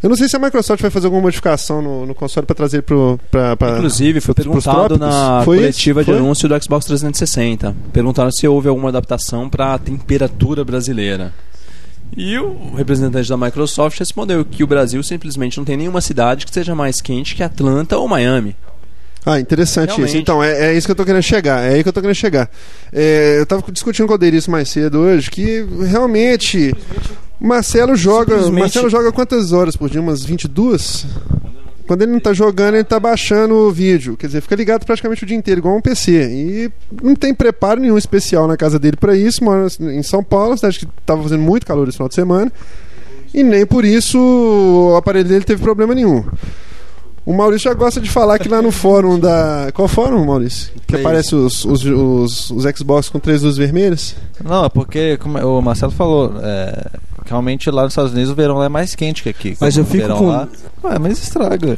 Eu 0.00 0.08
não 0.08 0.16
sei 0.16 0.28
se 0.28 0.36
a 0.36 0.38
Microsoft 0.38 0.80
vai 0.80 0.92
fazer 0.92 1.06
alguma 1.06 1.22
modificação 1.22 1.82
no, 1.82 2.06
no 2.06 2.14
console 2.14 2.46
para 2.46 2.54
trazer 2.54 2.82
pra, 2.82 3.56
Inclusive, 3.76 4.20
foi 4.20 4.32
perguntado 4.32 4.96
na 4.96 5.42
Foi 5.44 5.56
coletiva 5.56 6.02
isso? 6.02 6.10
de 6.12 6.16
Foi? 6.16 6.24
anúncio 6.24 6.48
do 6.48 6.62
Xbox 6.62 6.86
360. 6.86 7.74
Perguntaram 7.92 8.30
se 8.30 8.46
houve 8.46 8.68
alguma 8.68 8.90
adaptação 8.90 9.50
para 9.50 9.74
a 9.74 9.78
temperatura 9.78 10.64
brasileira. 10.64 11.34
E 12.16 12.38
o 12.38 12.74
representante 12.76 13.28
da 13.28 13.36
Microsoft 13.36 13.98
respondeu 13.98 14.44
que 14.44 14.62
o 14.62 14.68
Brasil 14.68 15.02
simplesmente 15.02 15.58
não 15.58 15.64
tem 15.64 15.76
nenhuma 15.76 16.00
cidade 16.00 16.46
que 16.46 16.54
seja 16.54 16.76
mais 16.76 17.00
quente 17.00 17.34
que 17.34 17.42
Atlanta 17.42 17.98
ou 17.98 18.06
Miami. 18.06 18.54
Ah, 19.26 19.38
interessante 19.38 19.88
Realmente. 19.88 20.08
isso. 20.08 20.16
Então, 20.18 20.42
é, 20.42 20.70
é 20.70 20.74
isso 20.74 20.86
que 20.86 20.92
eu 20.92 20.96
tô 20.96 21.04
querendo 21.04 21.22
chegar. 21.22 21.62
É 21.62 21.74
aí 21.74 21.82
que 21.82 21.88
eu 21.88 21.92
tô 21.92 22.00
querendo 22.00 22.16
chegar. 22.16 22.50
É, 22.92 23.36
eu 23.38 23.44
tava 23.46 23.62
discutindo 23.70 24.06
com 24.06 24.14
o 24.14 24.18
Deirice 24.18 24.50
mais 24.50 24.68
cedo 24.70 24.98
hoje 25.00 25.30
que 25.30 25.66
realmente 25.86 26.74
Marcelo 27.40 27.94
joga. 27.94 28.34
Simplesmente- 28.36 28.60
Marcelo 28.60 28.88
joga 28.90 29.12
quantas 29.12 29.52
horas 29.52 29.76
por 29.76 29.90
dia? 29.90 30.00
Umas 30.00 30.24
22? 30.24 31.06
Quando 31.86 32.02
ele 32.02 32.12
não 32.12 32.20
tá 32.20 32.34
jogando, 32.34 32.74
ele 32.74 32.84
tá 32.84 33.00
baixando 33.00 33.54
o 33.54 33.70
vídeo. 33.72 34.14
Quer 34.16 34.26
dizer, 34.26 34.42
fica 34.42 34.54
ligado 34.54 34.84
praticamente 34.84 35.24
o 35.24 35.26
dia 35.26 35.36
inteiro, 35.36 35.60
igual 35.60 35.74
um 35.76 35.80
PC. 35.80 36.12
E 36.30 36.70
não 37.02 37.14
tem 37.14 37.34
preparo 37.34 37.80
nenhum 37.80 37.96
especial 37.96 38.46
na 38.46 38.58
casa 38.58 38.78
dele 38.78 38.96
para 38.98 39.16
isso. 39.16 39.42
Mora 39.42 39.66
em 39.80 40.02
São 40.02 40.22
Paulo, 40.22 40.54
cidade 40.56 40.80
que 40.80 40.88
tava 41.06 41.22
fazendo 41.22 41.42
muito 41.42 41.66
calor 41.66 41.88
esse 41.88 41.96
final 41.96 42.08
de 42.08 42.14
semana. 42.14 42.52
E 43.32 43.42
nem 43.42 43.64
por 43.64 43.84
isso 43.86 44.18
o 44.18 44.96
aparelho 44.96 45.28
dele 45.28 45.44
teve 45.44 45.62
problema 45.62 45.94
nenhum. 45.94 46.24
O 47.28 47.34
Maurício 47.34 47.68
já 47.70 47.74
gosta 47.74 48.00
de 48.00 48.08
falar 48.08 48.38
que 48.38 48.48
lá 48.48 48.62
no 48.62 48.72
fórum 48.72 49.18
da. 49.20 49.70
Qual 49.74 49.86
fórum, 49.86 50.24
Maurício? 50.24 50.72
Que 50.86 50.94
Play. 50.94 51.02
aparece 51.02 51.34
os, 51.34 51.62
os, 51.62 51.84
os, 51.84 52.50
os 52.50 52.64
Xbox 52.74 53.10
com 53.10 53.18
três 53.18 53.42
luzes 53.42 53.58
vermelhas? 53.58 54.16
Não, 54.42 54.64
é 54.64 54.68
porque 54.70 55.18
como 55.18 55.38
o 55.38 55.60
Marcelo 55.60 55.92
falou, 55.92 56.32
é, 56.42 56.86
que 57.22 57.28
realmente 57.28 57.70
lá 57.70 57.82
nos 57.82 57.92
Estados 57.92 58.12
Unidos 58.12 58.30
o 58.30 58.34
verão 58.34 58.56
lá 58.56 58.64
é 58.64 58.68
mais 58.70 58.94
quente 58.94 59.22
que 59.22 59.28
aqui. 59.28 59.54
Mas 59.60 59.76
eu 59.76 59.84
fico 59.84 60.04
verão 60.04 60.16
com- 60.16 60.26
Lá, 60.28 60.48
ué, 60.84 60.98
mas 60.98 61.18
estraga. 61.22 61.76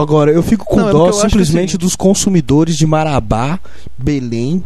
Agora, 0.00 0.30
eu 0.32 0.42
fico 0.42 0.64
com 0.64 0.76
Não, 0.80 0.88
é 0.88 0.92
dó 0.92 1.12
simplesmente 1.12 1.76
assim- 1.76 1.84
dos 1.84 1.94
consumidores 1.94 2.74
de 2.74 2.86
Marabá, 2.86 3.60
Belém 3.98 4.64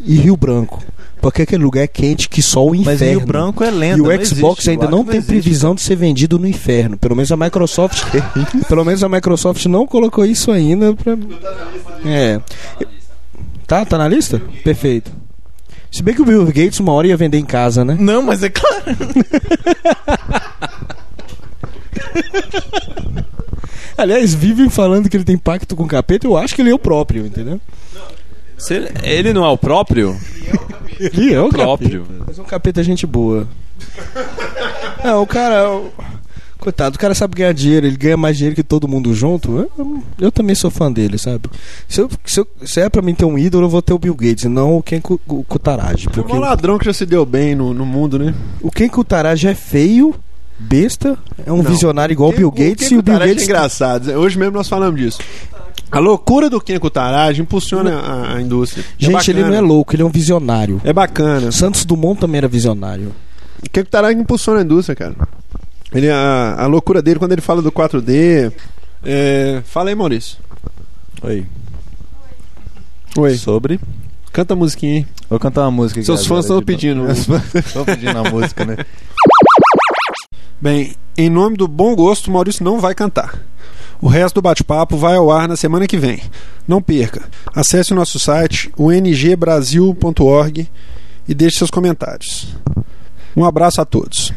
e 0.00 0.14
Rio 0.16 0.38
Branco. 0.38 0.82
Porque 1.24 1.40
aquele 1.40 1.64
lugar 1.64 1.84
é 1.84 1.86
quente 1.86 2.28
que 2.28 2.42
só 2.42 2.66
o 2.66 2.74
inferno. 2.74 2.84
Mas 2.84 3.00
Rio 3.00 3.20
Branco 3.20 3.64
é 3.64 3.70
lenda. 3.70 3.96
E 3.96 4.00
o 4.02 4.04
não 4.04 4.10
Xbox 4.22 4.58
existe. 4.58 4.70
ainda 4.70 4.90
não 4.90 5.02
tem 5.02 5.16
existe. 5.16 5.32
previsão 5.32 5.74
de 5.74 5.80
ser 5.80 5.96
vendido 5.96 6.38
no 6.38 6.46
inferno. 6.46 6.98
Pelo 6.98 7.16
menos 7.16 7.32
a 7.32 7.36
Microsoft. 7.36 8.04
pelo 8.68 8.84
menos 8.84 9.02
a 9.02 9.08
Microsoft 9.08 9.64
não 9.64 9.86
colocou 9.86 10.26
isso 10.26 10.52
ainda 10.52 10.92
pra. 10.92 11.16
É. 12.04 12.38
Tá, 13.66 13.86
tá 13.86 13.96
na 13.96 14.06
lista? 14.06 14.38
Perfeito. 14.62 15.10
Se 15.90 16.02
bem 16.02 16.14
que 16.14 16.20
o 16.20 16.26
Bill 16.26 16.44
Gates 16.44 16.78
uma 16.80 16.92
hora 16.92 17.06
ia 17.06 17.16
vender 17.16 17.38
em 17.38 17.46
casa, 17.46 17.86
né? 17.86 17.96
Não, 17.98 18.20
mas 18.20 18.42
é 18.42 18.50
claro. 18.50 18.84
Aliás, 23.96 24.34
vivem 24.34 24.68
falando 24.68 25.08
que 25.08 25.16
ele 25.16 25.24
tem 25.24 25.38
pacto 25.38 25.74
com 25.74 25.84
o 25.84 25.88
capeta, 25.88 26.26
eu 26.26 26.36
acho 26.36 26.54
que 26.54 26.60
ele 26.60 26.68
é 26.68 26.74
o 26.74 26.78
próprio, 26.78 27.24
entendeu? 27.24 27.58
Se 28.58 28.74
ele, 28.74 28.90
ele 29.02 29.32
não 29.32 29.42
é 29.42 29.48
o 29.48 29.56
próprio? 29.56 30.14
Ele 30.98 31.32
é 31.34 31.40
o 31.40 31.48
próprio. 31.48 32.02
capeta. 32.02 32.24
Mas 32.26 32.38
é 32.38 32.42
um 32.42 32.44
capeta 32.44 32.82
gente 32.82 33.06
boa. 33.06 33.46
Não, 35.04 35.22
o 35.22 35.26
cara. 35.26 35.70
o- 35.70 35.90
Coitado, 36.56 36.96
o 36.96 36.98
cara 36.98 37.14
sabe 37.14 37.34
ganhar 37.36 37.52
dinheiro, 37.52 37.86
ele 37.86 37.96
ganha 37.96 38.16
mais 38.16 38.38
dinheiro 38.38 38.56
que 38.56 38.62
todo 38.62 38.88
mundo 38.88 39.12
junto. 39.12 39.68
Eu, 39.78 40.02
eu 40.18 40.32
também 40.32 40.54
sou 40.54 40.70
fã 40.70 40.90
dele, 40.90 41.18
sabe? 41.18 41.50
Se, 41.86 42.00
eu- 42.00 42.08
se, 42.24 42.40
eu- 42.40 42.48
se 42.64 42.80
é 42.80 42.88
pra 42.88 43.02
mim 43.02 43.14
ter 43.14 43.26
um 43.26 43.38
ídolo, 43.38 43.66
eu 43.66 43.68
vou 43.68 43.82
ter 43.82 43.92
o 43.92 43.98
Bill 43.98 44.14
Gates, 44.14 44.44
não 44.44 44.78
o 44.78 44.82
Ken 44.82 44.98
Ku- 44.98 45.20
Ku- 45.26 45.44
Kutaragi. 45.46 46.06
É 46.08 46.10
Porque 46.10 46.32
um 46.32 46.38
ladrão 46.38 46.78
que 46.78 46.86
já 46.86 46.94
se 46.94 47.04
deu 47.04 47.26
bem 47.26 47.54
no, 47.54 47.74
no 47.74 47.84
mundo, 47.84 48.18
né? 48.18 48.32
o 48.62 48.70
Ken 48.70 48.88
Kutaragi 48.88 49.46
é 49.48 49.54
feio, 49.54 50.14
besta, 50.58 51.18
é 51.44 51.52
um 51.52 51.58
Não. 51.62 51.70
visionário 51.70 52.14
igual 52.14 52.30
o 52.30 52.32
Bill 52.34 52.50
Gates 52.50 52.90
e 52.90 52.96
o 52.96 53.02
Bill 53.02 53.12
Kutaragi 53.14 53.28
Gates. 53.34 53.42
é 53.42 53.44
engraçado. 53.44 54.10
Hoje 54.12 54.38
mesmo 54.38 54.54
nós 54.54 54.68
falamos 54.68 54.98
disso. 54.98 55.18
A 55.90 55.98
loucura 55.98 56.50
do 56.50 56.60
Ken 56.60 56.78
Kutaragi 56.78 57.40
impulsiona 57.42 57.98
a, 58.00 58.34
a 58.36 58.40
indústria. 58.40 58.84
É 59.00 59.04
Gente, 59.04 59.30
ele 59.30 59.42
não 59.44 59.54
é 59.54 59.60
louco, 59.60 59.94
ele 59.94 60.02
é 60.02 60.04
um 60.04 60.10
visionário. 60.10 60.80
É 60.84 60.92
bacana. 60.92 61.52
Santos 61.52 61.84
Dumont 61.84 62.20
também 62.20 62.38
era 62.38 62.48
visionário. 62.48 63.12
O 63.64 63.70
Ken 63.70 63.84
Kutaragi 63.84 64.18
impulsiona 64.18 64.60
a 64.60 64.62
indústria, 64.62 64.96
cara. 64.96 65.14
Ele, 65.92 66.10
a, 66.10 66.56
a 66.58 66.66
loucura 66.66 67.00
dele 67.00 67.18
quando 67.18 67.32
ele 67.32 67.40
fala 67.40 67.62
do 67.62 67.70
4D. 67.70 68.52
É... 69.04 69.62
Fala 69.64 69.90
aí, 69.90 69.94
Maurício. 69.94 70.38
Oi. 71.22 71.46
Oi. 73.16 73.36
Sobre. 73.36 73.78
Canta 74.32 74.54
a 74.54 74.56
musiquinha 74.56 74.94
aí. 75.00 75.06
Vou 75.30 75.38
cantar 75.38 75.62
uma 75.62 75.70
música 75.70 76.00
aqui 76.00 76.06
Seus 76.06 76.26
fãs 76.26 76.44
estão 76.44 76.58
de- 76.58 76.64
pedindo. 76.64 77.06
Estão 77.54 77.84
pedindo 77.84 78.18
a 78.18 78.28
música, 78.30 78.64
né? 78.64 78.76
Bem, 80.60 80.94
em 81.16 81.30
nome 81.30 81.56
do 81.56 81.68
bom 81.68 81.94
gosto, 81.94 82.30
Maurício 82.30 82.64
não 82.64 82.80
vai 82.80 82.94
cantar. 82.94 83.38
O 84.00 84.08
resto 84.08 84.36
do 84.36 84.42
bate-papo 84.42 84.96
vai 84.96 85.16
ao 85.16 85.30
ar 85.30 85.48
na 85.48 85.56
semana 85.56 85.86
que 85.86 85.96
vem. 85.96 86.20
Não 86.66 86.82
perca. 86.82 87.22
Acesse 87.54 87.92
o 87.92 87.96
nosso 87.96 88.18
site, 88.18 88.70
o 88.76 88.90
ngbrasil.org, 88.90 90.68
e 91.26 91.34
deixe 91.34 91.58
seus 91.58 91.70
comentários. 91.70 92.54
Um 93.36 93.44
abraço 93.44 93.80
a 93.80 93.84
todos. 93.84 94.32